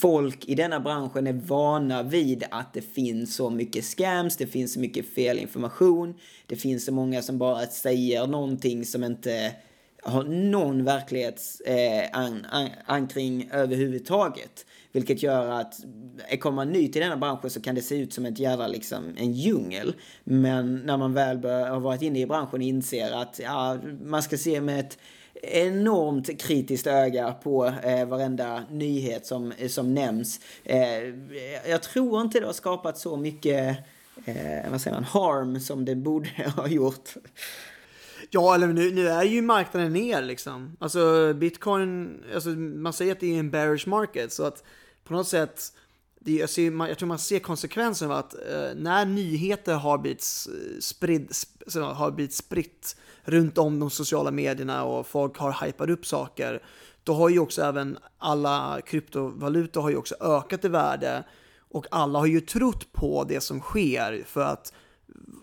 folk 0.00 0.48
i 0.48 0.54
denna 0.54 0.80
branschen 0.80 1.26
är 1.26 1.32
vana 1.32 2.02
vid 2.02 2.44
att 2.50 2.74
det 2.74 2.82
finns 2.82 3.34
så 3.34 3.50
mycket 3.50 3.84
scams, 3.84 4.36
det 4.36 4.46
finns 4.46 4.72
så 4.72 4.80
mycket 4.80 5.14
fel 5.14 5.38
information, 5.38 6.14
det 6.46 6.56
finns 6.56 6.84
så 6.84 6.92
många 6.92 7.22
som 7.22 7.38
bara 7.38 7.66
säger 7.66 8.26
någonting 8.26 8.84
som 8.84 9.04
inte 9.04 9.52
har 10.02 10.24
någon 10.24 10.84
verklighetsankring 10.84 13.42
eh, 13.42 13.60
överhuvudtaget. 13.60 14.66
Vilket 14.92 15.22
gör 15.22 15.50
att 15.50 15.74
eh, 16.28 16.38
kommer 16.38 16.56
man 16.56 16.68
ny 16.68 16.88
till 16.88 17.02
denna 17.02 17.16
branschen 17.16 17.50
så 17.50 17.60
kan 17.60 17.74
det 17.74 17.82
se 17.82 17.98
ut 17.98 18.12
som 18.12 18.26
ett 18.26 18.38
jävla 18.38 18.68
liksom, 18.68 19.14
en 19.16 19.32
djungel. 19.32 19.94
Men 20.24 20.76
när 20.76 20.96
man 20.96 21.14
väl 21.14 21.38
bör, 21.38 21.68
har 21.68 21.80
varit 21.80 22.02
inne 22.02 22.20
i 22.20 22.26
branschen 22.26 22.62
inser 22.62 23.12
att 23.12 23.40
ja, 23.42 23.78
man 24.02 24.22
ska 24.22 24.38
se 24.38 24.60
med 24.60 24.80
ett 24.80 24.98
enormt 25.42 26.40
kritiskt 26.40 26.86
öga 26.86 27.32
på 27.32 27.66
eh, 27.66 28.06
varenda 28.06 28.64
nyhet 28.70 29.26
som, 29.26 29.52
eh, 29.52 29.68
som 29.68 29.94
nämns. 29.94 30.40
Eh, 30.64 31.02
jag 31.68 31.82
tror 31.82 32.20
inte 32.20 32.40
det 32.40 32.46
har 32.46 32.52
skapat 32.52 32.98
så 32.98 33.16
mycket 33.16 33.76
eh, 34.24 34.70
vad 34.70 34.80
säger 34.80 34.96
man, 34.96 35.04
harm 35.04 35.60
som 35.60 35.84
det 35.84 35.94
borde 35.94 36.28
ha 36.56 36.68
gjort. 36.68 37.08
Ja, 38.30 38.54
eller 38.54 38.66
nu, 38.66 38.90
nu 38.90 39.08
är 39.08 39.22
ju 39.22 39.42
marknaden 39.42 39.92
ner 39.92 40.22
liksom. 40.22 40.76
Alltså 40.80 41.34
bitcoin, 41.34 42.20
alltså, 42.34 42.48
man 42.48 42.92
säger 42.92 43.12
att 43.12 43.20
det 43.20 43.34
är 43.34 43.38
en 43.38 43.50
bearish 43.50 43.88
market 43.88 44.32
så 44.32 44.44
att 44.44 44.64
på 45.04 45.14
något 45.14 45.28
sätt 45.28 45.72
det, 46.20 46.32
jag, 46.32 46.50
ser, 46.50 46.88
jag 46.88 46.98
tror 46.98 47.08
man 47.08 47.18
ser 47.18 47.38
konsekvensen 47.38 48.10
av 48.10 48.16
att 48.18 48.34
eh, 48.34 48.74
när 48.76 49.04
nyheter 49.04 49.74
har 49.74 49.98
blivit, 49.98 50.22
spridd, 50.80 51.32
har 51.74 52.10
blivit 52.10 52.34
spritt 52.34 52.96
runt 53.24 53.58
om 53.58 53.80
de 53.80 53.90
sociala 53.90 54.30
medierna 54.30 54.84
och 54.84 55.06
folk 55.06 55.36
har 55.36 55.66
hypat 55.66 55.90
upp 55.90 56.06
saker, 56.06 56.62
då 57.04 57.14
har 57.14 57.28
ju 57.28 57.38
också 57.38 57.62
även 57.62 57.98
alla 58.18 58.80
kryptovalutor 58.86 59.82
har 59.82 59.90
ju 59.90 59.96
också 59.96 60.14
ökat 60.20 60.64
i 60.64 60.68
värde 60.68 61.24
och 61.70 61.86
alla 61.90 62.18
har 62.18 62.26
ju 62.26 62.40
trott 62.40 62.92
på 62.92 63.24
det 63.24 63.40
som 63.40 63.60
sker 63.60 64.24
för 64.26 64.40
att 64.40 64.72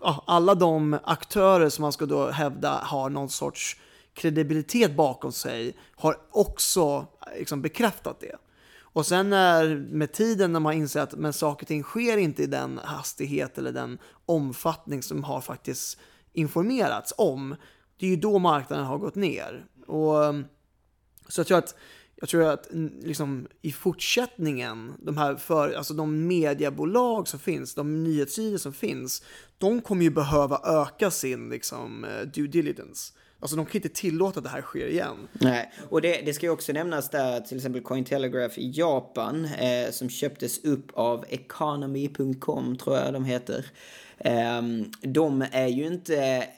alla 0.02 0.54
de 0.54 0.98
aktörer 1.04 1.68
som 1.68 1.82
man 1.82 1.92
ska 1.92 2.06
då 2.06 2.30
hävda 2.30 2.70
har 2.70 3.10
någon 3.10 3.28
sorts 3.28 3.76
kredibilitet 4.14 4.96
bakom 4.96 5.32
sig 5.32 5.76
har 5.96 6.16
också 6.30 7.06
liksom 7.36 7.62
bekräftat 7.62 8.20
det. 8.20 8.36
Och 8.80 9.06
sen 9.06 9.30
när, 9.30 9.76
med 9.76 10.12
tiden 10.12 10.52
när 10.52 10.60
man 10.60 10.74
inser 10.74 11.00
att 11.00 11.12
men 11.12 11.32
saker 11.32 11.64
och 11.64 11.68
ting 11.68 11.82
sker 11.82 12.16
inte 12.16 12.42
i 12.42 12.46
den 12.46 12.80
hastighet 12.84 13.58
eller 13.58 13.72
den 13.72 13.98
omfattning 14.26 15.02
som 15.02 15.24
har 15.24 15.40
faktiskt 15.40 15.98
informerats 16.32 17.14
om, 17.16 17.56
det 17.98 18.06
är 18.06 18.10
ju 18.10 18.16
då 18.16 18.38
marknaden 18.38 18.86
har 18.86 18.98
gått 18.98 19.14
ner. 19.14 19.64
Och, 19.86 20.34
så 21.28 21.40
jag 21.40 21.46
tror 21.46 21.58
att, 21.58 21.74
jag 22.20 22.28
tror 22.28 22.44
att 22.44 22.68
liksom, 23.02 23.48
i 23.62 23.72
fortsättningen, 23.72 24.92
de 24.98 25.16
här 25.16 25.36
för, 25.36 25.72
alltså 25.72 25.94
de 25.94 26.26
mediebolag 26.26 27.28
som 27.28 27.40
finns, 27.40 27.74
de 27.74 28.04
nyhetssidor 28.04 28.58
som 28.58 28.72
finns, 28.72 29.22
de 29.58 29.80
kommer 29.80 30.02
ju 30.02 30.10
behöva 30.10 30.60
öka 30.64 31.10
sin 31.10 31.48
liksom, 31.48 32.04
eh, 32.04 32.26
due 32.26 32.46
diligence. 32.46 33.12
Alltså 33.40 33.56
de 33.56 33.66
kan 33.66 33.76
inte 33.76 33.88
tillåta 33.88 34.38
att 34.38 34.44
det 34.44 34.50
här 34.50 34.62
sker 34.62 34.86
igen. 34.86 35.28
Nej, 35.32 35.72
och 35.88 36.02
det, 36.02 36.22
det 36.26 36.32
ska 36.32 36.46
ju 36.46 36.52
också 36.52 36.72
nämnas 36.72 37.10
där 37.10 37.40
till 37.40 37.56
exempel 37.56 37.82
Cointelegraph 37.82 38.58
i 38.58 38.70
Japan 38.74 39.44
eh, 39.44 39.90
som 39.90 40.10
köptes 40.10 40.64
upp 40.64 40.90
av 40.94 41.24
Economy.com 41.28 42.76
tror 42.76 42.96
jag 42.96 43.12
de 43.12 43.24
heter. 43.24 43.66
Eh, 44.18 44.62
de 45.00 45.44
är 45.52 45.68
ju 45.68 45.86
inte 45.86 46.48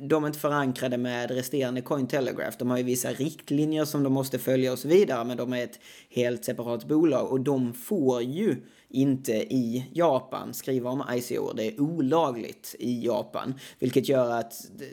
de 0.00 0.24
är 0.24 0.26
inte 0.26 0.38
förankrade 0.38 0.98
med 0.98 1.30
resterande 1.30 1.80
Cointelegraph. 1.80 2.56
De 2.58 2.70
har 2.70 2.78
ju 2.78 2.84
vissa 2.84 3.12
riktlinjer 3.12 3.84
som 3.84 4.02
de 4.02 4.12
måste 4.12 4.38
följa 4.38 4.72
och 4.72 4.78
så 4.78 4.88
vidare, 4.88 5.24
men 5.24 5.36
de 5.36 5.52
är 5.52 5.64
ett 5.64 5.80
helt 6.10 6.44
separat 6.44 6.84
bolag 6.84 7.32
och 7.32 7.40
de 7.40 7.74
får 7.74 8.22
ju 8.22 8.56
inte 8.96 9.32
i 9.32 9.90
Japan 9.92 10.54
skriva 10.54 10.90
om 10.90 11.04
ICO. 11.12 11.52
Det 11.52 11.66
är 11.66 11.80
olagligt 11.80 12.74
i 12.78 13.06
Japan, 13.06 13.54
vilket 13.78 14.08
gör 14.08 14.30
att 14.30 14.70
eh, 14.80 14.86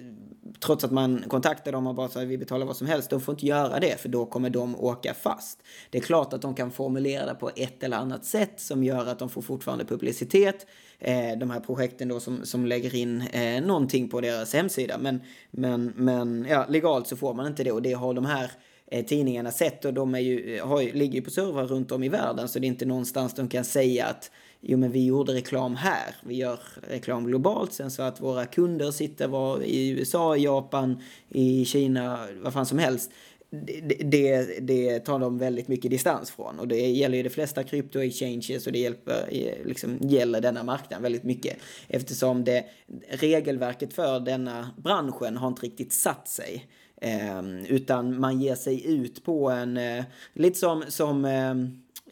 trots 0.59 0.83
att 0.83 0.91
man 0.91 1.23
kontaktar 1.27 1.71
dem 1.71 1.87
och 1.87 1.95
bara 1.95 2.09
säger 2.09 2.27
vi 2.27 2.37
betalar 2.37 2.65
vad 2.65 2.77
som 2.77 2.87
helst, 2.87 3.09
de 3.09 3.21
får 3.21 3.33
inte 3.33 3.45
göra 3.45 3.79
det 3.79 4.01
för 4.01 4.09
då 4.09 4.25
kommer 4.25 4.49
de 4.49 4.75
åka 4.75 5.13
fast. 5.13 5.63
Det 5.89 5.97
är 5.97 6.01
klart 6.01 6.33
att 6.33 6.41
de 6.41 6.55
kan 6.55 6.71
formulera 6.71 7.25
det 7.25 7.35
på 7.35 7.51
ett 7.55 7.83
eller 7.83 7.97
annat 7.97 8.25
sätt 8.25 8.59
som 8.59 8.83
gör 8.83 9.05
att 9.05 9.19
de 9.19 9.29
får 9.29 9.41
fortfarande 9.41 9.85
publicitet. 9.85 10.65
Eh, 10.99 11.37
de 11.39 11.49
här 11.49 11.59
projekten 11.59 12.07
då 12.07 12.19
som, 12.19 12.45
som 12.45 12.65
lägger 12.65 12.95
in 12.95 13.21
eh, 13.21 13.63
någonting 13.63 14.09
på 14.09 14.21
deras 14.21 14.53
hemsida. 14.53 14.97
Men, 14.97 15.21
men, 15.51 15.93
men 15.95 16.45
ja, 16.49 16.65
legalt 16.69 17.07
så 17.07 17.17
får 17.17 17.33
man 17.33 17.47
inte 17.47 17.63
det 17.63 17.71
och 17.71 17.81
det 17.81 17.93
har 17.93 18.13
de 18.13 18.25
här 18.25 18.51
Eh, 18.91 19.05
tidningarna 19.05 19.51
sett 19.51 19.85
och 19.85 19.93
de 19.93 20.15
är 20.15 20.19
ju, 20.19 20.57
eh, 20.57 20.67
har, 20.67 20.81
ligger 20.81 21.13
ju 21.13 21.21
på 21.21 21.31
servrar 21.31 21.65
runt 21.65 21.91
om 21.91 22.03
i 22.03 22.09
världen 22.09 22.47
så 22.49 22.59
det 22.59 22.65
är 22.65 22.69
inte 22.69 22.85
någonstans 22.85 23.33
de 23.33 23.47
kan 23.47 23.65
säga 23.65 24.05
att 24.05 24.31
jo 24.61 24.77
men 24.77 24.91
vi 24.91 25.05
gjorde 25.05 25.33
reklam 25.33 25.75
här, 25.75 26.15
vi 26.23 26.35
gör 26.35 26.59
reklam 26.89 27.25
globalt 27.25 27.73
sen 27.73 27.91
så 27.91 28.03
att 28.03 28.21
våra 28.21 28.45
kunder 28.45 28.91
sitter 28.91 29.27
var 29.27 29.63
i 29.63 29.89
USA, 29.89 30.37
Japan, 30.37 31.01
i 31.29 31.65
Kina, 31.65 32.27
vad 32.43 32.53
fan 32.53 32.65
som 32.65 32.79
helst. 32.79 33.11
Det, 33.49 33.97
det, 34.03 34.59
det, 34.61 34.99
tar 34.99 35.19
de 35.19 35.37
väldigt 35.37 35.67
mycket 35.67 35.91
distans 35.91 36.31
från 36.31 36.59
och 36.59 36.67
det 36.67 36.89
gäller 36.89 37.17
ju 37.17 37.23
de 37.23 37.29
flesta 37.29 37.63
krypto-exchanges 37.63 38.67
och 38.67 38.73
det 38.73 38.79
hjälper, 38.79 39.27
eh, 39.31 39.65
liksom, 39.65 39.97
gäller 40.01 40.41
denna 40.41 40.63
marknad 40.63 41.01
väldigt 41.01 41.23
mycket 41.23 41.57
eftersom 41.87 42.43
det, 42.43 42.65
regelverket 43.09 43.93
för 43.93 44.19
denna 44.19 44.69
branschen 44.77 45.37
har 45.37 45.47
inte 45.47 45.61
riktigt 45.61 45.93
satt 45.93 46.27
sig. 46.27 46.67
Eh, 47.03 47.63
utan 47.69 48.19
man 48.19 48.41
ger 48.41 48.55
sig 48.55 48.85
ut 48.85 49.23
på 49.23 49.49
en, 49.49 49.77
eh, 49.77 50.03
lite 50.33 50.59
som, 50.59 50.83
som 50.87 51.25
eh, 51.25 51.51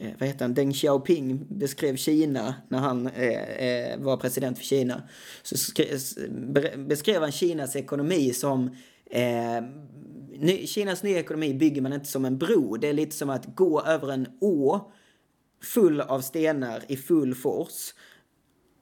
eh 0.08 0.13
vad 0.19 0.30
heter 0.30 0.45
han, 0.45 0.54
Deng 0.54 0.73
Xiaoping 0.73 1.45
beskrev 1.49 1.95
Kina 1.95 2.56
när 2.69 2.80
han 2.80 3.08
eh, 3.08 3.65
eh 3.67 3.99
var 3.99 4.17
president 4.17 4.58
för 4.58 4.65
Kina. 4.65 5.04
Så 5.43 5.58
skrev, 5.58 5.99
beskrev 6.88 7.21
han 7.21 7.32
Kinas 7.32 7.75
ekonomi 7.75 8.34
som 8.34 8.75
eh, 9.12 9.63
Kinas 10.65 11.04
nya 11.04 11.19
ekonomi 11.19 11.54
bygger 11.54 11.82
man 11.82 11.93
inte 11.93 12.08
som 12.08 12.25
en 12.25 12.38
bro. 12.38 12.77
Det 12.77 12.88
är 12.88 12.93
lite 12.93 13.15
som 13.15 13.30
att 13.30 13.56
gå 13.56 13.82
över 13.82 14.12
en 14.12 14.27
å 14.41 14.91
full 15.63 16.01
av 16.01 16.21
stenar 16.21 16.84
i 16.88 16.97
full 16.97 17.36
fors 17.36 17.93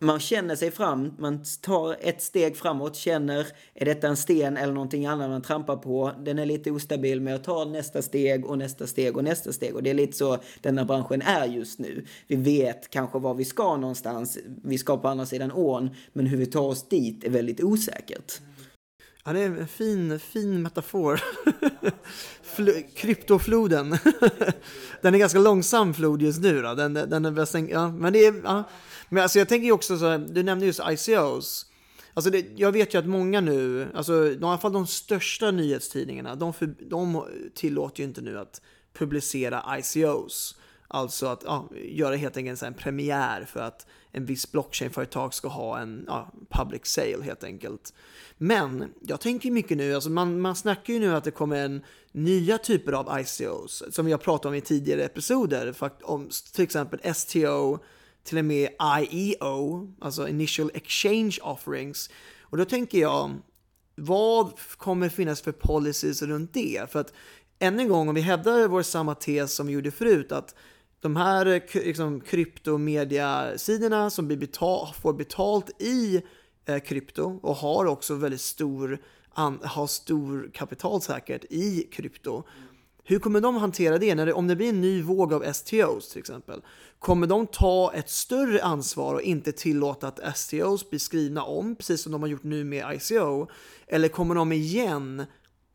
man 0.01 0.19
känner 0.19 0.55
sig 0.55 0.71
fram, 0.71 1.13
man 1.17 1.43
tar 1.61 1.97
ett 2.01 2.21
steg 2.21 2.57
framåt, 2.57 2.95
känner 2.95 3.47
är 3.73 3.85
detta 3.85 4.07
en 4.07 4.17
sten 4.17 4.57
eller 4.57 4.73
någonting 4.73 5.05
annat 5.05 5.29
man 5.29 5.41
trampar 5.41 5.75
på. 5.75 6.11
Den 6.19 6.39
är 6.39 6.45
lite 6.45 6.71
ostabil 6.71 7.21
men 7.21 7.33
jag 7.33 7.43
tar 7.43 7.65
nästa 7.65 8.01
steg 8.01 8.45
och 8.45 8.57
nästa 8.57 8.87
steg 8.87 9.17
och 9.17 9.23
nästa 9.23 9.53
steg. 9.53 9.75
Och 9.75 9.83
det 9.83 9.89
är 9.89 9.93
lite 9.93 10.17
så 10.17 10.37
denna 10.61 10.85
branschen 10.85 11.21
är 11.21 11.45
just 11.45 11.79
nu. 11.79 12.05
Vi 12.27 12.35
vet 12.35 12.89
kanske 12.89 13.19
var 13.19 13.33
vi 13.33 13.45
ska 13.45 13.77
någonstans, 13.77 14.37
vi 14.63 14.77
ska 14.77 14.97
på 14.97 15.07
andra 15.07 15.25
sidan 15.25 15.51
ån, 15.51 15.89
men 16.13 16.25
hur 16.25 16.37
vi 16.37 16.45
tar 16.45 16.67
oss 16.67 16.89
dit 16.89 17.23
är 17.23 17.29
väldigt 17.29 17.63
osäkert. 17.63 18.41
Ja, 19.25 19.33
det 19.33 19.39
är 19.39 19.45
en 19.45 19.67
fin, 19.67 20.19
fin 20.19 20.61
metafor. 20.61 21.21
kryptofloden. 22.95 23.89
den 25.01 25.15
är 25.15 25.17
ganska 25.17 25.39
långsam 25.39 25.93
flod 25.93 26.21
just 26.21 26.41
nu 26.41 26.61
då. 26.61 26.73
Den, 26.73 26.93
den 26.93 27.25
är 27.25 27.31
bäst, 27.31 27.55
ja, 27.69 27.89
men 27.89 28.13
det 28.13 28.25
är, 28.25 28.41
ja. 28.43 28.63
Men 29.09 29.23
alltså 29.23 29.39
jag 29.39 29.49
tänker 29.49 29.65
ju 29.65 29.71
också 29.71 29.97
så, 29.97 30.17
du 30.17 30.43
nämnde 30.43 30.65
just 30.65 30.81
ICOs. 30.89 31.65
Alltså 32.13 32.31
det, 32.31 32.45
jag 32.55 32.71
vet 32.71 32.93
ju 32.93 32.97
att 32.97 33.05
många 33.05 33.41
nu, 33.41 33.87
alltså 33.93 34.27
i 34.27 34.39
alla 34.41 34.57
fall 34.57 34.73
de 34.73 34.87
största 34.87 35.51
nyhetstidningarna, 35.51 36.35
de, 36.35 36.53
för, 36.53 36.75
de 36.79 37.25
tillåter 37.55 37.99
ju 37.99 38.07
inte 38.07 38.21
nu 38.21 38.39
att 38.39 38.61
publicera 38.93 39.77
ICOs. 39.77 40.55
Alltså 40.87 41.25
att 41.27 41.43
ja, 41.45 41.69
göra 41.73 42.15
helt 42.15 42.37
enkelt 42.37 42.63
en 42.63 42.73
premiär 42.73 43.45
för 43.45 43.59
att 43.59 43.87
en 44.11 44.25
viss 44.25 44.51
blockchainföretag 44.51 45.33
ska 45.33 45.47
ha 45.47 45.79
en 45.79 46.03
ja, 46.07 46.31
public 46.49 46.81
sale 46.85 47.23
helt 47.23 47.43
enkelt. 47.43 47.93
Men 48.37 48.93
jag 49.01 49.21
tänker 49.21 49.51
mycket 49.51 49.77
nu, 49.77 49.95
alltså 49.95 50.09
man, 50.09 50.41
man 50.41 50.55
snackar 50.55 50.93
ju 50.93 50.99
nu 50.99 51.15
att 51.15 51.23
det 51.23 51.31
kommer 51.31 51.65
en 51.65 51.81
nya 52.11 52.57
typer 52.57 52.91
av 52.91 53.19
ICOs 53.19 53.83
som 53.89 54.05
vi 54.05 54.11
har 54.11 54.19
pratat 54.19 54.45
om 54.45 54.53
i 54.53 54.61
tidigare 54.61 55.03
episoder, 55.03 55.75
om 56.03 56.29
till 56.53 56.63
exempel 56.63 57.13
STO, 57.13 57.79
till 58.23 58.37
och 58.37 58.45
med 58.45 58.69
IEO, 58.99 59.93
alltså 60.01 60.27
Initial 60.27 60.71
Exchange 60.73 61.37
Offerings. 61.41 62.09
Och 62.41 62.57
då 62.57 62.65
tänker 62.65 62.97
jag, 62.99 63.31
vad 63.95 64.51
kommer 64.77 65.09
finnas 65.09 65.41
för 65.41 65.51
policies 65.51 66.21
runt 66.21 66.53
det? 66.53 66.91
För 66.91 66.99
att 66.99 67.13
än 67.59 67.79
en 67.79 67.87
gång, 67.87 68.09
om 68.09 68.15
vi 68.15 68.21
hävdar 68.21 68.67
vår 68.67 68.81
samma 68.81 69.15
tes 69.15 69.53
som 69.53 69.67
vi 69.67 69.73
gjorde 69.73 69.91
förut, 69.91 70.31
att 70.31 70.55
de 71.01 71.15
här 71.15 71.61
liksom, 71.85 72.21
kryptomediasidorna 72.21 74.09
som 74.09 74.27
betal, 74.27 74.87
får 75.01 75.13
betalt 75.13 75.81
i 75.81 76.21
eh, 76.65 76.79
krypto 76.79 77.39
och 77.43 77.55
har 77.55 77.85
också 77.85 78.15
väldigt 78.15 78.41
stor, 78.41 78.99
an, 79.33 79.59
har 79.63 79.87
stor 79.87 80.49
kapital 80.53 81.01
säkert 81.01 81.45
i 81.49 81.81
krypto. 81.91 82.43
Hur 83.03 83.19
kommer 83.19 83.41
de 83.41 83.55
hantera 83.55 83.97
det? 83.97 84.15
När 84.15 84.25
det, 84.25 84.33
om 84.33 84.47
det 84.47 84.55
blir 84.55 84.69
en 84.69 84.81
ny 84.81 85.01
våg 85.01 85.33
av 85.33 85.53
STOs 85.53 86.09
till 86.09 86.19
exempel, 86.19 86.61
kommer 86.99 87.27
de 87.27 87.47
ta 87.47 87.93
ett 87.93 88.09
större 88.09 88.63
ansvar 88.63 89.13
och 89.13 89.21
inte 89.21 89.51
tillåta 89.51 90.07
att 90.07 90.37
STOs 90.37 90.89
blir 90.89 90.99
skrivna 90.99 91.43
om, 91.43 91.75
precis 91.75 92.01
som 92.01 92.11
de 92.11 92.21
har 92.21 92.29
gjort 92.29 92.43
nu 92.43 92.63
med 92.63 92.95
ICO? 92.95 93.47
Eller 93.87 94.07
kommer 94.07 94.35
de 94.35 94.51
igen 94.51 95.25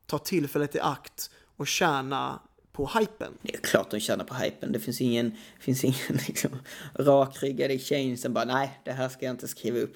ta 0.07 0.18
tillfället 0.18 0.75
i 0.75 0.81
akt 0.81 1.31
och 1.57 1.66
tjäna 1.66 2.41
på 2.75 2.91
hypen. 2.99 3.33
Det 3.43 3.55
är 3.55 3.59
klart 3.59 3.91
de 3.91 4.01
tjänar 4.01 4.25
på 4.25 4.35
hypen. 4.35 4.72
Det 4.72 4.81
finns 4.81 5.01
ingen, 5.01 5.33
finns 5.61 5.85
ingen 5.85 6.18
liksom, 6.27 6.51
rakryggad 6.95 7.70
exchange 7.70 8.16
som 8.16 8.33
bara 8.33 8.45
nej, 8.45 8.81
det 8.85 8.93
här 8.93 9.09
ska 9.09 9.27
jag 9.27 9.33
inte 9.33 9.49
skriva 9.49 9.79
upp. 9.79 9.95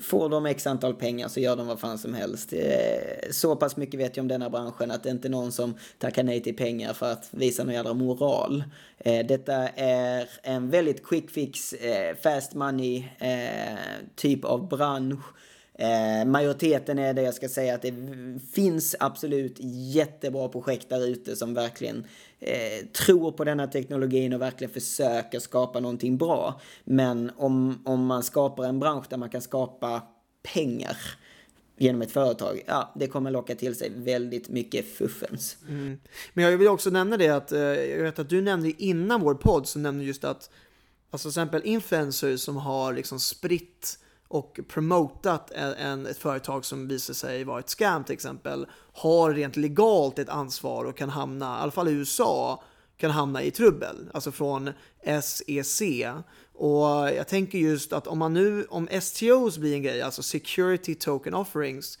Får 0.00 0.28
de 0.28 0.46
x 0.46 0.66
antal 0.66 0.94
pengar 0.94 1.28
så 1.28 1.40
gör 1.40 1.56
de 1.56 1.66
vad 1.66 1.80
fan 1.80 1.98
som 1.98 2.14
helst. 2.14 2.52
Eh, 2.52 3.30
så 3.30 3.56
pass 3.56 3.76
mycket 3.76 4.00
vet 4.00 4.16
jag 4.16 4.24
om 4.24 4.28
denna 4.28 4.50
branschen 4.50 4.90
att 4.90 5.02
det 5.02 5.10
inte 5.10 5.28
är 5.28 5.30
någon 5.30 5.52
som 5.52 5.74
tackar 5.98 6.22
nej 6.22 6.42
till 6.42 6.56
pengar 6.56 6.92
för 6.92 7.12
att 7.12 7.28
visa 7.30 7.64
någon 7.64 7.74
jävla 7.74 7.94
moral. 7.94 8.64
Eh, 8.98 9.26
detta 9.26 9.68
är 9.68 10.28
en 10.42 10.70
väldigt 10.70 11.06
quick 11.06 11.30
fix, 11.30 11.72
eh, 11.72 12.16
fast 12.22 12.54
money 12.54 13.04
typ 14.16 14.44
av 14.44 14.68
bransch 14.68 15.24
Eh, 15.82 16.24
majoriteten 16.24 16.98
är 16.98 17.14
det 17.14 17.22
jag 17.22 17.34
ska 17.34 17.48
säga 17.48 17.74
att 17.74 17.82
det 17.82 17.94
finns 18.52 18.96
absolut 19.00 19.56
jättebra 19.94 20.48
projekt 20.48 20.88
där 20.88 21.06
ute 21.06 21.36
som 21.36 21.54
verkligen 21.54 22.06
eh, 22.40 22.86
tror 22.86 23.32
på 23.32 23.44
denna 23.44 23.66
teknologin 23.66 24.32
och 24.32 24.40
verkligen 24.40 24.72
försöker 24.72 25.40
skapa 25.40 25.80
någonting 25.80 26.16
bra. 26.16 26.60
Men 26.84 27.30
om, 27.36 27.82
om 27.84 28.06
man 28.06 28.22
skapar 28.22 28.64
en 28.64 28.80
bransch 28.80 29.04
där 29.10 29.16
man 29.16 29.30
kan 29.30 29.42
skapa 29.42 30.02
pengar 30.54 30.96
genom 31.76 32.02
ett 32.02 32.12
företag, 32.12 32.62
ja, 32.66 32.92
det 32.96 33.06
kommer 33.06 33.30
locka 33.30 33.54
till 33.54 33.74
sig 33.74 33.92
väldigt 33.96 34.48
mycket 34.48 34.96
fuffens. 34.96 35.56
Mm. 35.68 35.98
Men 36.34 36.44
jag 36.44 36.58
vill 36.58 36.68
också 36.68 36.90
nämna 36.90 37.16
det 37.16 37.28
att, 37.28 37.52
eh, 37.52 37.60
jag 37.60 38.02
vet 38.02 38.18
att 38.18 38.28
du 38.28 38.40
nämnde 38.40 38.82
innan 38.82 39.20
vår 39.20 39.34
podd, 39.34 39.68
så 39.68 39.78
nämnde 39.78 40.04
just 40.04 40.24
att, 40.24 40.50
alltså 41.10 41.30
till 41.30 41.40
exempel 41.40 41.62
influencers 41.64 42.40
som 42.40 42.56
har 42.56 42.92
liksom 42.92 43.20
spritt 43.20 43.98
och 44.32 44.60
promotat 44.68 45.50
en, 45.50 45.74
en, 45.74 46.06
ett 46.06 46.18
företag 46.18 46.64
som 46.64 46.88
visar 46.88 47.14
sig 47.14 47.44
vara 47.44 47.60
ett 47.60 47.68
scam 47.68 48.04
till 48.04 48.12
exempel 48.12 48.66
har 48.92 49.32
rent 49.32 49.56
legalt 49.56 50.18
ett 50.18 50.28
ansvar 50.28 50.84
och 50.84 50.96
kan 50.96 51.08
hamna, 51.08 51.58
i 51.58 51.62
alla 51.62 51.70
fall 51.70 51.88
i 51.88 51.92
USA, 51.92 52.62
kan 52.96 53.10
hamna 53.10 53.42
i 53.42 53.50
trubbel. 53.50 54.10
Alltså 54.14 54.32
från 54.32 54.70
SEC. 55.22 55.82
Och 56.52 56.86
jag 57.16 57.28
tänker 57.28 57.58
just 57.58 57.92
att 57.92 58.06
om 58.06 58.18
man 58.18 58.34
nu, 58.34 58.64
om 58.64 58.88
STOs 59.00 59.58
blir 59.58 59.74
en 59.74 59.82
grej, 59.82 60.02
alltså 60.02 60.22
Security 60.22 60.94
Token 60.94 61.34
Offerings, 61.34 61.98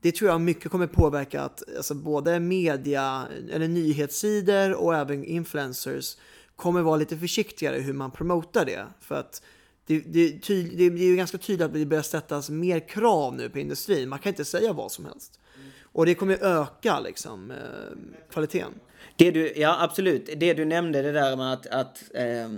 det 0.00 0.12
tror 0.12 0.30
jag 0.30 0.40
mycket 0.40 0.70
kommer 0.70 0.86
påverka 0.86 1.42
att 1.42 1.62
alltså 1.76 1.94
både 1.94 2.40
media, 2.40 3.26
eller 3.52 3.68
nyhetssidor 3.68 4.74
och 4.74 4.94
även 4.94 5.24
influencers 5.24 6.16
kommer 6.56 6.82
vara 6.82 6.96
lite 6.96 7.18
försiktigare 7.18 7.76
hur 7.76 7.92
man 7.92 8.10
promotar 8.10 8.64
det. 8.64 8.86
För 9.00 9.14
att 9.14 9.42
det, 9.86 9.98
det, 9.98 10.42
tyd, 10.42 10.78
det 10.78 10.84
är 10.84 11.08
ju 11.08 11.16
ganska 11.16 11.38
tydligt 11.38 11.66
att 11.66 11.74
det 11.74 11.86
börjar 11.86 12.02
sättas 12.02 12.50
mer 12.50 12.88
krav 12.88 13.34
nu 13.34 13.48
på 13.50 13.58
industrin. 13.58 14.08
Man 14.08 14.18
kan 14.18 14.30
inte 14.30 14.44
säga 14.44 14.72
vad 14.72 14.92
som 14.92 15.04
helst. 15.04 15.40
Och 15.82 16.06
det 16.06 16.14
kommer 16.14 16.44
öka 16.44 17.00
liksom, 17.00 17.50
eh, 17.50 17.56
kvaliteten. 18.30 18.72
Det 19.16 19.30
du, 19.30 19.52
ja, 19.56 19.76
absolut. 19.80 20.30
Det 20.36 20.54
du 20.54 20.64
nämnde, 20.64 21.02
det 21.02 21.12
där 21.12 21.36
med 21.36 21.52
att, 21.52 21.66
att 21.66 22.04
eh, 22.14 22.50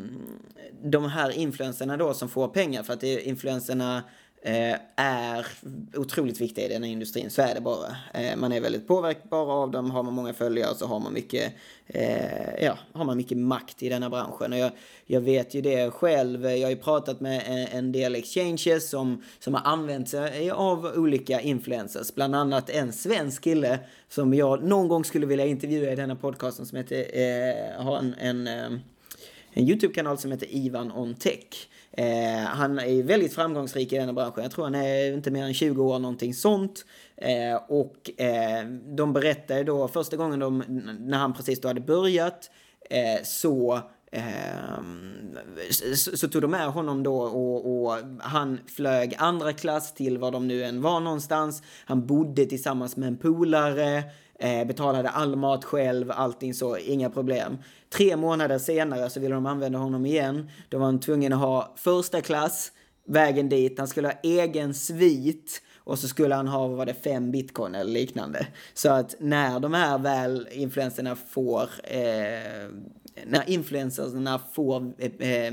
de 0.82 1.04
här 1.04 1.30
influenserna 1.30 1.96
då 1.96 2.14
som 2.14 2.28
får 2.28 2.48
pengar 2.48 2.82
för 2.82 2.92
att 2.92 3.00
det 3.00 3.14
är 3.14 3.18
influenserna 3.20 4.02
Eh, 4.02 4.02
Eh, 4.42 4.76
är 4.96 5.46
otroligt 5.94 6.40
viktiga 6.40 6.64
i 6.64 6.68
den 6.68 6.82
här 6.82 6.90
industrin. 6.90 7.30
Så 7.30 7.42
är 7.42 7.54
det 7.54 7.60
bara. 7.60 7.96
Eh, 8.14 8.36
man 8.36 8.52
är 8.52 8.60
väldigt 8.60 8.88
påverkbar 8.88 9.52
av 9.52 9.70
dem. 9.70 9.90
Har 9.90 10.02
man 10.02 10.14
många 10.14 10.32
följare 10.32 10.74
så 10.74 10.86
har 10.86 11.00
man 11.00 11.12
mycket, 11.12 11.52
eh, 11.86 12.64
ja, 12.64 12.78
har 12.92 13.04
man 13.04 13.16
mycket 13.16 13.38
makt 13.38 13.82
i 13.82 13.88
den 13.88 14.02
här 14.02 14.10
branschen. 14.10 14.52
Och 14.52 14.58
jag, 14.58 14.70
jag 15.06 15.20
vet 15.20 15.54
ju 15.54 15.60
det 15.60 15.90
själv. 15.90 16.44
Jag 16.44 16.66
har 16.66 16.70
ju 16.70 16.76
pratat 16.76 17.20
med 17.20 17.68
en 17.72 17.92
del 17.92 18.14
exchanges 18.14 18.90
som, 18.90 19.22
som 19.38 19.54
har 19.54 19.62
använt 19.64 20.08
sig 20.08 20.50
av 20.50 20.92
olika 20.96 21.40
influencers. 21.40 22.14
Bland 22.14 22.34
annat 22.34 22.70
en 22.70 22.92
svensk 22.92 23.42
kille 23.42 23.78
som 24.08 24.34
jag 24.34 24.62
någon 24.62 24.88
gång 24.88 25.04
skulle 25.04 25.26
vilja 25.26 25.46
intervjua 25.46 25.92
i 25.92 25.96
denna 25.96 26.16
podcasten 26.16 26.66
som 26.66 26.78
heter, 26.78 27.78
har 27.82 27.98
en, 27.98 28.14
en, 28.18 28.46
en 29.52 29.68
YouTube-kanal 29.68 30.18
som 30.18 30.32
heter 30.32 30.46
Ivan 30.50 30.92
on 30.92 31.14
Tech. 31.14 31.68
Eh, 31.98 32.44
han 32.44 32.78
är 32.78 33.02
väldigt 33.02 33.34
framgångsrik 33.34 33.92
i 33.92 33.96
den 33.96 34.06
här 34.06 34.12
branschen. 34.12 34.42
Jag 34.42 34.50
tror 34.50 34.64
han 34.64 34.74
är 34.74 35.12
inte 35.12 35.30
mer 35.30 35.44
än 35.44 35.54
20 35.54 35.84
år, 35.84 35.98
någonting 35.98 36.34
sånt. 36.34 36.84
Eh, 37.16 37.56
och 37.68 38.20
eh, 38.20 38.66
de 38.96 39.12
berättade 39.12 39.64
då, 39.64 39.88
första 39.88 40.16
gången 40.16 40.38
de, 40.38 40.64
när 41.00 41.18
han 41.18 41.34
precis 41.34 41.60
då 41.60 41.68
hade 41.68 41.80
börjat, 41.80 42.50
eh, 42.90 43.22
så 43.24 43.80
ehm, 44.12 45.36
så, 45.70 46.16
så, 46.16 46.28
tog 46.28 46.42
de 46.42 46.50
med 46.50 46.68
honom 46.68 47.02
då 47.02 47.18
och, 47.18 47.86
och, 47.86 47.98
han 48.18 48.58
flög 48.66 49.14
andra 49.18 49.52
klass 49.52 49.94
till 49.94 50.18
var 50.18 50.30
de 50.30 50.48
nu 50.48 50.64
än 50.64 50.82
var 50.82 51.00
någonstans. 51.00 51.62
Han 51.84 52.06
bodde 52.06 52.46
tillsammans 52.46 52.96
med 52.96 53.08
en 53.08 53.16
polare. 53.16 54.02
Eh, 54.38 54.66
betalade 54.66 55.08
all 55.08 55.36
mat 55.36 55.64
själv, 55.64 56.10
allting 56.10 56.54
så, 56.54 56.76
inga 56.76 57.10
problem. 57.10 57.58
Tre 57.90 58.16
månader 58.16 58.58
senare 58.58 59.10
så 59.10 59.20
ville 59.20 59.34
de 59.34 59.46
använda 59.46 59.78
honom 59.78 60.06
igen. 60.06 60.50
Då 60.68 60.78
var 60.78 60.86
han 60.86 61.00
tvungen 61.00 61.32
att 61.32 61.38
ha 61.38 61.74
första 61.76 62.20
klass, 62.20 62.72
vägen 63.06 63.48
dit, 63.48 63.78
han 63.78 63.88
skulle 63.88 64.08
ha 64.08 64.14
egen 64.22 64.74
svit 64.74 65.62
och 65.86 65.98
så 65.98 66.08
skulle 66.08 66.34
han 66.34 66.48
ha, 66.48 66.66
vad 66.66 66.76
var 66.76 66.86
det, 66.86 66.94
fem 66.94 67.30
bitcoin 67.30 67.74
eller 67.74 67.92
liknande. 67.92 68.46
Så 68.74 68.90
att 68.90 69.14
när 69.20 69.60
de 69.60 69.74
här 69.74 69.98
väl 69.98 70.48
influenserna 70.52 71.16
får, 71.16 71.62
eh, 71.84 72.68
när 73.26 73.50
influencerna 73.50 74.40
får, 74.52 74.92
eh, 74.98 75.30
eh, 75.30 75.52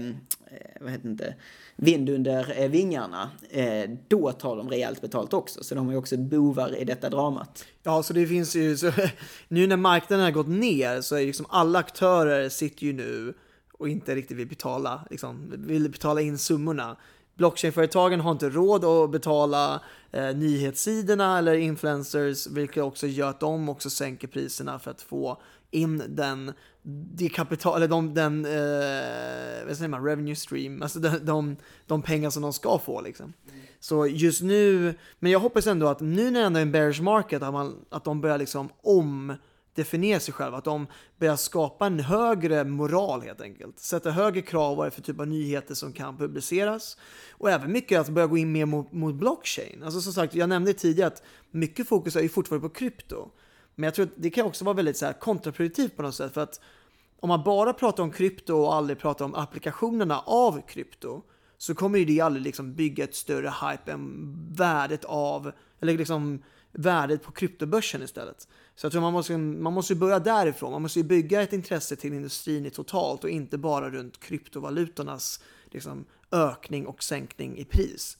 Eh, 0.53 0.81
vad 0.81 0.91
heter 0.91 1.09
inte, 1.09 1.35
vind 1.75 2.09
under 2.09 2.61
eh, 2.61 2.69
vingarna, 2.69 3.29
eh, 3.49 3.89
då 4.07 4.31
tar 4.31 4.57
de 4.57 4.69
rejält 4.69 5.01
betalt 5.01 5.33
också. 5.33 5.63
Så 5.63 5.75
de 5.75 5.89
är 5.89 5.97
också 5.97 6.17
bovar 6.17 6.75
i 6.75 6.85
detta 6.85 7.09
dramat. 7.09 7.65
Ja, 7.83 8.03
så 8.03 8.13
det 8.13 8.27
finns 8.27 8.55
ju, 8.55 8.77
så, 8.77 8.91
nu 9.47 9.67
när 9.67 9.77
marknaden 9.77 10.25
har 10.25 10.31
gått 10.31 10.47
ner 10.47 11.01
så 11.01 11.15
är 11.15 11.25
liksom 11.25 11.45
alla 11.49 11.79
aktörer 11.79 12.49
sitter 12.49 12.85
ju 12.85 12.93
nu 12.93 13.33
och 13.73 13.89
inte 13.89 14.15
riktigt 14.15 14.37
vill 14.37 14.47
betala, 14.47 15.07
liksom, 15.09 15.53
vill 15.57 15.89
betala 15.89 16.21
in 16.21 16.37
summorna. 16.37 16.97
Blockchainföretagen 17.35 18.19
har 18.19 18.31
inte 18.31 18.49
råd 18.49 18.85
att 18.85 19.11
betala 19.11 19.81
eh, 20.11 20.35
nyhetssidorna 20.35 21.37
eller 21.37 21.53
influencers, 21.53 22.47
vilket 22.47 22.83
också 22.83 23.07
gör 23.07 23.29
att 23.29 23.39
de 23.39 23.69
också 23.69 23.89
sänker 23.89 24.27
priserna 24.27 24.79
för 24.79 24.91
att 24.91 25.01
få 25.01 25.41
in 25.73 26.03
den, 26.07 26.53
det 27.15 27.29
kapital, 27.29 27.75
eller 27.75 27.87
de, 27.87 28.13
den, 28.13 28.45
eh, 28.45 29.65
vad 29.67 29.77
säger 29.77 29.87
man, 29.87 30.05
revenue 30.05 30.35
stream, 30.35 30.81
alltså 30.81 30.99
de, 30.99 31.09
de, 31.25 31.55
de 31.87 32.01
pengar 32.01 32.29
som 32.29 32.41
de 32.41 32.53
ska 32.53 32.79
få 32.79 33.01
liksom. 33.01 33.33
Så 33.79 34.07
just 34.07 34.41
nu, 34.41 34.95
men 35.19 35.31
jag 35.31 35.39
hoppas 35.39 35.67
ändå 35.67 35.87
att 35.87 35.99
nu 36.01 36.31
när 36.31 36.39
det 36.39 36.45
ändå 36.45 36.59
är 36.59 36.61
en 36.61 36.71
bearish 36.71 37.01
market, 37.01 37.43
att, 37.43 37.53
man, 37.53 37.85
att 37.89 38.03
de 38.03 38.21
börjar 38.21 38.37
liksom 38.37 38.69
om 38.81 39.33
definiera 39.75 40.19
sig 40.19 40.33
själva, 40.33 40.57
att 40.57 40.63
de 40.63 40.87
börjar 41.19 41.35
skapa 41.35 41.85
en 41.85 41.99
högre 41.99 42.63
moral 42.63 43.21
helt 43.21 43.41
enkelt. 43.41 43.79
Sätta 43.79 44.11
högre 44.11 44.41
krav 44.41 44.77
vad 44.77 44.85
det 44.85 44.89
är 44.89 44.91
för 44.91 45.01
typ 45.01 45.19
av 45.19 45.27
nyheter 45.27 45.75
som 45.75 45.93
kan 45.93 46.17
publiceras. 46.17 46.97
Och 47.31 47.51
även 47.51 47.71
mycket 47.71 47.99
att 47.99 48.09
börja 48.09 48.27
gå 48.27 48.37
in 48.37 48.51
mer 48.51 48.65
mot, 48.65 48.91
mot 48.91 49.15
blockchain. 49.15 49.83
Alltså 49.83 50.01
som 50.01 50.13
sagt, 50.13 50.35
jag 50.35 50.49
nämnde 50.49 50.73
tidigare 50.73 51.07
att 51.07 51.23
mycket 51.51 51.87
fokus 51.87 52.15
är 52.15 52.21
ju 52.21 52.29
fortfarande 52.29 52.69
på 52.69 52.73
krypto. 52.73 53.29
Men 53.75 53.83
jag 53.83 53.93
tror 53.93 54.05
att 54.05 54.11
det 54.15 54.29
kan 54.29 54.45
också 54.45 54.65
vara 54.65 54.75
väldigt 54.75 54.97
så 54.97 55.05
här 55.05 55.13
kontraproduktivt 55.13 55.95
på 55.95 56.01
något 56.01 56.15
sätt. 56.15 56.33
För 56.33 56.41
att 56.41 56.61
om 57.19 57.29
man 57.29 57.43
bara 57.43 57.73
pratar 57.73 58.03
om 58.03 58.11
krypto 58.11 58.53
och 58.53 58.75
aldrig 58.75 58.99
pratar 58.99 59.25
om 59.25 59.35
applikationerna 59.35 60.19
av 60.19 60.61
krypto 60.67 61.21
så 61.57 61.75
kommer 61.75 61.99
ju 61.99 62.05
det 62.05 62.21
aldrig 62.21 62.43
liksom 62.43 62.73
bygga 62.73 63.03
ett 63.03 63.15
större 63.15 63.53
hype 63.61 63.91
än 63.91 64.35
värdet 64.53 65.05
av, 65.05 65.51
eller 65.79 65.97
liksom 65.97 66.43
värdet 66.71 67.23
på 67.23 67.31
kryptobörsen 67.31 68.01
istället. 68.01 68.47
Så 68.75 68.85
jag 68.85 68.91
tror 68.91 69.01
man 69.01 69.13
måste, 69.13 69.37
man 69.37 69.73
måste 69.73 69.95
börja 69.95 70.19
därifrån. 70.19 70.71
Man 70.71 70.81
måste 70.81 71.03
bygga 71.03 71.41
ett 71.41 71.53
intresse 71.53 71.95
till 71.95 72.13
industrin 72.13 72.65
i 72.65 72.69
totalt 72.69 73.23
och 73.23 73.29
inte 73.29 73.57
bara 73.57 73.89
runt 73.89 74.19
kryptovalutornas 74.19 75.43
liksom, 75.65 76.05
ökning 76.31 76.87
och 76.87 77.03
sänkning 77.03 77.57
i 77.57 77.65
pris. 77.65 78.17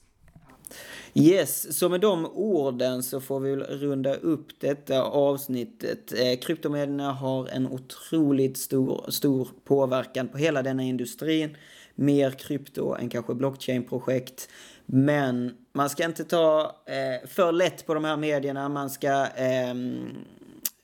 Yes, 1.14 1.78
så 1.78 1.90
med 1.90 2.02
de 2.02 2.26
orden 2.26 3.04
så 3.04 3.22
får 3.22 3.40
vi 3.40 3.56
väl 3.56 3.64
runda 3.64 4.14
upp 4.14 4.48
detta 4.60 5.04
avsnittet. 5.04 6.14
Eh, 6.14 6.40
kryptomedierna 6.40 7.12
har 7.12 7.48
en 7.48 7.68
otroligt 7.68 8.58
stor, 8.58 9.06
stor 9.12 9.48
påverkan 9.64 10.28
på 10.28 10.38
hela 10.38 10.62
denna 10.62 10.84
industrin. 10.84 11.58
mer 11.96 12.32
krypto 12.32 12.96
än 12.96 13.10
kanske 13.10 13.34
blockchain-projekt. 13.34 14.50
Men 14.86 15.54
man 15.74 15.90
ska 15.90 16.06
inte 16.06 16.24
ta 16.24 16.76
eh, 16.86 17.30
för 17.30 17.52
lätt 17.52 17.86
på 17.86 17.94
de 17.94 18.04
här 18.04 18.18
medierna. 18.18 18.70
Man 18.70 18.90
ska... 18.90 19.28
Eh, 19.28 19.76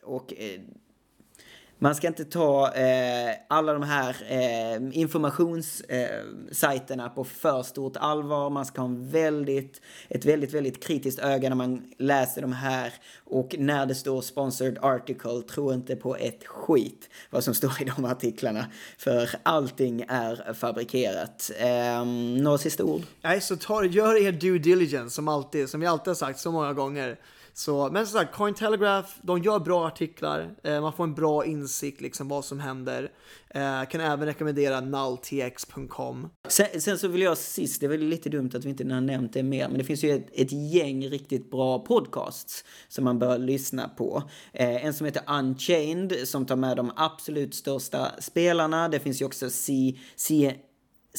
och 0.03 0.33
eh, 0.33 0.59
man 1.81 1.95
ska 1.95 2.07
inte 2.07 2.25
ta 2.25 2.71
eh, 2.71 3.35
alla 3.47 3.73
de 3.73 3.83
här 3.83 4.15
eh, 4.29 4.99
informationssajterna 4.99 7.05
eh, 7.05 7.09
på 7.09 7.23
för 7.23 7.63
stort 7.63 7.97
allvar. 7.97 8.49
Man 8.49 8.65
ska 8.65 8.81
ha 8.81 8.87
en 8.87 9.09
väldigt, 9.09 9.81
ett 10.09 10.25
väldigt, 10.25 10.53
väldigt 10.53 10.83
kritiskt 10.83 11.19
öga 11.19 11.49
när 11.49 11.55
man 11.55 11.91
läser 11.97 12.41
de 12.41 12.53
här. 12.53 12.93
Och 13.23 13.55
när 13.59 13.85
det 13.85 13.95
står 13.95 14.21
sponsored 14.21 14.77
article, 14.81 15.41
tro 15.41 15.73
inte 15.73 15.95
på 15.95 16.15
ett 16.15 16.47
skit 16.47 17.09
vad 17.29 17.43
som 17.43 17.53
står 17.53 17.81
i 17.81 17.85
de 17.95 18.05
artiklarna. 18.05 18.65
För 18.97 19.29
allting 19.43 20.05
är 20.07 20.53
fabrikerat. 20.53 21.51
Eh, 21.59 22.05
några 22.41 22.57
sista 22.57 22.83
ord? 22.83 23.01
Nej, 23.21 23.41
så 23.41 23.55
ta, 23.55 23.85
gör 23.85 24.23
er 24.23 24.31
due 24.31 24.59
diligence 24.59 25.15
som 25.15 25.27
alltid, 25.27 25.69
som 25.69 25.79
vi 25.79 25.87
alltid 25.87 26.07
har 26.07 26.15
sagt 26.15 26.39
så 26.39 26.51
många 26.51 26.73
gånger. 26.73 27.17
Så, 27.53 27.89
men 27.91 28.07
som 28.07 28.19
sagt, 28.19 28.35
Cointelegraph, 28.35 29.09
de 29.21 29.41
gör 29.43 29.59
bra 29.59 29.87
artiklar, 29.87 30.55
eh, 30.63 30.81
man 30.81 30.93
får 30.93 31.03
en 31.03 31.13
bra 31.13 31.45
insikt 31.45 32.01
liksom 32.01 32.27
vad 32.27 32.45
som 32.45 32.59
händer. 32.59 33.11
Eh, 33.49 33.85
kan 33.89 34.01
även 34.01 34.25
rekommendera 34.25 34.81
nulltx.com. 34.81 36.29
Sen, 36.47 36.81
sen, 36.81 36.97
så 36.97 37.07
vill 37.07 37.21
jag 37.21 37.37
sist, 37.37 37.79
det 37.79 37.85
är 37.85 37.89
väl 37.89 37.99
lite 37.99 38.29
dumt 38.29 38.51
att 38.53 38.65
vi 38.65 38.69
inte 38.69 38.93
har 38.93 39.01
nämnt 39.01 39.33
det 39.33 39.43
mer, 39.43 39.67
men 39.67 39.77
det 39.77 39.83
finns 39.83 40.03
ju 40.03 40.11
ett, 40.11 40.27
ett 40.33 40.51
gäng 40.51 41.07
riktigt 41.07 41.51
bra 41.51 41.79
podcasts 41.79 42.63
som 42.87 43.03
man 43.03 43.19
bör 43.19 43.37
lyssna 43.37 43.89
på. 43.89 44.23
Eh, 44.53 44.85
en 44.85 44.93
som 44.93 45.05
heter 45.05 45.23
Unchained 45.27 46.13
som 46.27 46.45
tar 46.45 46.55
med 46.55 46.77
de 46.77 46.91
absolut 46.95 47.55
största 47.55 48.11
spelarna. 48.19 48.89
Det 48.89 48.99
finns 48.99 49.21
ju 49.21 49.25
också 49.25 49.49
C, 49.49 49.97
C 50.15 50.55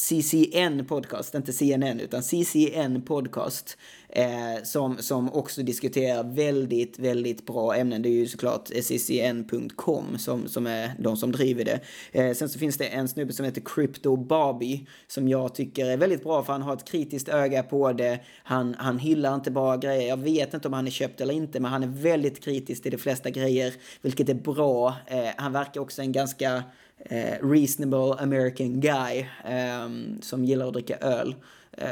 CCN 0.01 0.85
podcast, 0.87 1.35
inte 1.35 1.53
CNN 1.53 2.01
utan 2.01 2.23
CCN 2.23 3.03
podcast 3.03 3.77
eh, 4.09 4.63
som, 4.65 4.97
som 4.99 5.33
också 5.33 5.63
diskuterar 5.63 6.25
väldigt, 6.25 6.99
väldigt 6.99 7.47
bra 7.47 7.77
ämnen. 7.77 8.03
Det 8.03 8.09
är 8.09 8.11
ju 8.11 8.27
såklart 8.27 8.69
ccn.com 8.69 10.19
som, 10.19 10.49
som 10.49 10.67
är 10.67 10.93
de 10.99 11.17
som 11.17 11.33
driver 11.33 11.65
det. 11.65 11.81
Eh, 12.13 12.35
sen 12.35 12.49
så 12.49 12.59
finns 12.59 12.77
det 12.77 12.85
en 12.85 13.09
snubbe 13.09 13.33
som 13.33 13.45
heter 13.45 13.63
Crypto 13.65 14.17
Barbie 14.17 14.87
som 15.07 15.29
jag 15.29 15.55
tycker 15.55 15.87
är 15.87 15.97
väldigt 15.97 16.23
bra 16.23 16.45
för 16.45 16.53
han 16.53 16.63
har 16.63 16.75
ett 16.75 16.89
kritiskt 16.89 17.29
öga 17.29 17.63
på 17.63 17.93
det. 17.93 18.21
Han, 18.43 18.75
han 18.79 18.99
hyllar 18.99 19.35
inte 19.35 19.51
bara 19.51 19.77
grejer. 19.77 20.09
Jag 20.09 20.17
vet 20.21 20.55
inte 20.55 20.69
om 20.69 20.75
han 20.75 20.87
är 20.87 20.91
köpt 20.91 21.21
eller 21.21 21.35
inte 21.35 21.61
men 21.61 21.71
han 21.71 21.83
är 21.83 21.89
väldigt 21.89 22.45
kritisk 22.45 22.83
till 22.83 22.93
de 22.93 22.99
flesta 22.99 23.31
grejer 23.31 23.75
vilket 24.03 24.29
är 24.29 24.35
bra. 24.35 24.95
Eh, 25.07 25.29
han 25.37 25.53
verkar 25.53 25.81
också 25.81 26.03
en 26.03 26.13
ganska 26.13 26.63
eh, 27.05 27.35
reasonable 27.43 28.23
American 28.23 28.81
guy 28.81 29.19
eh, 29.45 29.89
som 30.21 30.45
gillar 30.45 30.67
att 30.67 30.73
dricka 30.73 30.97
öl. 30.97 31.35
Eh, 31.73 31.89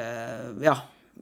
ja, 0.63 0.79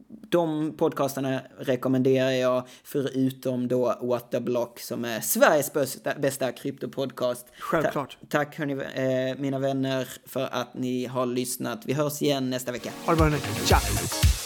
de 0.08 0.72
podcastarna 0.76 1.40
rekommenderar 1.58 2.30
jag 2.30 2.68
förutom 2.84 3.68
då 3.68 3.98
What 4.00 4.30
the 4.30 4.40
Block 4.40 4.80
som 4.80 5.04
är 5.04 5.20
Sveriges 5.20 5.72
bästa, 5.72 6.14
bästa 6.18 6.52
kryptopodcast. 6.52 7.46
Självklart. 7.58 8.18
Ta 8.28 8.38
tack 8.38 8.58
hörni, 8.58 8.72
eh, 8.72 9.40
mina 9.40 9.58
vänner 9.58 10.08
för 10.26 10.48
att 10.52 10.74
ni 10.74 11.06
har 11.06 11.26
lyssnat. 11.26 11.82
Vi 11.86 11.92
hörs 11.92 12.22
igen 12.22 12.50
nästa 12.50 12.72
vecka. 12.72 12.90
Ha 13.06 13.12
det 13.12 13.16
bra. 13.16 13.30
Ciao! 13.64 14.45